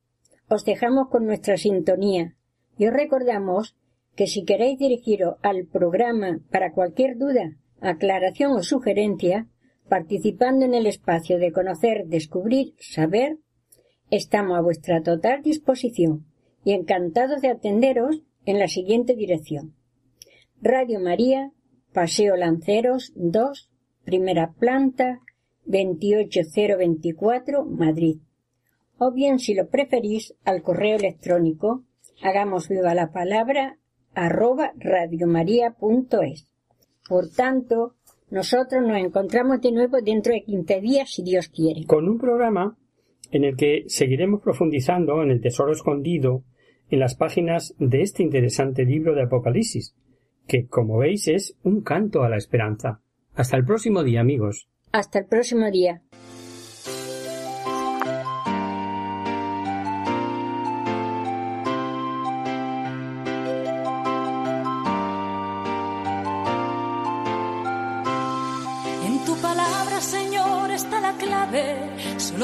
Os 0.49 0.65
dejamos 0.65 1.09
con 1.09 1.25
nuestra 1.25 1.57
sintonía 1.57 2.37
y 2.77 2.87
os 2.87 2.93
recordamos 2.93 3.75
que 4.17 4.27
si 4.27 4.45
queréis 4.45 4.79
dirigiros 4.79 5.37
al 5.43 5.67
programa 5.67 6.41
para 6.51 6.73
cualquier 6.73 7.19
duda, 7.19 7.57
aclaración 7.81 8.53
o 8.53 8.63
sugerencia, 8.63 9.47
participando 9.89 10.65
en 10.65 10.75
el 10.75 10.87
espacio 10.87 11.39
de 11.39 11.53
conocer, 11.53 12.07
descubrir, 12.07 12.75
saber, 12.81 13.39
estamos 14.11 14.59
a 14.59 14.63
vuestra 14.63 15.03
total 15.03 15.43
disposición 15.43 16.27
y 16.65 16.73
encantados 16.73 17.43
de 17.43 17.51
atenderos 17.51 18.23
en 18.45 18.59
la 18.59 18.69
siguiente 18.69 19.15
dirección. 19.15 19.75
Radio 20.61 20.99
María, 20.99 21.53
Paseo 21.93 22.37
Lanceros 22.37 23.13
2, 23.15 23.71
primera 24.05 24.53
planta, 24.53 25.21
28024, 25.67 27.65
Madrid. 27.65 28.21
O 28.99 29.13
bien, 29.13 29.39
si 29.39 29.55
lo 29.55 29.69
preferís, 29.69 30.35
al 30.45 30.63
correo 30.63 30.97
electrónico, 30.97 31.85
hagamos 32.23 32.69
viva 32.69 32.95
la 32.95 33.13
palabra, 33.13 33.79
arroba 34.17 34.73
radiomaria.es. 34.79 36.49
Por 37.09 37.31
tanto, 37.31 37.95
nosotros 38.31 38.83
nos 38.83 38.99
encontramos 38.99 39.61
de 39.61 39.71
nuevo 39.71 39.99
dentro 40.03 40.33
de 40.33 40.43
15 40.43 40.81
días, 40.81 41.11
si 41.13 41.23
Dios 41.23 41.49
quiere. 41.49 41.85
Con 41.87 42.09
un 42.09 42.19
programa 42.19 42.77
en 43.31 43.45
el 43.45 43.57
que 43.57 43.85
seguiremos 43.87 44.41
profundizando 44.43 45.23
en 45.23 45.31
el 45.31 45.41
tesoro 45.41 45.73
escondido 45.73 46.43
en 46.89 47.01
las 47.01 47.15
páginas 47.15 47.75
de 47.79 48.03
este 48.03 48.23
interesante 48.23 48.85
libro 48.85 49.15
de 49.15 49.25
Apocalipsis, 49.25 49.95
que, 50.49 50.67
como 50.67 50.99
veis, 50.99 51.29
es 51.29 51.57
un 51.63 51.83
canto 51.83 52.23
a 52.23 52.29
la 52.29 52.37
esperanza. 52.37 53.03
Hasta 53.35 53.57
el 53.57 53.65
próximo 53.65 54.03
día, 54.03 54.21
amigos. 54.21 54.69
Hasta 54.93 55.19
el 55.19 55.27
próximo 55.27 55.71
día. 55.71 56.03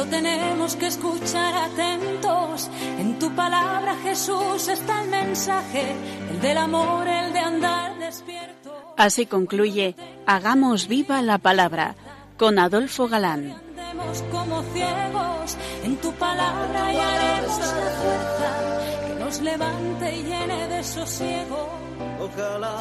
Solo 0.03 0.17
tenemos 0.17 0.75
que 0.75 0.89
escuchar 0.89 1.55
atentos. 1.55 2.69
En 2.99 3.21
tu 3.21 3.31
palabra, 3.37 3.95
Jesús, 4.03 4.67
está 4.67 5.03
el 5.05 5.11
mensaje, 5.11 5.95
el 6.29 6.41
del 6.41 6.59
amor, 6.59 7.07
el 7.07 7.33
de 7.33 7.39
andar 7.39 7.97
despierto. 8.01 8.95
Así 8.97 9.27
concluye 9.27 9.95
Hagamos 10.27 10.89
viva 10.89 11.23
la 11.23 11.39
palabra 11.39 11.95
con 12.37 12.59
Adolfo 12.59 13.07
Galán. 13.07 13.55
como 14.33 14.65
ciegos, 14.75 15.57
en 15.85 15.97
tu 15.99 16.11
palabra 16.15 16.93
y 16.93 16.97
haremos 16.97 17.59
la 17.59 17.91
fuerza 18.03 19.07
que 19.07 19.25
nos 19.25 19.41
levante 19.41 20.17
y 20.17 20.23
llene 20.25 20.67
de 20.67 20.83
sosiego. 20.83 21.69
Ojalá 22.21 22.77